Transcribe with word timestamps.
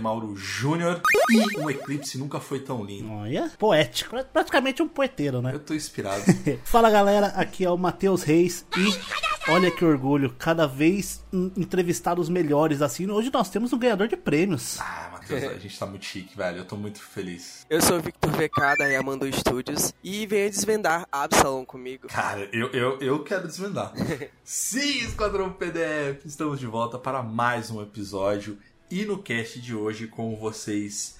Mauro 0.00 0.34
Júnior 0.36 1.00
e 1.30 1.58
um 1.60 1.70
eclipse 1.70 2.18
nunca 2.18 2.40
foi 2.40 2.60
tão 2.60 2.84
lindo. 2.84 3.10
Olha, 3.12 3.50
poético. 3.58 4.10
Pra- 4.10 4.24
Praticamente 4.24 4.82
um 4.82 4.88
poeteiro, 4.88 5.40
né? 5.42 5.52
Eu 5.54 5.60
tô 5.60 5.74
inspirado. 5.74 6.22
Fala 6.64 6.90
galera, 6.90 7.28
aqui 7.28 7.64
é 7.64 7.70
o 7.70 7.76
Matheus 7.76 8.22
Reis 8.22 8.64
e 8.76 9.50
olha 9.50 9.70
que 9.70 9.84
orgulho, 9.84 10.34
cada 10.38 10.66
vez 10.66 11.24
em- 11.32 11.52
entrevistados 11.56 12.28
melhores 12.28 12.82
assim. 12.82 13.10
Hoje 13.10 13.30
nós 13.32 13.48
temos 13.50 13.72
um 13.72 13.78
ganhador 13.78 14.08
de 14.08 14.16
prêmios. 14.16 14.78
Ah, 14.80 15.10
Matheus, 15.12 15.44
a 15.44 15.58
gente 15.58 15.78
tá 15.78 15.86
muito 15.86 16.04
chique, 16.04 16.36
velho. 16.36 16.58
Eu 16.58 16.64
tô 16.64 16.76
muito 16.76 17.00
feliz. 17.00 17.66
Eu 17.70 17.80
sou 17.82 17.98
o 17.98 18.00
Victor 18.00 18.30
VK 18.32 18.76
da 18.78 18.86
Yamandu 18.86 19.30
Studios 19.32 19.92
e 20.02 20.26
venha 20.26 20.50
desvendar 20.50 21.06
Absalom 21.12 21.64
comigo. 21.64 22.08
Cara, 22.08 22.48
eu, 22.52 22.68
eu, 22.70 22.98
eu 23.00 23.22
quero 23.22 23.46
desvendar. 23.46 23.92
Sim, 24.44 25.00
Esquadrão 25.04 25.52
PDF! 25.52 26.24
Estamos 26.24 26.58
de 26.58 26.66
volta 26.66 26.98
para 26.98 27.22
mais 27.22 27.70
um 27.70 27.80
episódio. 27.82 28.58
E 28.90 29.04
no 29.04 29.22
cast 29.22 29.60
de 29.60 29.72
hoje, 29.72 30.08
como 30.08 30.36
vocês 30.36 31.16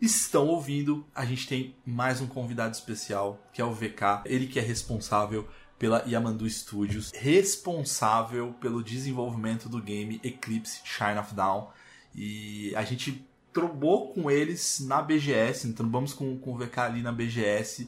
estão 0.00 0.46
ouvindo, 0.46 1.06
a 1.14 1.26
gente 1.26 1.46
tem 1.46 1.76
mais 1.84 2.18
um 2.22 2.26
convidado 2.26 2.74
especial, 2.74 3.38
que 3.52 3.60
é 3.60 3.64
o 3.64 3.74
VK. 3.74 4.22
Ele 4.24 4.46
que 4.46 4.58
é 4.58 4.62
responsável 4.62 5.46
pela 5.78 6.02
Yamandu 6.08 6.48
Studios, 6.48 7.12
responsável 7.12 8.54
pelo 8.54 8.82
desenvolvimento 8.82 9.68
do 9.68 9.82
game 9.82 10.18
Eclipse 10.24 10.80
Shine 10.82 11.18
of 11.18 11.34
Down. 11.34 11.68
E 12.14 12.74
a 12.74 12.84
gente 12.84 13.22
trombou 13.52 14.14
com 14.14 14.30
eles 14.30 14.80
na 14.80 15.02
BGS, 15.02 15.74
trombamos 15.74 16.14
com, 16.14 16.38
com 16.38 16.54
o 16.54 16.56
VK 16.56 16.78
ali 16.78 17.02
na 17.02 17.12
BGS 17.12 17.86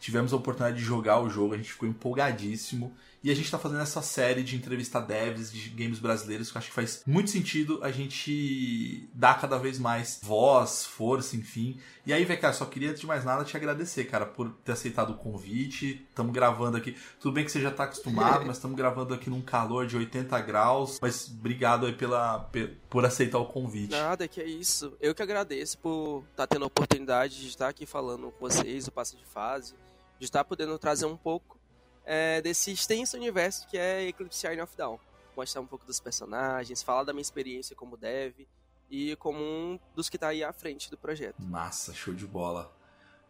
tivemos 0.00 0.32
a 0.32 0.36
oportunidade 0.36 0.78
de 0.78 0.84
jogar 0.84 1.20
o 1.20 1.28
jogo, 1.30 1.54
a 1.54 1.56
gente 1.56 1.72
ficou 1.72 1.88
empolgadíssimo. 1.88 2.94
E 3.24 3.30
a 3.30 3.34
gente 3.34 3.50
tá 3.50 3.58
fazendo 3.58 3.80
essa 3.80 4.00
série 4.02 4.44
de 4.44 4.54
entrevistar 4.54 5.00
devs 5.00 5.50
de 5.50 5.68
games 5.70 5.98
brasileiros, 5.98 6.48
que 6.52 6.56
eu 6.56 6.58
acho 6.60 6.68
que 6.68 6.74
faz 6.74 7.02
muito 7.04 7.28
sentido 7.28 7.80
a 7.82 7.90
gente 7.90 9.08
dar 9.12 9.40
cada 9.40 9.58
vez 9.58 9.80
mais 9.80 10.20
voz, 10.22 10.84
força, 10.84 11.34
enfim. 11.34 11.80
E 12.04 12.12
aí, 12.12 12.24
cara, 12.36 12.52
só 12.52 12.64
queria, 12.66 12.90
antes 12.90 13.00
de 13.00 13.06
mais 13.06 13.24
nada, 13.24 13.44
te 13.44 13.56
agradecer, 13.56 14.04
cara, 14.04 14.26
por 14.26 14.50
ter 14.64 14.72
aceitado 14.72 15.10
o 15.10 15.16
convite. 15.16 16.06
Estamos 16.08 16.32
gravando 16.32 16.76
aqui. 16.76 16.96
Tudo 17.18 17.32
bem 17.32 17.44
que 17.44 17.50
você 17.50 17.60
já 17.60 17.70
tá 17.72 17.84
acostumado, 17.84 18.44
mas 18.46 18.58
estamos 18.58 18.76
gravando 18.76 19.12
aqui 19.12 19.28
num 19.28 19.42
calor 19.42 19.86
de 19.88 19.96
80 19.96 20.40
graus. 20.42 20.98
Mas 21.02 21.28
obrigado 21.28 21.86
aí 21.86 21.94
pela, 21.94 22.38
pe- 22.38 22.76
por 22.88 23.04
aceitar 23.04 23.38
o 23.38 23.46
convite. 23.46 23.90
Nada, 23.90 24.28
que 24.28 24.40
é 24.40 24.46
isso. 24.46 24.92
Eu 25.00 25.12
que 25.14 25.22
agradeço 25.22 25.78
por 25.78 26.22
estar 26.30 26.46
tendo 26.46 26.62
a 26.62 26.68
oportunidade 26.68 27.40
de 27.40 27.48
estar 27.48 27.68
aqui 27.68 27.86
falando 27.86 28.30
com 28.30 28.48
vocês, 28.48 28.86
o 28.86 28.92
passo 28.92 29.16
de 29.16 29.24
fase, 29.24 29.74
de 30.18 30.24
estar 30.24 30.44
podendo 30.44 30.78
trazer 30.78 31.06
um 31.06 31.16
pouco 31.16 31.58
é, 32.04 32.40
desse 32.40 32.70
extenso 32.72 33.16
universo 33.16 33.66
que 33.68 33.76
é 33.76 34.06
Eclipse 34.08 34.46
Shine 34.46 34.60
of 34.60 34.76
Down. 34.76 34.98
Mostrar 35.36 35.60
um 35.60 35.66
pouco 35.66 35.84
dos 35.84 36.00
personagens, 36.00 36.82
falar 36.82 37.04
da 37.04 37.12
minha 37.12 37.22
experiência 37.22 37.76
como 37.76 37.96
dev 37.96 38.46
e 38.90 39.16
como 39.16 39.38
um 39.38 39.78
dos 39.94 40.08
que 40.08 40.16
tá 40.16 40.28
aí 40.28 40.42
à 40.42 40.52
frente 40.52 40.90
do 40.90 40.96
projeto. 40.96 41.42
Massa, 41.42 41.92
show 41.92 42.14
de 42.14 42.26
bola. 42.26 42.72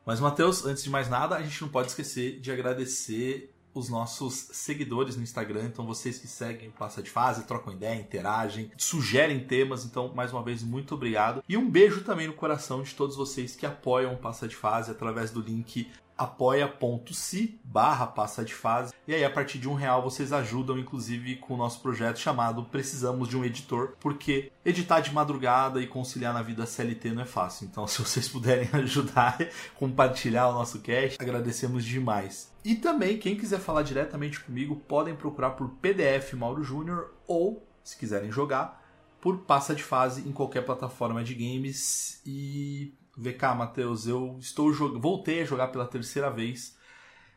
Mas, 0.05 0.21
Matheus, 0.21 0.65
antes 0.65 0.85
de 0.85 0.91
mais 0.91 1.09
nada, 1.09 1.35
a 1.35 1.43
gente 1.43 1.61
não 1.63 1.69
pode 1.69 1.89
esquecer 1.89 2.39
de 2.39 2.53
agradecer 2.53 3.53
os 3.75 3.89
nossos 3.89 4.49
seguidores 4.53 5.17
no 5.17 5.23
Instagram. 5.23 5.65
Então, 5.65 5.85
vocês 5.85 6.19
que 6.19 6.29
seguem 6.29 6.71
Passa 6.71 7.03
de 7.03 7.11
Fase, 7.11 7.45
trocam 7.45 7.73
ideia, 7.73 8.01
interagem, 8.01 8.71
sugerem 8.79 9.45
temas. 9.45 9.85
Então, 9.85 10.15
mais 10.15 10.33
uma 10.33 10.43
vez, 10.43 10.63
muito 10.63 10.95
obrigado. 10.95 11.43
E 11.49 11.57
um 11.57 11.69
beijo 11.69 12.05
também 12.05 12.27
no 12.27 12.35
coração 12.35 12.83
de 12.83 12.95
todos 12.95 13.17
vocês 13.17 13.57
que 13.57 13.67
apoiam 13.67 14.15
o 14.15 14.19
Passa 14.19 14.47
de 14.47 14.55
Fase 14.55 14.93
através 14.93 15.31
do 15.31 15.41
link 15.41 15.91
apoia.se 16.17 17.61
barra 17.65 18.07
passa 18.07 18.45
de 18.45 18.55
fase. 18.55 18.93
E 19.07 19.15
aí 19.15 19.25
a 19.25 19.31
partir 19.31 19.59
de 19.59 19.69
um 19.69 19.75
real 19.75 20.03
vocês 20.03 20.33
ajudam 20.33 20.79
inclusive 20.79 21.37
com 21.37 21.55
o 21.55 21.57
nosso 21.57 21.81
projeto 21.81 22.19
chamado 22.19 22.65
Precisamos 22.65 23.29
de 23.29 23.37
um 23.37 23.45
Editor 23.45 23.95
porque 24.01 24.51
editar 24.65 25.01
de 25.01 25.13
madrugada 25.13 25.81
e 25.81 25.87
conciliar 25.87 26.33
na 26.33 26.43
vida 26.43 26.67
CLT 26.67 27.13
não 27.13 27.23
é 27.23 27.27
fácil. 27.27 27.67
Então 27.67 27.87
se 27.89 28.03
vocês 28.03 28.29
puderem 28.29 28.69
ajudar 28.73 29.39
compartilhar 29.75 30.49
o 30.49 30.53
nosso 30.53 30.81
cast 30.81 31.17
agradecemos 31.21 31.85
demais. 31.85 32.53
E 32.65 32.75
também 32.75 33.19
quem 33.19 33.37
quiser 33.37 33.61
falar 33.61 33.83
diretamente 33.83 34.41
comigo 34.41 34.77
podem 34.77 35.15
procurar 35.15 35.51
por 35.51 35.69
PDF 35.69 36.33
Mauro 36.35 36.65
Júnior 36.65 37.15
ou 37.27 37.67
se 37.85 37.97
quiserem 37.97 38.33
jogar 38.33 38.85
por 39.21 39.39
passa 39.39 39.75
de 39.75 39.83
fase 39.83 40.29
em 40.29 40.33
qualquer 40.33 40.65
plataforma 40.65 41.25
de 41.25 41.35
games. 41.35 42.21
E 42.25 42.95
VK, 43.17 43.55
Matheus, 43.57 44.07
eu 44.07 44.37
estou. 44.39 44.73
Voltei 45.01 45.43
a 45.43 45.45
jogar 45.45 45.69
pela 45.69 45.87
terceira 45.87 46.31
vez 46.31 46.77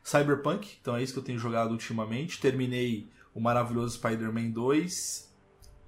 Cyberpunk, 0.02 0.76
então 0.80 0.96
é 0.96 1.02
isso 1.02 1.12
que 1.12 1.18
eu 1.18 1.24
tenho 1.24 1.38
jogado 1.38 1.70
ultimamente. 1.72 2.40
Terminei 2.40 3.08
o 3.34 3.40
maravilhoso 3.40 3.96
Spider-Man 3.96 4.50
2. 4.50 5.30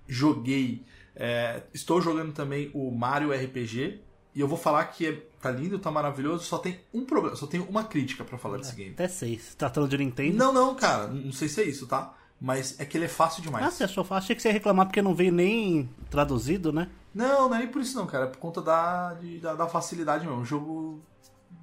Joguei. 0.08 0.84
é, 1.14 1.62
estou 1.72 2.00
jogando 2.00 2.32
também 2.32 2.70
o 2.74 2.90
Mario 2.90 3.32
RPG. 3.32 4.00
E 4.34 4.40
eu 4.40 4.48
vou 4.48 4.56
falar 4.56 4.86
que 4.86 5.06
é, 5.06 5.12
tá 5.40 5.50
lindo, 5.50 5.78
tá 5.78 5.90
maravilhoso. 5.90 6.44
Só 6.44 6.56
tem 6.56 6.80
um 6.92 7.04
problema, 7.04 7.36
só 7.36 7.46
tenho 7.46 7.64
uma 7.64 7.84
crítica 7.84 8.24
pra 8.24 8.38
falar 8.38 8.56
desse 8.58 8.74
game. 8.74 8.92
Até 8.92 9.06
seis. 9.08 9.54
Tratando 9.54 9.88
de 9.88 9.98
Nintendo. 9.98 10.36
Não, 10.38 10.52
não, 10.52 10.74
cara, 10.74 11.08
não 11.08 11.32
sei 11.32 11.48
se 11.48 11.60
é 11.60 11.64
isso, 11.64 11.86
tá? 11.86 12.14
Mas 12.40 12.80
é 12.80 12.84
que 12.86 12.96
ele 12.96 13.04
é 13.04 13.08
fácil 13.08 13.42
demais. 13.42 13.64
Ah, 13.66 13.70
você 13.70 13.84
achou 13.84 14.02
fácil? 14.02 14.24
Achei 14.24 14.36
que 14.36 14.42
você 14.42 14.48
ia 14.48 14.54
reclamar 14.54 14.86
porque 14.86 15.02
não 15.02 15.14
veio 15.14 15.30
nem 15.32 15.88
traduzido, 16.10 16.72
né? 16.72 16.88
Não, 17.14 17.48
não 17.48 17.56
é 17.56 17.60
nem 17.60 17.68
por 17.68 17.82
isso 17.82 17.96
não, 17.96 18.06
cara. 18.06 18.24
É 18.24 18.28
por 18.28 18.38
conta 18.38 18.60
da, 18.62 19.14
de- 19.14 19.38
da, 19.38 19.54
da 19.54 19.68
facilidade 19.68 20.26
mesmo. 20.26 20.40
Um 20.40 20.44
jogo 20.44 21.02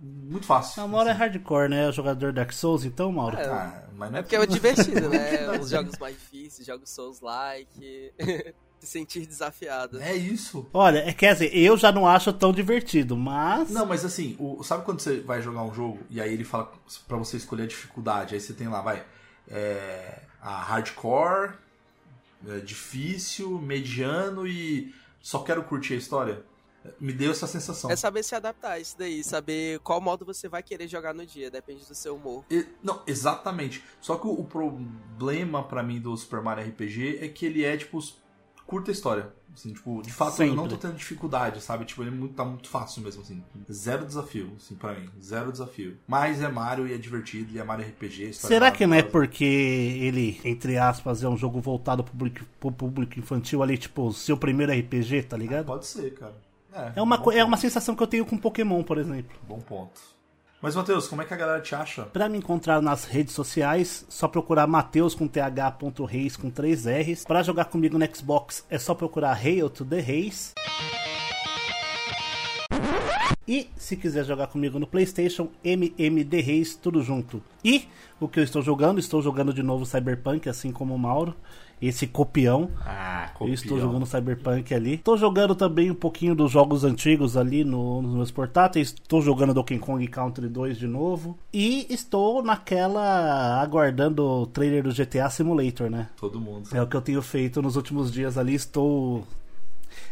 muito 0.02 0.46
fácil. 0.46 0.82
A 0.84 0.88
Mauro 0.88 1.10
é 1.10 1.12
hardcore, 1.14 1.70
né? 1.70 1.90
O 1.90 1.92
jogador 1.92 2.32
Dark 2.32 2.52
Souls, 2.54 2.86
então, 2.86 3.12
Mauro. 3.12 3.38
É, 3.38 3.46
Ah, 3.48 3.84
mas 3.96 4.12
não 4.12 4.18
É 4.18 4.20
é 4.20 4.24
porque 4.24 4.36
é 4.36 4.46
divertido, 4.46 5.10
né? 5.10 5.50
Os 5.60 5.70
jogos 5.70 5.98
mais 5.98 6.16
difíceis, 6.16 6.66
jogos 6.68 6.90
Souls-like, 6.90 8.14
se 8.80 8.88
sentir 8.88 9.26
desafiado. 9.26 10.00
É 10.02 10.16
isso. 10.16 10.66
Olha, 10.74 11.00
é, 11.00 11.12
quer 11.14 11.34
dizer, 11.34 11.54
eu 11.58 11.76
já 11.76 11.92
não 11.92 12.08
acho 12.08 12.32
tão 12.32 12.52
divertido, 12.54 13.18
mas. 13.18 13.70
Não, 13.72 13.86
mas 13.86 14.06
assim, 14.06 14.36
o- 14.40 14.64
sabe 14.64 14.86
quando 14.86 15.02
você 15.02 15.20
vai 15.20 15.42
jogar 15.42 15.64
um 15.64 15.74
jogo 15.74 16.00
e 16.10 16.22
aí 16.22 16.32
ele 16.34 16.44
fala 16.46 16.72
pra 17.08 17.18
você 17.18 17.36
escolher 17.38 17.64
a 17.64 17.68
dificuldade? 17.68 18.36
Aí 18.36 18.40
você 18.40 18.54
tem 18.54 18.68
lá, 18.70 18.82
vai, 18.82 19.04
é, 19.50 20.20
a 20.42 20.62
hardcore, 20.62 21.54
é, 22.48 22.60
difícil, 22.60 23.60
mediano 23.60 24.48
e 24.48 24.94
só 25.22 25.40
quero 25.40 25.64
curtir 25.64 25.94
a 25.94 25.98
história. 25.98 26.44
Me 27.00 27.12
deu 27.12 27.32
essa 27.32 27.46
sensação. 27.46 27.92
É 27.92 27.96
saber 27.98 28.24
se 28.24 28.34
adaptar 28.34 28.72
a 28.72 28.80
isso 28.80 28.98
daí, 28.98 29.22
saber 29.22 29.80
qual 29.80 30.00
modo 30.00 30.24
você 30.26 30.48
vai 30.48 30.64
querer 30.64 30.88
jogar 30.88 31.14
no 31.14 31.26
dia, 31.26 31.52
depende 31.52 31.86
do 31.86 31.94
seu 31.94 32.16
humor. 32.16 32.46
E- 32.50 32.66
Não, 32.82 33.04
exatamente. 33.06 33.84
Só 34.00 34.16
que 34.16 34.26
o, 34.26 34.32
o 34.32 34.46
problema 34.46 35.62
pra 35.64 35.84
mim 35.84 36.00
do 36.00 36.16
Super 36.16 36.42
Mario 36.42 36.66
RPG 36.70 37.20
é 37.22 37.28
que 37.28 37.46
ele 37.46 37.66
é, 37.66 37.76
tipo, 37.76 38.00
curta 38.70 38.92
história. 38.92 39.34
Assim, 39.52 39.74
tipo, 39.74 40.02
de 40.04 40.14
fato 40.14 40.42
eu 40.44 40.50
não 40.56 40.64
tô 40.66 40.70
Sempre. 40.76 40.88
tendo 40.88 40.98
dificuldade, 40.98 41.60
sabe? 41.60 41.84
Tipo, 41.84 42.04
ele 42.04 42.12
é 42.12 42.14
muito- 42.14 42.36
tá 42.36 42.46
muito 42.46 42.70
fácil 42.70 43.02
mesmo, 43.02 43.24
assim. 43.24 43.44
Zero 43.70 44.06
desafio, 44.06 44.52
assim, 44.56 44.76
pra 44.76 44.94
mim. 44.94 45.10
Zero 45.22 45.52
desafio. 45.52 45.98
Mas 46.08 46.42
é 46.42 46.48
Mario 46.48 46.88
e 46.88 46.94
é 46.94 46.98
divertido, 46.98 47.52
e 47.54 47.60
é 47.60 47.64
Mario 47.64 47.84
RPG. 47.86 48.30
a 48.30 48.34
Será 48.34 48.72
que 48.72 48.86
não 48.86 48.96
é 48.96 49.02
porque 49.02 49.44
ele, 49.44 50.40
entre 50.46 50.78
aspas, 50.78 51.24
é 51.24 51.28
um 51.28 51.36
jogo 51.36 51.60
voltado 51.60 52.04
pro 52.04 52.12
público, 52.14 52.46
pro 52.60 52.72
público 52.72 53.20
infantil 53.20 53.64
ali, 53.64 53.78
tipo, 53.78 54.14
seu 54.14 54.38
primeiro 54.38 54.72
RPG, 54.72 55.24
tá 55.24 55.36
ligado? 55.36 55.66
Pode 55.66 55.88
ser, 55.88 56.14
cara. 56.14 56.36
É 56.96 57.02
uma, 57.02 57.18
bom 57.18 57.24
co- 57.24 57.32
é 57.32 57.44
uma 57.44 57.58
sensação 57.58 57.96
que 57.96 58.04
eu 58.04 58.08
tenho 58.08 58.26
com 58.26 58.38
Pokémon, 58.38 58.84
por 58.84 59.00
exemplo. 59.00 59.36
Bom 59.48 59.60
ponto. 59.60 60.00
Mas, 60.62 60.76
Matheus, 60.76 61.08
como 61.08 61.22
é 61.22 61.26
que 61.26 61.34
a 61.34 61.38
galera 61.38 61.62
te 61.62 61.74
acha? 61.74 62.04
Pra 62.04 62.28
me 62.28 62.38
encontrar 62.38 62.82
nas 62.82 63.06
redes 63.06 63.34
sociais, 63.34 64.06
só 64.10 64.28
procurar 64.28 64.68
Mateus 64.68 65.16
com 65.16 65.26
th.reis 65.26 66.36
com 66.36 66.50
3 66.50 66.86
R's. 66.86 67.24
Pra 67.24 67.42
jogar 67.42 67.66
comigo 67.66 67.98
no 67.98 68.06
Xbox, 68.14 68.66
é 68.70 68.78
só 68.78 68.94
procurar 68.94 69.32
Hail 69.32 69.70
to 69.70 69.86
the 69.86 70.02
Reis. 70.02 70.54
E 73.48 73.70
se 73.78 73.96
quiser 73.96 74.26
jogar 74.26 74.48
comigo 74.48 74.78
no 74.78 74.86
PlayStation, 74.86 75.50
MMD 75.64 76.42
Reis, 76.42 76.76
tudo 76.76 77.02
junto. 77.02 77.42
E 77.64 77.88
o 78.20 78.28
que 78.28 78.42
eu 78.42 78.44
estou 78.44 78.62
jogando, 78.62 79.00
estou 79.00 79.22
jogando 79.22 79.54
de 79.54 79.64
novo 79.64 79.86
Cyberpunk, 79.86 80.50
assim 80.50 80.74
como 80.74 80.94
o 80.94 81.00
Mauro. 81.00 81.34
Esse 81.82 82.06
copião. 82.08 82.70
Ah, 82.86 83.32
Eu 83.40 83.54
estou 83.54 83.80
jogando 83.80 84.06
Cyberpunk 84.06 84.74
ali. 84.74 84.96
Estou 84.96 85.18
jogando 85.18 85.56
também 85.56 85.90
um 85.90 85.96
pouquinho 85.96 86.36
dos 86.36 86.52
jogos 86.52 86.84
antigos 86.84 87.38
ali 87.38 87.64
no- 87.64 88.02
nos 88.02 88.14
meus 88.16 88.32
portáteis. 88.32 88.90
Estou 88.90 89.22
jogando 89.22 89.54
Donkey 89.54 89.80
Kong 89.80 90.06
Country 90.08 90.50
2 90.50 90.78
de 90.78 90.88
novo. 90.88 91.38
E 91.54 91.88
estou 91.90 92.44
naquela. 92.44 93.62
aguardando 93.62 94.26
o 94.26 94.46
trailer 94.46 94.84
do 94.84 94.92
GTA 94.92 95.30
Simulator, 95.30 95.90
né? 95.90 96.10
Todo 96.18 96.40
mundo. 96.40 96.68
É 96.74 96.82
o 96.82 96.88
que 96.88 96.98
eu 96.98 97.02
tenho 97.02 97.22
feito 97.22 97.62
nos 97.62 97.76
últimos 97.76 98.12
dias 98.12 98.38
ali. 98.38 98.54
Estou. 98.56 99.26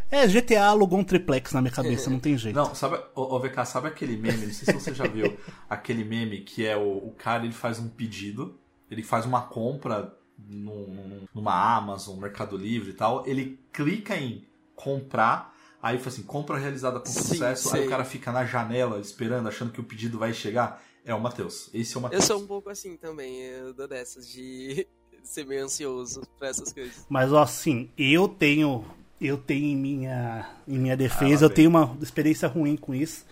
É, 0.10 0.26
GTA 0.26 0.68
alugou 0.68 1.00
um 1.00 1.04
triplex 1.04 1.52
na 1.52 1.62
minha 1.62 1.74
cabeça, 1.74 2.10
não 2.10 2.18
tem 2.20 2.38
jeito. 2.38 2.56
Não, 2.56 2.74
sabe, 2.74 2.98
ô, 3.14 3.36
ô, 3.36 3.40
VK, 3.40 3.66
sabe 3.66 3.88
aquele 3.90 4.16
meme? 4.16 4.46
Não 4.46 4.54
sei 4.54 4.66
se 4.66 4.74
você 4.74 4.94
já 4.94 5.06
viu. 5.06 5.36
aquele 5.70 6.04
meme 6.06 6.40
que 6.40 6.66
é 6.66 6.78
o, 6.78 6.82
o 7.08 7.14
cara 7.18 7.44
ele 7.44 7.54
faz 7.54 7.78
um 7.78 7.90
pedido, 7.90 8.56
ele 8.90 9.04
faz 9.04 9.26
uma 9.26 9.42
compra 9.42 10.14
num- 10.38 11.26
numa 11.34 11.76
Amazon, 11.78 12.18
Mercado 12.20 12.58
Livre 12.58 12.92
e 12.92 12.94
tal. 12.94 13.26
Ele 13.28 13.60
clica 13.72 14.16
em 14.16 14.46
comprar, 14.76 15.56
aí 15.82 15.98
fala 15.98 16.10
assim: 16.10 16.24
compra 16.24 16.58
realizada 16.58 17.00
com 17.00 17.06
Sim, 17.08 17.22
sucesso. 17.22 17.70
Aí 17.70 17.78
sei. 17.80 17.88
o 17.88 17.90
cara 17.90 18.04
fica 18.06 18.32
na 18.32 18.46
janela 18.46 19.00
esperando, 19.00 19.48
achando 19.48 19.72
que 19.72 19.80
o 19.82 19.84
pedido 19.84 20.18
vai 20.20 20.34
chegar. 20.34 20.82
É 21.06 21.14
o 21.16 21.22
Matheus. 21.22 21.70
Esse 21.74 21.96
é 21.96 21.98
o 21.98 22.00
Eu 22.00 22.04
Matheus. 22.04 22.26
sou 22.26 22.42
um 22.42 22.46
pouco 22.48 22.70
assim 22.70 22.98
também, 22.98 23.38
eu 23.42 23.74
dou 23.74 23.88
dessas 23.88 24.28
de 24.28 24.86
ser 25.24 25.46
meio 25.46 25.64
ansioso 25.66 26.22
pra 26.38 26.50
essas 26.50 26.74
coisas. 26.74 27.06
Mas 27.10 27.32
ó, 27.32 27.42
assim, 27.42 27.90
eu 27.98 28.28
tenho. 28.28 28.84
Eu 29.20 29.36
tenho 29.36 29.66
em 29.66 29.76
minha, 29.76 30.48
em 30.68 30.78
minha 30.78 30.94
Ah, 30.94 30.98
defesa, 30.98 31.46
lá 31.48 31.52
eu 31.52 31.56
tenho 31.56 31.70
uma 31.72 31.98
experiência 32.02 32.48
ruim 32.48 32.76
com 32.78 32.94
isso. 32.94 33.26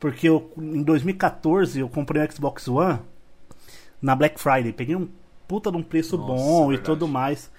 Porque 0.00 0.28
eu, 0.28 0.52
em 0.58 0.82
2014 0.82 1.78
eu 1.78 1.88
comprei 1.88 2.20
um 2.20 2.28
Xbox 2.30 2.66
One 2.66 2.98
na 4.02 4.16
Black 4.16 4.40
Friday. 4.40 4.72
Peguei 4.72 4.96
um 4.96 5.08
puta 5.48 5.70
de 5.72 5.76
um 5.78 5.82
preço 5.82 6.16
Nossa, 6.16 6.32
bom 6.32 6.64
e 6.66 6.76
verdade. 6.76 6.84
tudo 6.84 7.08
mais. 7.08 7.50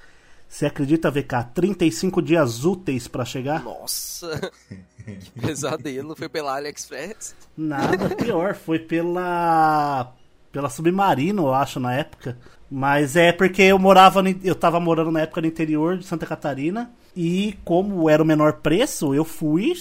Você 0.48 0.66
acredita, 0.66 1.12
VK? 1.12 1.52
35 1.54 2.22
dias 2.22 2.64
úteis 2.64 3.08
pra 3.08 3.26
chegar? 3.26 3.64
Nossa, 3.64 4.52
que 5.06 5.32
pesadelo. 5.42 6.16
Foi 6.16 6.30
pela 6.30 6.56
AliExpress? 6.56 7.36
Nada 7.58 8.16
pior, 8.16 8.56
foi 8.56 8.80
pela 8.80 10.14
pela 10.52 10.70
Submarino, 10.70 11.44
eu 11.44 11.54
acho, 11.54 11.80
na 11.80 11.94
época. 11.94 12.38
Mas 12.72 13.16
é 13.16 13.32
porque 13.32 13.62
eu 13.64 13.80
morava 13.80 14.22
no, 14.22 14.30
eu 14.44 14.56
tava 14.56 14.80
morando 14.80 15.12
na 15.12 15.22
época 15.22 15.42
no 15.42 15.48
interior 15.48 15.98
de 15.98 16.06
Santa 16.06 16.26
Catarina 16.26 16.92
e 17.16 17.58
como 17.64 18.10
era 18.10 18.22
o 18.22 18.26
menor 18.26 18.54
preço, 18.54 19.14
eu 19.14 19.26
fui 19.26 19.74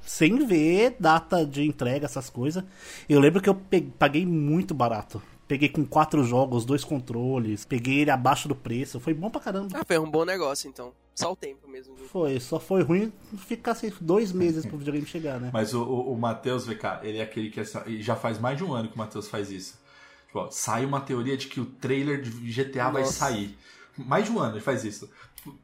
sem 0.00 0.44
ver 0.46 0.96
data 0.98 1.46
de 1.46 1.64
entrega, 1.64 2.06
essas 2.06 2.28
coisas. 2.28 2.64
Eu 3.08 3.20
lembro 3.20 3.40
que 3.40 3.48
eu 3.48 3.60
paguei 3.98 4.26
muito 4.26 4.74
barato. 4.74 5.22
Peguei 5.52 5.68
com 5.68 5.84
quatro 5.84 6.24
jogos, 6.24 6.64
dois 6.64 6.82
controles, 6.82 7.66
peguei 7.66 7.98
ele 7.98 8.10
abaixo 8.10 8.48
do 8.48 8.54
preço, 8.56 8.98
foi 8.98 9.12
bom 9.12 9.28
pra 9.28 9.38
caramba. 9.38 9.68
Ah, 9.78 9.84
foi 9.86 9.98
um 9.98 10.10
bom 10.10 10.24
negócio 10.24 10.66
então. 10.66 10.94
Só 11.14 11.30
o 11.32 11.36
tempo 11.36 11.68
mesmo. 11.68 11.94
de- 11.94 12.04
Foi, 12.04 12.40
só 12.40 12.58
foi 12.58 12.82
ruim 12.82 13.12
ficar 13.36 13.72
assim, 13.72 13.92
dois 14.00 14.32
meses 14.32 14.64
pro 14.64 14.78
videogame 14.78 15.06
chegar, 15.06 15.38
né? 15.38 15.50
Mas 15.52 15.74
o, 15.74 15.82
o, 15.82 16.14
o 16.14 16.18
Matheus, 16.18 16.66
VK, 16.66 17.00
ele 17.02 17.18
é 17.18 17.22
aquele 17.22 17.50
que 17.50 17.60
e 17.86 18.00
já 18.00 18.16
faz 18.16 18.38
mais 18.38 18.56
de 18.56 18.64
um 18.64 18.72
ano 18.72 18.88
que 18.88 18.94
o 18.94 18.98
Matheus 18.98 19.28
faz 19.28 19.50
isso. 19.50 19.78
Tipo, 20.26 20.38
ó, 20.38 20.50
sai 20.50 20.86
uma 20.86 21.02
teoria 21.02 21.36
de 21.36 21.48
que 21.48 21.60
o 21.60 21.66
trailer 21.66 22.22
de 22.22 22.30
GTA 22.30 22.88
vai 22.88 23.02
Nossa. 23.02 23.12
sair. 23.12 23.54
Mais 23.98 24.24
de 24.24 24.32
um 24.32 24.38
ano 24.38 24.54
ele 24.54 24.62
faz 24.62 24.84
isso. 24.84 25.10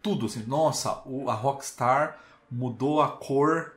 Tudo 0.02 0.26
assim, 0.26 0.44
nossa, 0.46 1.00
o, 1.06 1.30
a 1.30 1.34
Rockstar 1.34 2.18
mudou 2.50 3.00
a 3.00 3.08
cor 3.08 3.72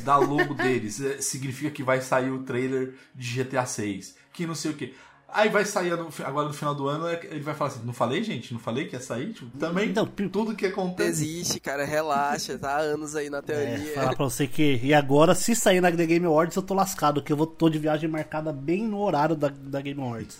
da 0.00 0.18
logo 0.18 0.52
deles. 0.62 1.00
É, 1.00 1.22
Significa 1.22 1.70
que 1.70 1.82
vai 1.82 2.02
sair 2.02 2.30
o 2.30 2.42
trailer 2.42 2.96
de 3.14 3.42
GTA 3.42 3.64
6. 3.64 4.14
Que 4.30 4.46
não 4.46 4.54
sei 4.54 4.72
o 4.72 4.74
que. 4.74 4.94
Aí 5.36 5.48
vai 5.48 5.64
sair 5.64 5.90
no- 5.96 6.08
agora 6.24 6.46
no 6.46 6.54
final 6.54 6.74
do 6.76 6.86
ano, 6.86 7.08
é- 7.08 7.20
ele 7.24 7.40
vai 7.40 7.54
falar 7.54 7.70
assim: 7.72 7.80
não 7.84 7.92
falei, 7.92 8.22
gente? 8.22 8.52
Não 8.54 8.60
falei 8.60 8.86
que 8.86 8.94
ia 8.94 9.00
sair? 9.00 9.32
Tipo, 9.32 9.58
também 9.58 9.90
Então, 9.90 10.06
tudo 10.06 10.54
que 10.54 10.64
acontece. 10.66 11.10
Desiste, 11.10 11.58
cara, 11.58 11.84
relaxa, 11.84 12.56
tá 12.56 12.76
há 12.76 12.78
anos 12.78 13.16
aí 13.16 13.28
na 13.28 13.38
É, 13.38 13.42
teoria. 13.42 13.94
falar 13.94 14.14
pra 14.14 14.24
você 14.26 14.46
que. 14.46 14.78
E 14.80 14.94
agora, 14.94 15.34
se 15.34 15.56
sair 15.56 15.80
na 15.80 15.90
The 15.90 16.06
Game 16.06 16.24
Awards, 16.24 16.54
eu 16.54 16.62
tô 16.62 16.72
lascado, 16.72 17.20
que 17.20 17.32
eu 17.32 17.36
vou, 17.36 17.48
tô 17.48 17.68
de 17.68 17.78
viagem 17.80 18.08
marcada 18.08 18.52
bem 18.52 18.84
no 18.86 19.00
horário 19.00 19.34
da, 19.34 19.48
da 19.48 19.80
Game 19.80 20.00
Awards. 20.00 20.38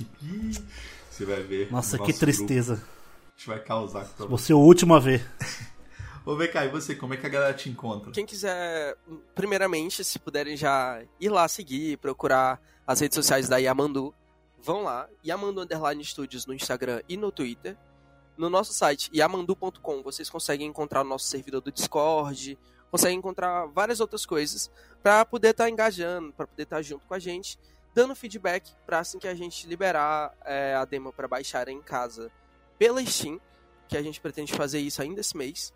Você 1.11 1.25
vai 1.25 1.43
ver. 1.43 1.71
Nossa, 1.73 1.97
no 1.97 2.05
que 2.05 2.13
tristeza. 2.13 2.75
grupo. 2.77 2.89
A 2.89 3.37
gente 3.37 3.49
vai 3.49 3.59
causar 3.59 4.09
Vou 4.17 4.39
ser 4.39 4.55
o 4.55 4.61
último 4.61 4.95
a 4.95 5.01
ver. 5.01 5.29
Ô, 6.25 6.37
VK, 6.37 6.57
e 6.65 6.69
você, 6.69 6.95
como 6.95 7.13
é 7.15 7.17
que 7.17 7.27
a 7.27 7.29
galera 7.29 7.53
te 7.53 7.69
encontra? 7.69 8.11
Quem 8.13 8.25
quiser, 8.25 8.97
primeiramente, 9.35 10.03
se 10.05 10.19
puderem 10.19 10.57
já 10.57 11.03
ir 11.21 11.29
lá 11.29 11.47
seguir, 11.49 11.99
procurar 11.99 12.59
as 12.87 13.01
redes 13.01 13.17
sociais 13.17 13.47
da 13.49 13.59
Yamandu, 13.59 14.15
vão 14.65 14.83
lá, 14.83 15.09
Yamandu 15.25 15.61
Underline 15.61 16.03
Studios 16.05 16.47
no 16.47 16.55
Instagram 16.55 17.03
e 17.09 17.17
no 17.17 17.31
Twitter. 17.31 17.77
No 18.37 18.51
nosso 18.51 18.73
site, 18.73 19.11
yamandu.com, 19.15 20.03
vocês 20.03 20.29
conseguem 20.29 20.67
encontrar 20.67 21.03
o 21.03 21.05
nosso 21.05 21.27
servidor 21.27 21.61
do 21.61 21.71
Discord, 21.71 22.59
conseguem 22.91 23.19
encontrar 23.19 23.67
várias 23.67 24.01
outras 24.01 24.27
coisas 24.27 24.71
para 25.03 25.25
poder 25.25 25.51
estar 25.51 25.69
engajando, 25.69 26.33
para 26.33 26.47
poder 26.47 26.65
estar 26.65 26.83
junto 26.83 27.07
com 27.07 27.15
a 27.15 27.19
gente, 27.19 27.59
dando 27.95 28.15
feedback 28.17 28.75
para 28.85 28.99
assim 28.99 29.19
que 29.19 29.29
a 29.29 29.35
gente 29.35 29.69
liberar 29.69 30.35
é, 30.45 30.75
a 30.75 30.85
demo 30.85 31.13
para 31.13 31.29
baixar 31.29 31.69
em 31.69 31.81
casa 31.81 32.33
pela 32.77 33.05
Steam, 33.05 33.41
que 33.87 33.97
a 33.97 34.03
gente 34.03 34.21
pretende 34.21 34.53
fazer 34.53 34.81
isso 34.81 35.01
ainda 35.01 35.21
esse 35.21 35.37
mês. 35.37 35.73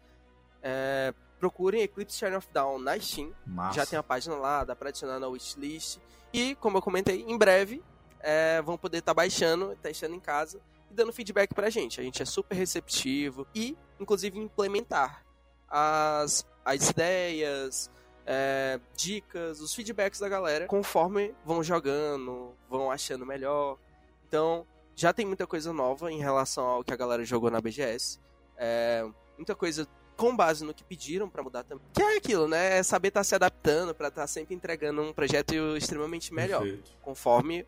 É, 0.60 1.14
procurem 1.38 1.82
Eclipse 1.82 2.18
Shine 2.18 2.34
of 2.34 2.48
Down 2.52 2.78
na 2.80 2.98
Steam. 2.98 3.32
Massa. 3.46 3.76
Já 3.76 3.86
tem 3.86 3.98
a 3.98 4.02
página 4.02 4.34
lá, 4.34 4.64
dá 4.64 4.74
pra 4.74 4.88
adicionar 4.88 5.20
na 5.20 5.28
wishlist. 5.28 5.98
E, 6.32 6.56
como 6.56 6.78
eu 6.78 6.82
comentei, 6.82 7.22
em 7.22 7.38
breve 7.38 7.82
é, 8.20 8.60
vão 8.62 8.76
poder 8.76 8.98
estar 8.98 9.14
baixando, 9.14 9.76
testando 9.82 10.14
em 10.14 10.20
casa 10.20 10.60
e 10.90 10.94
dando 10.94 11.12
feedback 11.12 11.54
pra 11.54 11.70
gente. 11.70 12.00
A 12.00 12.02
gente 12.02 12.22
é 12.22 12.24
super 12.24 12.54
receptivo 12.54 13.46
e, 13.54 13.76
inclusive, 14.00 14.38
implementar 14.38 15.24
as, 15.68 16.46
as 16.64 16.90
ideias, 16.90 17.90
é, 18.26 18.80
dicas, 18.96 19.60
os 19.60 19.74
feedbacks 19.74 20.20
da 20.20 20.28
galera 20.28 20.66
conforme 20.66 21.34
vão 21.44 21.62
jogando, 21.62 22.54
vão 22.68 22.90
achando 22.90 23.24
melhor. 23.24 23.78
Então, 24.26 24.66
já 24.94 25.12
tem 25.12 25.24
muita 25.24 25.46
coisa 25.46 25.72
nova 25.72 26.12
em 26.12 26.18
relação 26.18 26.66
ao 26.66 26.84
que 26.84 26.92
a 26.92 26.96
galera 26.96 27.24
jogou 27.24 27.50
na 27.50 27.60
BGS. 27.60 28.20
É, 28.56 29.06
muita 29.36 29.54
coisa 29.54 29.86
com 30.16 30.36
base 30.36 30.64
no 30.64 30.74
que 30.74 30.82
pediram 30.82 31.30
pra 31.30 31.42
mudar 31.42 31.62
também. 31.62 31.86
Que 31.94 32.02
é 32.02 32.16
aquilo, 32.16 32.48
né? 32.48 32.78
É 32.78 32.82
saber 32.82 33.08
estar 33.08 33.22
se 33.22 33.34
adaptando 33.34 33.94
pra 33.94 34.08
estar 34.08 34.26
sempre 34.26 34.54
entregando 34.54 35.00
um 35.00 35.12
projeto 35.12 35.54
extremamente 35.76 36.34
melhor, 36.34 36.62
Perfeito. 36.62 36.90
conforme 37.00 37.64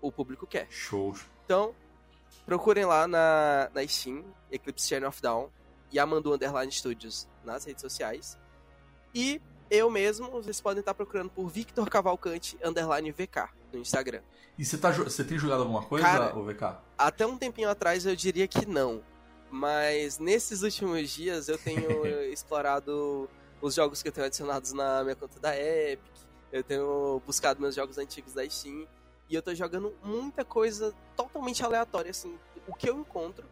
o 0.00 0.12
público 0.12 0.46
quer. 0.46 0.66
Show. 0.70 1.14
Então, 1.44 1.74
procurem 2.46 2.84
lá 2.84 3.06
na, 3.06 3.70
na 3.74 3.86
Steam, 3.86 4.24
Eclipse 4.50 4.88
Channel 4.88 5.08
of 5.08 5.20
Down, 5.20 5.50
e 5.92 5.98
Amandu 5.98 6.32
Underline 6.32 6.70
Studios 6.70 7.26
nas 7.44 7.64
redes 7.64 7.80
sociais. 7.80 8.38
E 9.14 9.40
eu 9.70 9.90
mesmo, 9.90 10.30
vocês 10.30 10.60
podem 10.60 10.80
estar 10.80 10.94
procurando 10.94 11.30
por 11.30 11.48
Victor 11.48 11.88
Cavalcante 11.88 12.58
Underline 12.62 13.10
VK 13.10 13.48
no 13.72 13.78
Instagram. 13.78 14.22
E 14.58 14.64
você, 14.64 14.76
tá, 14.76 14.90
você 14.90 15.24
tem 15.24 15.38
jogado 15.38 15.60
alguma 15.60 15.82
coisa, 15.82 16.06
Cara, 16.06 16.36
ô 16.36 16.44
VK? 16.44 16.78
Até 16.96 17.26
um 17.26 17.36
tempinho 17.36 17.68
atrás 17.68 18.04
eu 18.04 18.16
diria 18.16 18.48
que 18.48 18.66
não. 18.66 19.02
Mas 19.50 20.18
nesses 20.18 20.62
últimos 20.62 21.10
dias 21.10 21.48
eu 21.48 21.56
tenho 21.56 22.04
explorado 22.32 23.28
os 23.60 23.74
jogos 23.74 24.02
que 24.02 24.08
eu 24.08 24.12
tenho 24.12 24.26
adicionados 24.26 24.72
na 24.72 25.02
minha 25.02 25.16
conta 25.16 25.38
da 25.40 25.56
Epic. 25.56 26.12
Eu 26.50 26.62
tenho 26.62 27.22
buscado 27.26 27.60
meus 27.60 27.74
jogos 27.74 27.98
antigos 27.98 28.32
da 28.32 28.48
Steam. 28.48 28.86
E 29.28 29.34
eu 29.34 29.42
tô 29.42 29.54
jogando 29.54 29.94
muita 30.02 30.44
coisa 30.44 30.94
totalmente 31.16 31.62
aleatória, 31.64 32.10
assim. 32.10 32.38
O 32.66 32.74
que 32.74 32.88
eu 32.88 32.98
encontro 32.98 33.44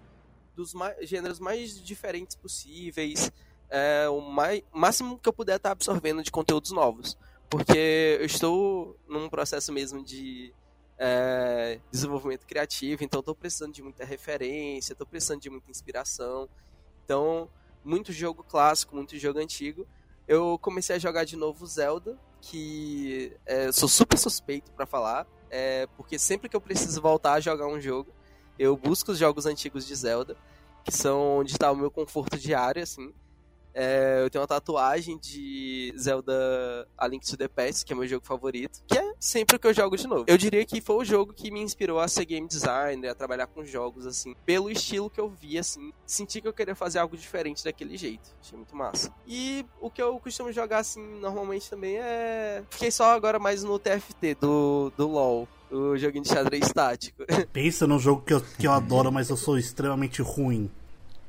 dos 0.54 0.72
mai- 0.72 0.96
gêneros 1.04 1.38
mais 1.38 1.78
diferentes 1.82 2.34
possíveis. 2.34 3.30
É, 3.68 4.08
o 4.08 4.20
mai- 4.20 4.64
máximo 4.72 5.18
que 5.18 5.28
eu 5.28 5.32
puder 5.32 5.56
estar 5.56 5.72
absorvendo 5.72 6.22
de 6.22 6.30
conteúdos 6.30 6.70
novos. 6.70 7.18
Porque 7.50 8.16
eu 8.20 8.24
estou 8.26 8.96
num 9.06 9.28
processo 9.28 9.72
mesmo 9.72 10.02
de 10.02 10.52
é, 10.98 11.78
desenvolvimento 11.90 12.46
criativo, 12.46 13.04
então 13.04 13.20
estou 13.20 13.34
precisando 13.34 13.74
de 13.74 13.82
muita 13.82 14.02
referência, 14.04 14.94
estou 14.94 15.06
precisando 15.06 15.42
de 15.42 15.50
muita 15.50 15.70
inspiração. 15.70 16.48
Então, 17.04 17.50
muito 17.84 18.12
jogo 18.12 18.42
clássico, 18.42 18.96
muito 18.96 19.16
jogo 19.18 19.38
antigo. 19.38 19.86
Eu 20.26 20.58
comecei 20.58 20.96
a 20.96 20.98
jogar 20.98 21.24
de 21.24 21.36
novo 21.36 21.66
Zelda, 21.66 22.18
que 22.40 23.36
é, 23.44 23.70
sou 23.72 23.88
super 23.88 24.16
suspeito 24.18 24.72
para 24.72 24.86
falar, 24.86 25.26
é, 25.50 25.86
porque 25.96 26.18
sempre 26.18 26.48
que 26.48 26.56
eu 26.56 26.60
preciso 26.60 27.00
voltar 27.00 27.34
a 27.34 27.40
jogar 27.40 27.66
um 27.66 27.80
jogo, 27.80 28.12
eu 28.58 28.76
busco 28.76 29.12
os 29.12 29.18
jogos 29.18 29.46
antigos 29.46 29.86
de 29.86 29.94
Zelda, 29.94 30.36
que 30.84 30.92
são 30.92 31.38
onde 31.38 31.52
está 31.52 31.70
o 31.70 31.76
meu 31.76 31.90
conforto 31.90 32.38
diário, 32.38 32.82
assim. 32.82 33.12
É, 33.78 34.22
eu 34.22 34.30
tenho 34.30 34.40
uma 34.40 34.48
tatuagem 34.48 35.18
de 35.18 35.94
Zelda 35.98 36.88
A 36.96 37.06
Link 37.06 37.26
to 37.26 37.36
the 37.36 37.46
Past, 37.46 37.84
que 37.84 37.92
é 37.92 37.96
meu 37.96 38.06
jogo 38.06 38.24
favorito, 38.24 38.80
que 38.86 38.96
é 38.96 39.12
sempre 39.20 39.56
o 39.56 39.58
que 39.58 39.66
eu 39.66 39.74
jogo 39.74 39.98
de 39.98 40.06
novo. 40.06 40.24
Eu 40.26 40.38
diria 40.38 40.64
que 40.64 40.80
foi 40.80 40.96
o 40.96 41.04
jogo 41.04 41.34
que 41.34 41.50
me 41.50 41.60
inspirou 41.60 42.00
a 42.00 42.08
ser 42.08 42.24
game 42.24 42.48
designer, 42.48 43.10
a 43.10 43.14
trabalhar 43.14 43.46
com 43.46 43.62
jogos, 43.66 44.06
assim, 44.06 44.34
pelo 44.46 44.70
estilo 44.70 45.10
que 45.10 45.20
eu 45.20 45.28
vi, 45.28 45.58
assim. 45.58 45.92
Senti 46.06 46.40
que 46.40 46.48
eu 46.48 46.54
queria 46.54 46.74
fazer 46.74 47.00
algo 47.00 47.18
diferente 47.18 47.62
daquele 47.62 47.98
jeito. 47.98 48.34
Achei 48.40 48.56
muito 48.56 48.74
massa. 48.74 49.12
E 49.26 49.66
o 49.78 49.90
que 49.90 50.00
eu 50.00 50.18
costumo 50.20 50.50
jogar, 50.50 50.78
assim, 50.78 51.04
normalmente 51.20 51.68
também 51.68 51.98
é. 51.98 52.64
Fiquei 52.70 52.90
só 52.90 53.14
agora 53.14 53.38
mais 53.38 53.62
no 53.62 53.78
TFT 53.78 54.36
do, 54.40 54.90
do 54.96 55.06
LoL. 55.06 55.46
O 55.70 55.98
joguinho 55.98 56.22
de 56.22 56.30
xadrez 56.30 56.72
tático. 56.72 57.24
Pensa 57.52 57.86
num 57.86 57.98
jogo 57.98 58.22
que 58.22 58.32
eu, 58.32 58.40
que 58.40 58.66
eu 58.66 58.72
adoro, 58.72 59.12
mas 59.12 59.28
eu 59.28 59.36
sou 59.36 59.58
extremamente 59.58 60.22
ruim. 60.22 60.70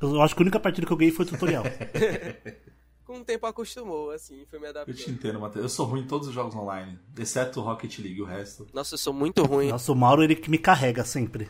Eu 0.02 0.22
acho 0.22 0.36
que 0.36 0.42
a 0.42 0.44
única 0.44 0.60
partida 0.60 0.86
que 0.86 0.94
eu 0.94 0.98
ganhei 0.98 1.12
foi 1.14 1.26
o 1.26 1.30
tutorial. 1.30 1.64
Com 3.06 3.20
o 3.20 3.24
tempo 3.24 3.46
acostumou, 3.46 4.12
assim, 4.12 4.46
foi 4.50 4.60
me 4.60 4.68
Eu 4.68 4.74
te 4.74 4.78
adaptando. 4.80 5.10
entendo, 5.14 5.40
Matheus. 5.40 5.64
Eu 5.64 5.70
sou 5.70 5.86
ruim 5.86 6.02
em 6.02 6.08
todos 6.08 6.28
os 6.28 6.34
jogos 6.34 6.54
online, 6.54 7.00
exceto 7.18 7.62
Rocket 7.62 8.00
League, 8.00 8.22
o 8.22 8.26
resto. 8.26 8.68
Nossa, 8.74 8.96
eu 8.96 8.98
sou 8.98 9.14
muito 9.14 9.44
ruim. 9.46 9.70
Nossa, 9.70 9.92
o 9.92 9.96
Mauro 9.96 10.22
ele 10.24 10.36
que 10.36 10.50
me 10.52 10.58
carrega 10.58 11.06
sempre. 11.06 11.50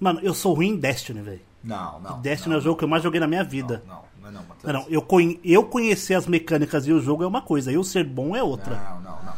Mano, 0.00 0.20
eu 0.22 0.32
sou 0.32 0.54
ruim 0.54 0.68
em 0.70 0.76
Destiny, 0.76 1.20
velho. 1.20 1.40
Não, 1.62 2.00
não. 2.00 2.20
Destiny 2.22 2.50
não, 2.50 2.56
é 2.56 2.58
o 2.58 2.62
jogo 2.62 2.78
que 2.78 2.84
eu 2.84 2.88
mais 2.88 3.02
joguei 3.02 3.20
na 3.20 3.26
minha 3.26 3.44
vida. 3.44 3.82
Não, 3.86 3.96
não, 3.96 4.02
não, 4.22 4.28
é 4.28 4.32
não, 4.32 4.42
Matheus. 4.44 4.64
Não, 4.64 4.72
não, 4.80 4.88
eu, 4.88 5.02
conhe- 5.02 5.38
eu 5.44 5.64
conhecer 5.64 6.14
as 6.14 6.26
mecânicas 6.26 6.86
e 6.86 6.92
o 6.92 7.00
jogo 7.00 7.22
é 7.22 7.26
uma 7.26 7.42
coisa, 7.42 7.70
eu 7.70 7.84
ser 7.84 8.04
bom 8.04 8.34
é 8.34 8.42
outra. 8.42 8.74
Não, 8.76 9.00
não, 9.02 9.24
não. 9.24 9.34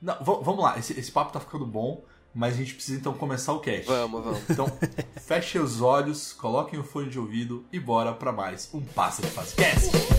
Não, 0.00 0.24
vamos 0.42 0.62
lá, 0.62 0.78
esse, 0.78 0.98
esse 0.98 1.12
papo 1.12 1.32
tá 1.32 1.40
ficando 1.40 1.66
bom, 1.66 2.02
mas 2.38 2.54
a 2.54 2.58
gente 2.58 2.74
precisa 2.74 2.96
então 2.96 3.12
começar 3.12 3.52
o 3.52 3.58
cast. 3.58 3.84
Vamos, 3.84 4.22
vamos. 4.22 4.40
Então, 4.48 4.70
fechem 5.20 5.60
os 5.60 5.82
olhos, 5.82 6.32
coloquem 6.32 6.78
o 6.78 6.84
fone 6.84 7.10
de 7.10 7.18
ouvido 7.18 7.64
e 7.72 7.80
bora 7.80 8.12
pra 8.12 8.30
mais 8.30 8.70
um 8.72 8.80
Passa 8.80 9.20
de 9.22 9.28
Fase 9.28 9.56
Cast. 9.56 10.17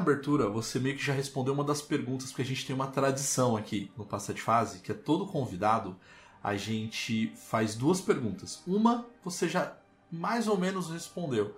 Abertura, 0.00 0.48
você 0.48 0.78
meio 0.78 0.96
que 0.96 1.04
já 1.04 1.12
respondeu 1.12 1.54
uma 1.54 1.64
das 1.64 1.80
perguntas, 1.80 2.28
porque 2.28 2.42
a 2.42 2.46
gente 2.46 2.66
tem 2.66 2.74
uma 2.74 2.88
tradição 2.88 3.56
aqui 3.56 3.90
no 3.96 4.04
Passa 4.04 4.34
de 4.34 4.42
Fase, 4.42 4.80
que 4.80 4.90
é 4.90 4.94
todo 4.94 5.26
convidado, 5.26 5.96
a 6.42 6.56
gente 6.56 7.32
faz 7.36 7.74
duas 7.74 8.00
perguntas. 8.00 8.62
Uma, 8.66 9.06
você 9.22 9.48
já 9.48 9.76
mais 10.10 10.48
ou 10.48 10.58
menos 10.58 10.90
respondeu. 10.90 11.54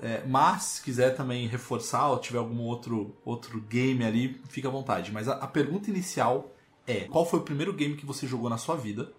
É, 0.00 0.24
mas, 0.26 0.62
se 0.62 0.82
quiser 0.82 1.14
também 1.14 1.46
reforçar 1.46 2.08
ou 2.08 2.18
tiver 2.18 2.38
algum 2.38 2.60
outro, 2.62 3.16
outro 3.24 3.60
game 3.60 4.04
ali, 4.04 4.40
fica 4.48 4.68
à 4.68 4.70
vontade. 4.70 5.12
Mas 5.12 5.28
a, 5.28 5.34
a 5.34 5.46
pergunta 5.46 5.90
inicial 5.90 6.52
é: 6.86 7.02
qual 7.02 7.24
foi 7.24 7.38
o 7.38 7.42
primeiro 7.42 7.72
game 7.72 7.96
que 7.96 8.06
você 8.06 8.26
jogou 8.26 8.50
na 8.50 8.58
sua 8.58 8.76
vida? 8.76 9.12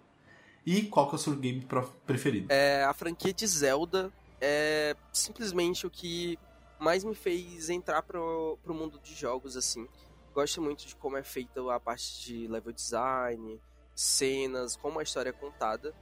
E 0.64 0.82
qual 0.82 1.08
que 1.08 1.14
é 1.14 1.16
o 1.16 1.18
seu 1.18 1.34
game 1.36 1.66
preferido? 2.04 2.48
É, 2.50 2.84
a 2.84 2.92
franquia 2.92 3.32
de 3.32 3.46
Zelda 3.46 4.12
é 4.40 4.96
simplesmente 5.12 5.86
o 5.86 5.90
que 5.90 6.36
mais 6.78 7.04
me 7.04 7.14
fez 7.14 7.70
entrar 7.70 8.02
pro, 8.02 8.58
pro 8.62 8.74
mundo 8.74 8.98
de 8.98 9.14
jogos, 9.14 9.56
assim. 9.56 9.88
Gosto 10.34 10.60
muito 10.60 10.86
de 10.86 10.94
como 10.96 11.16
é 11.16 11.22
feita 11.22 11.60
a 11.74 11.80
parte 11.80 12.20
de 12.22 12.46
level 12.46 12.72
design, 12.72 13.60
cenas, 13.94 14.76
como 14.76 14.98
a 14.98 15.02
história 15.02 15.30
é 15.30 15.32
contada 15.32 15.94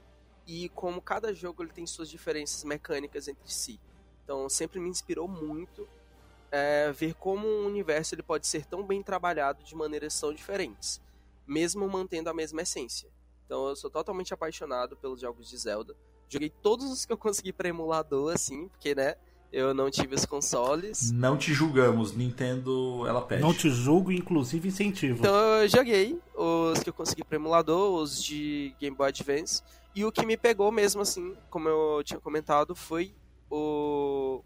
e 0.45 0.69
como 0.69 1.01
cada 1.01 1.33
jogo 1.33 1.63
ele 1.63 1.71
tem 1.71 1.87
suas 1.87 2.09
diferenças 2.09 2.63
mecânicas 2.63 3.27
entre 3.27 3.51
si. 3.51 3.79
Então 4.23 4.47
sempre 4.49 4.79
me 4.79 4.89
inspirou 4.89 5.27
muito 5.27 5.87
é, 6.51 6.91
ver 6.91 7.15
como 7.15 7.47
um 7.47 7.65
universo 7.65 8.13
ele 8.13 8.23
pode 8.23 8.45
ser 8.47 8.65
tão 8.65 8.83
bem 8.85 9.01
trabalhado 9.01 9.63
de 9.63 9.75
maneiras 9.75 10.19
tão 10.19 10.33
diferentes, 10.33 11.01
mesmo 11.47 11.87
mantendo 11.87 12.29
a 12.29 12.33
mesma 12.33 12.61
essência. 12.61 13.09
Então 13.45 13.69
eu 13.69 13.75
sou 13.75 13.89
totalmente 13.89 14.33
apaixonado 14.33 14.97
pelos 14.97 15.21
jogos 15.21 15.49
de 15.49 15.57
Zelda. 15.57 15.95
Joguei 16.27 16.49
todos 16.49 16.91
os 16.91 17.05
que 17.05 17.13
eu 17.13 17.17
consegui 17.17 17.53
para 17.53 17.69
emulador, 17.69 18.33
assim, 18.33 18.67
porque, 18.67 18.95
né, 18.95 19.15
eu 19.55 19.73
não 19.73 19.89
tive 19.89 20.13
os 20.13 20.25
consoles. 20.25 21.11
Não 21.13 21.37
te 21.37 21.53
julgamos, 21.53 22.13
Nintendo, 22.13 23.07
ela 23.07 23.21
pede. 23.21 23.41
Não 23.41 23.53
te 23.53 23.69
julgo, 23.69 24.11
inclusive 24.11 24.67
incentivo. 24.67 25.19
Então 25.19 25.33
eu 25.33 25.67
joguei 25.69 26.19
os 26.35 26.79
que 26.79 26.89
eu 26.89 26.93
consegui 26.93 27.23
para 27.23 27.37
emulador, 27.37 28.01
os 28.01 28.21
de 28.21 28.75
Game 28.81 28.95
Boy 28.95 29.07
Advance. 29.07 29.63
E 29.95 30.03
o 30.03 30.11
que 30.11 30.25
me 30.25 30.35
pegou 30.35 30.73
mesmo, 30.73 31.01
assim, 31.01 31.37
como 31.49 31.69
eu 31.69 32.03
tinha 32.03 32.19
comentado, 32.19 32.75
foi 32.75 33.15
o 33.49 34.43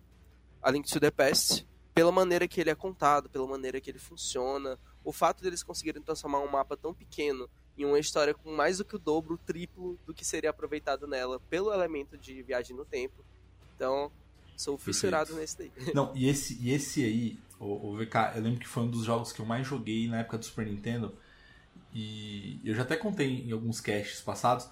A 0.62 0.70
Link 0.70 0.88
to 0.88 1.00
the 1.00 1.10
Past. 1.10 1.68
Pela 1.92 2.12
maneira 2.12 2.48
que 2.48 2.62
ele 2.62 2.70
é 2.70 2.76
contado, 2.76 3.28
pela 3.32 3.48
maneira 3.48 3.82
que 3.82 3.90
ele 3.90 3.98
funciona. 3.98 4.78
O 5.04 5.12
fato 5.12 5.42
deles 5.42 5.64
conseguirem 5.64 6.04
transformar 6.04 6.40
um 6.40 6.52
mapa 6.52 6.78
tão 6.78 6.94
pequeno 6.94 7.50
em 7.76 7.84
uma 7.84 7.98
história 7.98 8.36
com 8.36 8.56
mais 8.56 8.78
do 8.78 8.86
que 8.86 8.96
o 8.96 9.00
dobro, 9.00 9.34
o 9.34 9.38
triplo 9.40 9.98
do 10.06 10.14
que 10.14 10.24
seria 10.24 10.52
aproveitado 10.52 11.08
nela 11.08 11.40
pelo 11.50 11.74
elemento 11.74 12.16
de 12.16 12.44
viagem 12.44 12.78
no 12.78 12.86
tempo. 12.86 13.26
Então, 13.76 14.12
sou 14.60 14.78
fissurado 14.78 15.34
nesse 15.36 15.58
daí. 15.58 15.72
Não, 15.96 16.12
e 16.14 16.28
esse, 16.28 16.58
e 16.62 16.72
esse 16.72 17.04
aí, 17.04 17.40
o, 17.58 17.92
o 17.92 17.98
VK, 17.98 18.36
eu 18.36 18.42
lembro 18.42 18.60
que 18.60 18.68
foi 18.68 18.84
um 18.84 18.90
dos 18.90 19.06
jogos 19.06 19.32
que 19.32 19.40
eu 19.40 19.46
mais 19.46 19.66
joguei 19.66 20.08
na 20.10 20.20
época 20.20 20.38
do 20.38 20.46
Super 20.46 20.66
Nintendo. 20.66 21.16
E 21.94 22.60
eu 22.64 22.76
já 22.76 22.82
até 22.82 22.98
contei 22.98 23.46
em 23.46 23.52
alguns 23.52 23.80
casts 23.80 24.22
passados 24.22 24.70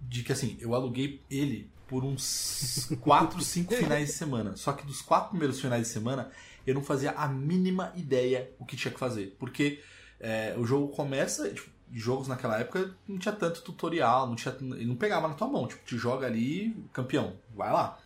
de 0.00 0.22
que 0.22 0.32
assim, 0.32 0.56
eu 0.58 0.74
aluguei 0.74 1.20
ele 1.30 1.70
por 1.86 2.02
uns 2.02 2.90
4, 3.00 3.42
5 3.42 3.74
finais 3.74 4.08
de 4.08 4.14
semana. 4.14 4.56
Só 4.56 4.72
que 4.72 4.86
dos 4.86 5.02
quatro 5.02 5.30
primeiros 5.30 5.60
finais 5.60 5.86
de 5.86 5.92
semana, 5.92 6.30
eu 6.66 6.74
não 6.74 6.82
fazia 6.82 7.10
a 7.10 7.28
mínima 7.28 7.92
ideia 7.96 8.50
o 8.58 8.64
que 8.64 8.74
tinha 8.74 8.92
que 8.92 8.98
fazer. 8.98 9.36
Porque 9.38 9.82
é, 10.18 10.54
o 10.56 10.64
jogo 10.64 10.88
começa, 10.88 11.52
tipo, 11.52 11.68
jogos 11.92 12.26
naquela 12.26 12.58
época 12.58 12.94
não 13.06 13.18
tinha 13.18 13.34
tanto 13.34 13.60
tutorial, 13.60 14.26
não 14.26 14.34
tinha, 14.34 14.54
ele 14.58 14.86
não 14.86 14.96
pegava 14.96 15.28
na 15.28 15.34
tua 15.34 15.48
mão, 15.48 15.66
tipo, 15.66 15.84
te 15.84 15.98
joga 15.98 16.26
ali, 16.26 16.74
campeão, 16.92 17.36
vai 17.54 17.70
lá. 17.70 17.98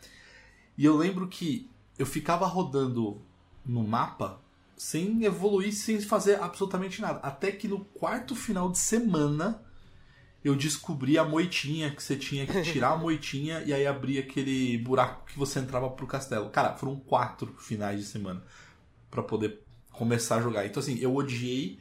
E 0.77 0.85
eu 0.85 0.97
lembro 0.97 1.29
que 1.29 1.71
eu 1.99 2.07
ficava 2.07 2.47
rodando 2.47 3.21
no 3.65 3.83
mapa 3.85 4.41
sem 4.77 5.25
evoluir, 5.25 5.73
sem 5.73 6.01
fazer 6.01 6.41
absolutamente 6.41 7.01
nada. 7.01 7.21
Até 7.21 7.53
que 7.53 7.69
no 7.69 7.85
quarto 7.85 8.35
final 8.35 8.71
de 8.71 8.79
semana 8.79 9.63
eu 10.45 10.55
descobri 10.55 11.17
a 11.17 11.25
moitinha, 11.25 11.95
que 11.95 12.03
você 12.03 12.17
tinha 12.17 12.47
que 12.47 12.61
tirar 12.63 12.91
a 12.91 12.97
moitinha 12.99 13.63
e 13.63 13.73
aí 13.73 13.87
abrir 13.87 14.19
aquele 14.19 14.77
buraco 14.79 15.27
que 15.27 15.39
você 15.39 15.59
entrava 15.61 15.89
pro 15.91 16.07
castelo. 16.07 16.51
Cara, 16.51 16.75
foram 16.75 16.97
quatro 16.97 17.55
finais 17.59 18.01
de 18.01 18.07
semana 18.07 18.43
pra 19.11 19.23
poder 19.23 19.63
começar 19.93 20.37
a 20.37 20.43
jogar. 20.43 20.67
Então 20.67 20.83
assim, 20.83 20.99
eu 20.99 21.15
odiei 21.15 21.79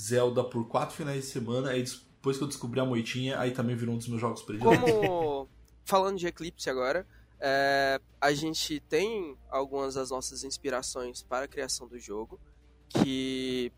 Zelda 0.00 0.42
por 0.44 0.66
quatro 0.68 0.96
finais 0.96 1.24
de 1.24 1.30
semana, 1.30 1.70
aí 1.70 1.82
depois 1.82 2.38
que 2.38 2.44
eu 2.44 2.48
descobri 2.48 2.80
a 2.80 2.84
moitinha, 2.84 3.38
aí 3.38 3.50
também 3.50 3.76
virou 3.76 3.94
um 3.94 3.98
dos 3.98 4.08
meus 4.08 4.20
jogos 4.20 4.42
prediletos. 4.42 4.90
Como 4.90 5.48
falando 5.84 6.18
de 6.18 6.26
Eclipse 6.26 6.70
agora, 6.70 7.06
é, 7.44 8.00
a 8.20 8.32
gente 8.32 8.78
tem 8.78 9.36
algumas 9.50 9.94
das 9.94 10.10
nossas 10.10 10.44
inspirações 10.44 11.24
para 11.24 11.46
a 11.46 11.48
criação 11.48 11.88
do 11.88 11.98
jogo, 11.98 12.40
que 12.88 13.72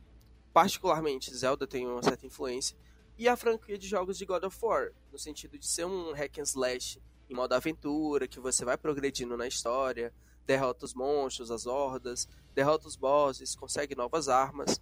particularmente 0.52 1.34
Zelda 1.34 1.66
tem 1.66 1.86
uma 1.86 2.02
certa 2.02 2.26
influência, 2.26 2.76
e 3.16 3.26
a 3.26 3.34
franquia 3.36 3.78
de 3.78 3.88
jogos 3.88 4.18
de 4.18 4.26
God 4.26 4.44
of 4.44 4.58
War, 4.62 4.90
no 5.10 5.18
sentido 5.18 5.58
de 5.58 5.66
ser 5.66 5.86
um 5.86 6.12
hack 6.12 6.38
and 6.38 6.42
slash 6.42 7.00
em 7.30 7.34
modo 7.34 7.54
aventura, 7.54 8.28
que 8.28 8.38
você 8.38 8.66
vai 8.66 8.76
progredindo 8.76 9.34
na 9.34 9.46
história, 9.46 10.12
derrota 10.46 10.84
os 10.84 10.92
monstros, 10.92 11.50
as 11.50 11.64
hordas, 11.64 12.28
derrota 12.54 12.86
os 12.86 12.96
bosses, 12.96 13.56
consegue 13.56 13.94
novas 13.94 14.28
armas. 14.28 14.78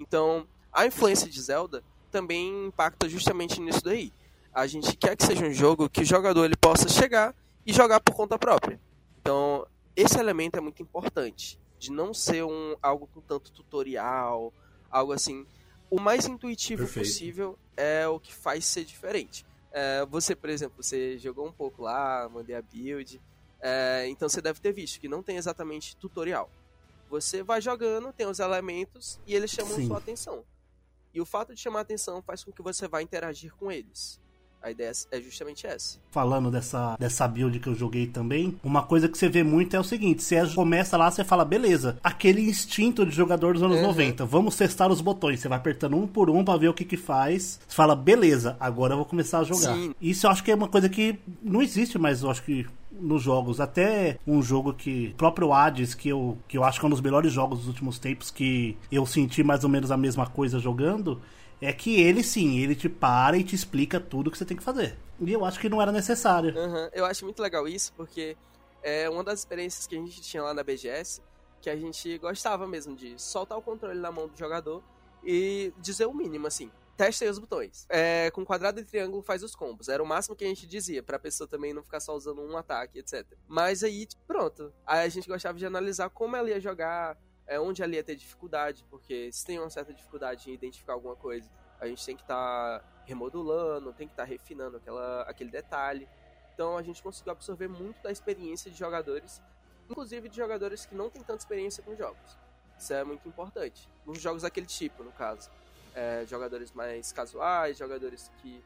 Então, 0.00 0.48
a 0.72 0.86
influência 0.86 1.28
de 1.28 1.38
Zelda 1.38 1.84
também 2.10 2.68
impacta 2.68 3.06
justamente 3.10 3.60
nisso 3.60 3.84
daí. 3.84 4.10
A 4.54 4.66
gente 4.66 4.96
quer 4.96 5.16
que 5.16 5.26
seja 5.26 5.44
um 5.44 5.52
jogo 5.52 5.90
que 5.90 6.00
o 6.00 6.04
jogador 6.04 6.46
ele 6.46 6.56
possa 6.56 6.88
chegar 6.88 7.34
e 7.66 7.72
jogar 7.72 8.00
por 8.00 8.14
conta 8.14 8.38
própria. 8.38 8.80
Então, 9.20 9.66
esse 9.94 10.18
elemento 10.18 10.56
é 10.56 10.60
muito 10.60 10.82
importante, 10.82 11.58
de 11.78 11.90
não 11.92 12.12
ser 12.12 12.44
um 12.44 12.76
algo 12.82 13.06
com 13.06 13.20
tanto 13.20 13.52
tutorial, 13.52 14.52
algo 14.90 15.12
assim. 15.12 15.46
O 15.90 16.00
mais 16.00 16.26
intuitivo 16.26 16.84
Perfeito. 16.84 17.06
possível 17.06 17.58
é 17.76 18.06
o 18.08 18.18
que 18.18 18.32
faz 18.32 18.64
ser 18.64 18.84
diferente. 18.84 19.44
É, 19.70 20.04
você, 20.06 20.34
por 20.34 20.50
exemplo, 20.50 20.82
você 20.82 21.18
jogou 21.18 21.46
um 21.46 21.52
pouco 21.52 21.82
lá, 21.82 22.28
mandei 22.28 22.54
a 22.54 22.62
build, 22.62 23.20
é, 23.60 24.06
então 24.08 24.28
você 24.28 24.40
deve 24.40 24.60
ter 24.60 24.72
visto 24.72 25.00
que 25.00 25.08
não 25.08 25.22
tem 25.22 25.36
exatamente 25.36 25.96
tutorial. 25.96 26.50
Você 27.08 27.42
vai 27.42 27.60
jogando, 27.60 28.12
tem 28.12 28.26
os 28.26 28.38
elementos 28.38 29.20
e 29.26 29.34
eles 29.34 29.50
chamam 29.50 29.76
Sim. 29.76 29.86
sua 29.86 29.98
atenção. 29.98 30.44
E 31.14 31.20
o 31.20 31.26
fato 31.26 31.54
de 31.54 31.60
chamar 31.60 31.80
atenção 31.80 32.22
faz 32.22 32.42
com 32.42 32.50
que 32.50 32.62
você 32.62 32.88
vá 32.88 33.02
interagir 33.02 33.54
com 33.54 33.70
eles. 33.70 34.18
A 34.62 34.70
ideia 34.70 34.92
é 35.10 35.20
justamente 35.20 35.66
essa. 35.66 35.98
falando 36.10 36.50
dessa, 36.50 36.96
dessa 36.98 37.26
build 37.26 37.58
que 37.58 37.68
eu 37.68 37.74
joguei 37.74 38.06
também, 38.06 38.54
uma 38.62 38.82
coisa 38.82 39.08
que 39.08 39.18
você 39.18 39.28
vê 39.28 39.42
muito 39.42 39.74
é 39.74 39.80
o 39.80 39.84
seguinte: 39.84 40.22
você 40.22 40.46
começa 40.54 40.96
lá, 40.96 41.10
você 41.10 41.24
fala, 41.24 41.44
beleza, 41.44 41.98
aquele 42.02 42.42
instinto 42.48 43.04
de 43.04 43.10
jogador 43.14 43.54
dos 43.54 43.62
anos 43.62 43.78
Uhum. 43.78 43.88
90, 43.88 44.24
vamos 44.24 44.56
testar 44.56 44.90
os 44.90 45.00
botões. 45.00 45.40
Você 45.40 45.48
vai 45.48 45.58
apertando 45.58 45.96
um 45.96 46.06
por 46.06 46.30
um 46.30 46.44
pra 46.44 46.56
ver 46.56 46.68
o 46.68 46.74
que 46.74 46.84
que 46.84 46.96
faz. 46.96 47.58
Você 47.66 47.74
fala, 47.74 47.96
beleza, 47.96 48.56
agora 48.60 48.92
eu 48.92 48.98
vou 48.98 49.06
começar 49.06 49.40
a 49.40 49.44
jogar. 49.44 49.74
Sim. 49.74 49.94
Isso 50.00 50.26
eu 50.26 50.30
acho 50.30 50.44
que 50.44 50.50
é 50.50 50.54
uma 50.54 50.68
coisa 50.68 50.88
que 50.88 51.18
não 51.42 51.60
existe 51.60 51.98
mais, 51.98 52.22
eu 52.22 52.30
acho 52.30 52.42
que. 52.42 52.66
Nos 52.94 53.22
jogos, 53.22 53.58
até 53.58 54.18
um 54.26 54.42
jogo 54.42 54.74
que. 54.74 55.08
o 55.14 55.16
próprio 55.16 55.50
Hades, 55.52 55.94
que 55.94 56.10
eu, 56.10 56.36
que 56.46 56.58
eu 56.58 56.62
acho 56.62 56.78
que 56.78 56.84
é 56.84 56.88
um 56.88 56.90
dos 56.90 57.00
melhores 57.00 57.32
jogos 57.32 57.60
dos 57.60 57.68
últimos 57.68 57.98
tempos, 57.98 58.30
que 58.30 58.76
eu 58.92 59.06
senti 59.06 59.42
mais 59.42 59.64
ou 59.64 59.70
menos 59.70 59.90
a 59.90 59.96
mesma 59.96 60.26
coisa 60.26 60.60
jogando. 60.60 61.18
É 61.62 61.72
que 61.72 62.00
ele 62.00 62.24
sim, 62.24 62.58
ele 62.58 62.74
te 62.74 62.88
para 62.88 63.38
e 63.38 63.44
te 63.44 63.54
explica 63.54 64.00
tudo 64.00 64.30
que 64.32 64.36
você 64.36 64.44
tem 64.44 64.56
que 64.56 64.62
fazer. 64.62 64.98
E 65.20 65.32
eu 65.32 65.44
acho 65.44 65.60
que 65.60 65.68
não 65.68 65.80
era 65.80 65.92
necessário. 65.92 66.58
Aham, 66.58 66.90
Eu 66.92 67.04
acho 67.06 67.24
muito 67.24 67.40
legal 67.40 67.68
isso, 67.68 67.92
porque 67.96 68.36
é 68.82 69.08
uma 69.08 69.22
das 69.22 69.38
experiências 69.38 69.86
que 69.86 69.94
a 69.94 69.98
gente 69.98 70.20
tinha 70.20 70.42
lá 70.42 70.52
na 70.52 70.64
BGS, 70.64 71.22
que 71.60 71.70
a 71.70 71.76
gente 71.76 72.18
gostava 72.18 72.66
mesmo 72.66 72.96
de 72.96 73.14
soltar 73.16 73.56
o 73.56 73.62
controle 73.62 74.00
na 74.00 74.10
mão 74.10 74.26
do 74.26 74.36
jogador 74.36 74.82
e 75.24 75.72
dizer 75.78 76.06
o 76.06 76.12
mínimo, 76.12 76.48
assim. 76.48 76.68
Testa 76.96 77.24
aí 77.24 77.30
os 77.30 77.38
botões. 77.38 77.86
É, 77.88 78.30
com 78.32 78.44
quadrado 78.44 78.80
e 78.80 78.84
triângulo 78.84 79.22
faz 79.22 79.44
os 79.44 79.54
combos. 79.54 79.88
Era 79.88 80.02
o 80.02 80.06
máximo 80.06 80.34
que 80.34 80.44
a 80.44 80.48
gente 80.48 80.66
dizia, 80.66 81.02
pra 81.02 81.18
pessoa 81.18 81.48
também 81.48 81.72
não 81.72 81.82
ficar 81.82 82.00
só 82.00 82.14
usando 82.14 82.42
um 82.42 82.56
ataque, 82.56 82.98
etc. 82.98 83.24
Mas 83.48 83.84
aí, 83.84 84.06
pronto. 84.26 84.72
Aí 84.84 85.06
a 85.06 85.08
gente 85.08 85.28
gostava 85.28 85.56
de 85.56 85.64
analisar 85.64 86.10
como 86.10 86.34
ela 86.36 86.50
ia 86.50 86.60
jogar, 86.60 87.16
é, 87.46 87.58
onde 87.60 87.82
ela 87.82 87.94
ia 87.94 88.02
ter 88.02 88.16
dificuldade, 88.16 88.84
porque 88.90 89.30
se 89.32 89.44
tem 89.44 89.58
uma 89.58 89.70
certa 89.70 89.92
dificuldade 89.92 90.50
em 90.50 90.54
identificar 90.54 90.94
alguma 90.94 91.16
coisa, 91.16 91.50
a 91.80 91.86
gente 91.86 92.04
tem 92.04 92.16
que 92.16 92.22
estar 92.22 92.82
remodulando, 93.04 93.92
tem 93.92 94.06
que 94.06 94.12
estar 94.12 94.24
refinando 94.24 94.76
aquela, 94.76 95.22
aquele 95.22 95.50
detalhe. 95.50 96.08
Então 96.54 96.76
a 96.76 96.82
gente 96.82 97.02
conseguiu 97.02 97.32
absorver 97.32 97.68
muito 97.68 98.00
da 98.02 98.10
experiência 98.10 98.70
de 98.70 98.76
jogadores, 98.76 99.42
inclusive 99.88 100.28
de 100.28 100.36
jogadores 100.36 100.86
que 100.86 100.94
não 100.94 101.10
têm 101.10 101.22
tanta 101.22 101.40
experiência 101.40 101.82
com 101.82 101.96
jogos. 101.96 102.38
Isso 102.78 102.92
é 102.92 103.04
muito 103.04 103.28
importante. 103.28 103.88
Nos 104.06 104.20
jogos 104.20 104.42
daquele 104.42 104.66
tipo, 104.66 105.02
no 105.02 105.12
caso. 105.12 105.50
É, 105.94 106.24
jogadores 106.26 106.72
mais 106.72 107.12
casuais, 107.12 107.76
jogadores 107.76 108.30
que 108.40 108.64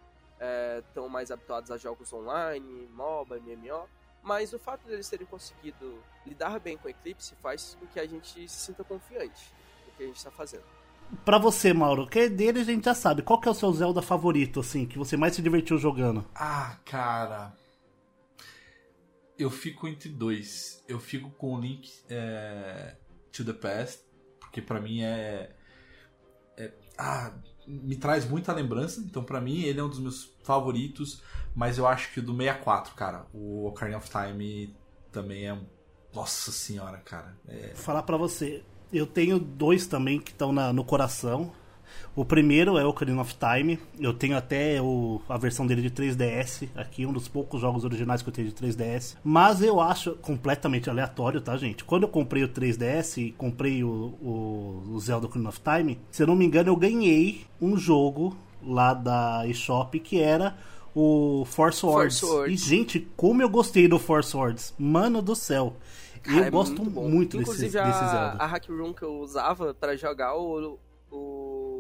estão 0.89 1.09
mais 1.09 1.31
habituados 1.31 1.71
a 1.71 1.77
jogos 1.77 2.13
online, 2.13 2.89
MOBA, 2.93 3.39
MMO. 3.41 3.89
Mas 4.23 4.53
o 4.53 4.59
fato 4.59 4.87
deles 4.87 5.09
terem 5.09 5.27
conseguido 5.27 6.03
lidar 6.27 6.59
bem 6.59 6.77
com 6.77 6.89
o 6.89 6.91
Eclipse 6.91 7.35
faz 7.43 7.77
com 7.79 7.87
que 7.87 8.01
a 8.01 8.07
gente 8.07 8.49
se 8.49 8.57
sinta 8.67 8.83
confiante 8.83 9.53
no 9.87 9.93
que 9.93 10.03
a 10.03 10.07
gente 10.07 10.17
está 10.17 10.31
fazendo. 10.31 10.65
Pra 11.25 11.39
você, 11.39 11.73
Mauro, 11.73 12.09
que 12.09 12.19
é 12.19 12.29
dele 12.29 12.61
a 12.61 12.65
gente 12.65 12.85
já 12.85 12.95
sabe. 12.95 13.23
Qual 13.23 13.41
que 13.41 13.47
é 13.47 13.51
o 13.51 13.55
seu 13.55 13.73
Zelda 13.73 14.03
favorito, 14.03 14.59
assim, 14.59 14.85
que 14.87 14.99
você 14.99 15.17
mais 15.17 15.37
se 15.37 15.43
divertiu 15.43 15.79
jogando? 15.79 16.29
Ah, 16.35 16.77
cara. 16.85 17.53
Eu 19.39 19.51
fico 19.51 19.87
entre 19.87 20.09
dois. 20.09 20.83
Eu 20.89 20.99
fico 20.99 21.31
com 21.31 21.55
o 21.55 21.61
Link 21.61 21.93
é, 22.09 22.97
to 23.31 23.45
the 23.45 23.53
Past, 23.53 24.03
porque 24.41 24.61
pra 24.61 24.81
mim 24.81 25.03
é, 25.03 25.55
é- 26.57 26.73
Ah, 26.99 27.33
me 27.67 27.97
traz 27.97 28.29
muita 28.29 28.53
lembrança. 28.53 29.01
Então, 29.01 29.23
pra 29.23 29.41
mim, 29.41 29.63
ele 29.63 29.81
é 29.81 29.83
um 29.83 29.89
dos 29.89 29.99
meus 29.99 30.31
favoritos. 30.43 31.23
Mas 31.55 31.79
eu 31.79 31.87
acho 31.87 32.13
que 32.13 32.21
o 32.21 32.23
do 32.23 32.37
64, 32.37 32.95
cara, 32.95 33.27
o 33.33 33.67
Ocarina 33.67 33.99
of 33.99 34.09
Time 34.11 34.75
também 35.11 35.49
é. 35.49 35.59
Nossa 36.15 36.51
senhora, 36.51 36.99
cara. 36.99 37.37
É, 37.47 37.75
falar 37.75 38.03
pra 38.03 38.17
você, 38.17 38.63
eu 38.91 39.07
tenho 39.07 39.39
dois 39.39 39.87
também 39.87 40.19
que 40.19 40.31
estão 40.31 40.53
no 40.73 40.85
coração. 40.85 41.53
O 42.15 42.25
primeiro 42.25 42.79
é 42.79 42.85
o 42.85 42.89
Ocarina 42.89 43.21
of 43.21 43.35
Time. 43.37 43.79
Eu 43.99 44.13
tenho 44.15 44.37
até 44.37 44.81
o- 44.81 45.21
a 45.29 45.37
versão 45.37 45.67
dele 45.67 45.83
de 45.83 45.91
3DS 45.91 46.69
aqui, 46.75 47.05
um 47.07 47.13
dos 47.13 47.29
poucos 47.29 47.61
jogos 47.61 47.85
originais 47.85 48.23
que 48.23 48.29
eu 48.29 48.33
tenho 48.33 48.49
de 48.49 48.55
3DS. 48.55 49.17
Mas 49.23 49.63
eu 49.63 49.81
acho 49.81 50.13
completamente 50.23 50.89
aleatório, 50.89 51.41
tá, 51.41 51.57
gente? 51.57 51.85
Quando 51.85 52.05
eu 52.05 52.09
comprei 52.09 52.43
o 52.43 52.49
3DS 52.49 53.19
e 53.21 53.33
comprei 53.33 53.85
o, 53.85 53.89
o, 54.23 54.83
o 54.93 55.01
Zelda 55.01 55.27
Ocarina 55.27 55.49
of 55.51 55.61
Time, 55.61 55.99
se 56.11 56.23
eu 56.23 56.27
não 56.27 56.37
me 56.37 56.45
engano, 56.47 56.71
eu 56.71 56.77
ganhei 56.77 57.45
um 57.61 57.77
jogo 57.77 58.37
lá 58.63 58.95
da 58.95 59.47
eShop 59.47 59.99
que 60.01 60.21
era 60.21 60.57
o 60.95 61.45
Force 61.45 61.79
Swords. 61.81 62.23
E, 62.49 62.57
gente, 62.57 63.07
como 63.17 63.43
eu 63.43 63.49
gostei 63.51 63.87
do 63.87 63.99
Force 63.99 64.31
Swords. 64.31 64.75
Mano 64.79 65.21
do 65.21 65.37
céu. 65.37 65.77
Cara, 66.23 66.39
eu 66.39 66.45
é 66.45 66.51
gosto 66.51 66.83
muito, 66.83 67.37
desse, 67.37 67.51
Inclusive, 67.51 67.69
desse 67.71 67.79
a, 67.79 68.09
Zelda. 68.09 68.37
a 68.43 68.47
hack 68.47 68.67
room 68.71 68.93
que 68.95 69.03
eu 69.03 69.21
usava 69.21 69.73
pra 69.75 69.95
jogar 69.95 70.35
o, 70.37 70.79
o 71.13 71.76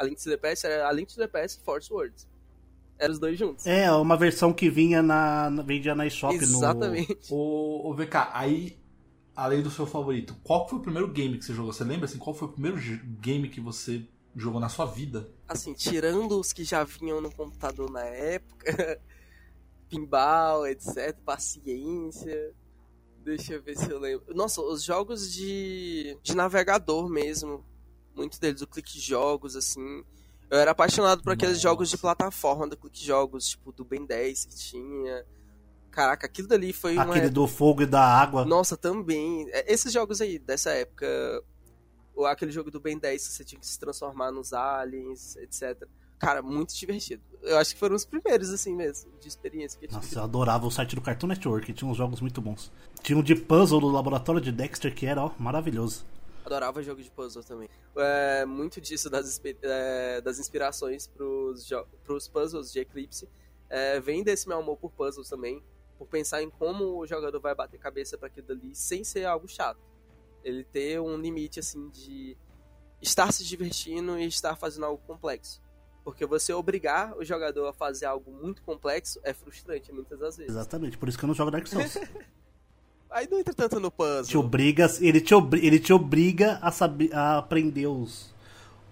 a 0.00 0.04
Link 0.04 0.16
to 0.22 0.30
the 0.30 0.36
Past 0.38 0.66
era 0.66 0.88
a 0.88 0.92
Link 0.92 1.12
to 1.12 1.16
the 1.16 1.28
Past 1.28 1.62
Force 1.62 1.92
Words. 1.92 2.26
Eram 2.98 3.12
os 3.12 3.18
dois 3.18 3.38
juntos. 3.38 3.66
É, 3.66 3.90
uma 3.92 4.16
versão 4.16 4.52
que 4.52 4.70
vinha 4.70 5.02
na, 5.02 5.50
vendia 5.62 5.94
na 5.94 6.06
eShop 6.06 6.34
Exatamente. 6.34 7.18
O, 7.30 7.90
o 7.90 7.94
VK, 7.94 8.30
aí, 8.32 8.78
além 9.36 9.62
do 9.62 9.70
seu 9.70 9.86
favorito, 9.86 10.34
qual 10.42 10.66
foi 10.68 10.78
o 10.78 10.82
primeiro 10.82 11.08
game 11.08 11.38
que 11.38 11.44
você 11.44 11.52
jogou? 11.52 11.72
Você 11.72 11.84
lembra 11.84 12.06
assim, 12.06 12.18
qual 12.18 12.34
foi 12.34 12.48
o 12.48 12.52
primeiro 12.52 12.78
game 13.20 13.48
que 13.48 13.60
você 13.60 14.02
jogou 14.34 14.60
na 14.60 14.70
sua 14.70 14.86
vida? 14.86 15.28
Assim, 15.46 15.74
tirando 15.74 16.38
os 16.38 16.52
que 16.52 16.64
já 16.64 16.82
vinham 16.82 17.20
no 17.20 17.30
computador 17.30 17.90
na 17.90 18.04
época, 18.04 19.00
pinball, 19.88 20.66
etc, 20.66 21.14
paciência. 21.24 22.54
Deixa 23.22 23.54
eu 23.54 23.62
ver 23.62 23.76
se 23.76 23.90
eu 23.90 23.98
lembro. 23.98 24.34
Nossa, 24.34 24.62
os 24.62 24.82
jogos 24.82 25.30
de, 25.30 26.16
de 26.22 26.34
navegador 26.34 27.08
mesmo, 27.08 27.64
muitos 28.14 28.38
deles, 28.38 28.62
o 28.62 28.66
Clique 28.66 28.98
Jogos, 28.98 29.56
assim. 29.56 30.04
Eu 30.50 30.58
era 30.58 30.72
apaixonado 30.72 31.22
por 31.22 31.32
aqueles 31.32 31.54
Nossa. 31.54 31.68
jogos 31.68 31.90
de 31.90 31.96
plataforma 31.96 32.66
do 32.66 32.76
Clique 32.76 33.04
Jogos, 33.04 33.48
tipo 33.50 33.72
do 33.72 33.84
Ben 33.84 34.04
10 34.04 34.46
que 34.46 34.56
tinha. 34.56 35.24
Caraca, 35.90 36.26
aquilo 36.26 36.48
dali 36.48 36.72
foi 36.72 36.94
no, 36.94 37.02
uma 37.02 37.14
aquele 37.14 37.30
do 37.30 37.46
fogo 37.46 37.82
e 37.82 37.86
da 37.86 38.02
água. 38.02 38.44
Nossa, 38.44 38.76
também. 38.76 39.48
É, 39.50 39.72
Esses 39.72 39.92
jogos 39.92 40.20
aí, 40.20 40.38
dessa 40.38 40.70
época. 40.70 41.06
Ou 42.14 42.26
aquele 42.26 42.52
jogo 42.52 42.70
do 42.70 42.80
Ben 42.80 42.98
10 42.98 43.26
que 43.26 43.32
você 43.32 43.44
tinha 43.44 43.60
que 43.60 43.66
se 43.66 43.78
transformar 43.78 44.30
nos 44.30 44.52
aliens, 44.52 45.36
etc. 45.36 45.86
Cara, 46.18 46.42
muito 46.42 46.76
divertido. 46.76 47.22
Eu 47.42 47.56
acho 47.56 47.72
que 47.72 47.80
foram 47.80 47.96
os 47.96 48.04
primeiros, 48.04 48.50
assim 48.50 48.76
mesmo, 48.76 49.10
de 49.18 49.26
experiência 49.26 49.78
que 49.78 49.86
eu 49.86 49.88
tive. 49.88 50.00
Nossa, 50.02 50.18
eu 50.18 50.22
adorava 50.22 50.66
o 50.66 50.70
site 50.70 50.94
do 50.94 51.00
Cartoon 51.00 51.28
Network, 51.28 51.72
tinha 51.72 51.90
uns 51.90 51.96
jogos 51.96 52.20
muito 52.20 52.42
bons. 52.42 52.70
Tinha 53.02 53.16
um 53.16 53.22
de 53.22 53.34
puzzle 53.34 53.80
do 53.80 53.88
laboratório 53.88 54.40
de 54.40 54.52
Dexter 54.52 54.94
que 54.94 55.06
era, 55.06 55.24
ó, 55.24 55.30
maravilhoso. 55.38 56.04
Adorava 56.50 56.82
jogo 56.82 57.00
de 57.00 57.08
puzzle 57.12 57.44
também. 57.44 57.68
É, 57.96 58.44
muito 58.44 58.80
disso 58.80 59.08
das, 59.08 59.40
é, 59.62 60.20
das 60.20 60.40
inspirações 60.40 61.06
pros, 61.06 61.64
jo- 61.64 61.86
pros 62.02 62.26
puzzles 62.26 62.72
de 62.72 62.80
Eclipse 62.80 63.28
é, 63.68 64.00
vem 64.00 64.24
desse 64.24 64.48
meu 64.48 64.58
amor 64.58 64.76
por 64.76 64.90
puzzles 64.90 65.28
também. 65.28 65.62
Por 65.96 66.08
pensar 66.08 66.42
em 66.42 66.50
como 66.50 66.98
o 66.98 67.06
jogador 67.06 67.38
vai 67.40 67.54
bater 67.54 67.78
cabeça 67.78 68.18
para 68.18 68.26
aquilo 68.26 68.48
dali 68.48 68.74
sem 68.74 69.04
ser 69.04 69.26
algo 69.26 69.46
chato. 69.46 69.78
Ele 70.42 70.64
ter 70.64 71.00
um 71.00 71.16
limite 71.18 71.60
assim 71.60 71.88
de 71.90 72.36
estar 73.00 73.30
se 73.32 73.44
divertindo 73.44 74.18
e 74.18 74.26
estar 74.26 74.56
fazendo 74.56 74.86
algo 74.86 75.00
complexo. 75.06 75.62
Porque 76.02 76.26
você 76.26 76.52
obrigar 76.52 77.16
o 77.16 77.24
jogador 77.24 77.68
a 77.68 77.72
fazer 77.72 78.06
algo 78.06 78.32
muito 78.32 78.60
complexo 78.62 79.20
é 79.22 79.32
frustrante 79.32 79.92
muitas 79.92 80.18
das 80.18 80.36
vezes. 80.36 80.50
Exatamente, 80.52 80.98
por 80.98 81.08
isso 81.08 81.16
que 81.18 81.24
eu 81.24 81.28
não 81.28 81.34
jogo 81.34 81.50
Dark 81.52 81.66
Souls. 81.68 81.94
Aí 83.10 83.28
não 83.30 83.38
entra 83.40 83.52
tanto 83.54 83.80
no 83.80 83.90
te 83.90 83.94
puzzle. 83.96 84.40
obriga, 84.40 84.90
ele, 85.00 85.20
te 85.20 85.34
obri- 85.34 85.66
ele 85.66 85.78
te 85.78 85.92
obriga 85.92 86.58
a, 86.62 86.70
saber, 86.70 87.12
a 87.14 87.38
aprender 87.38 87.86
os, 87.86 88.32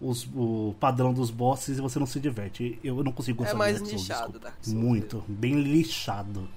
os, 0.00 0.28
o 0.34 0.74
padrão 0.80 1.12
dos 1.14 1.30
bosses 1.30 1.78
e 1.78 1.80
você 1.80 1.98
não 1.98 2.06
se 2.06 2.18
diverte. 2.18 2.78
Eu 2.82 3.02
não 3.04 3.12
consigo 3.12 3.38
gostar 3.38 3.54
É 3.54 3.56
mais 3.56 3.76
Dark 3.76 3.86
Souls, 3.86 4.02
nichado, 4.02 4.22
desculpa. 4.24 4.38
Dark 4.48 4.56
Souls. 4.64 4.78
Muito, 4.82 5.24
bem 5.28 5.60
lixado. 5.62 6.48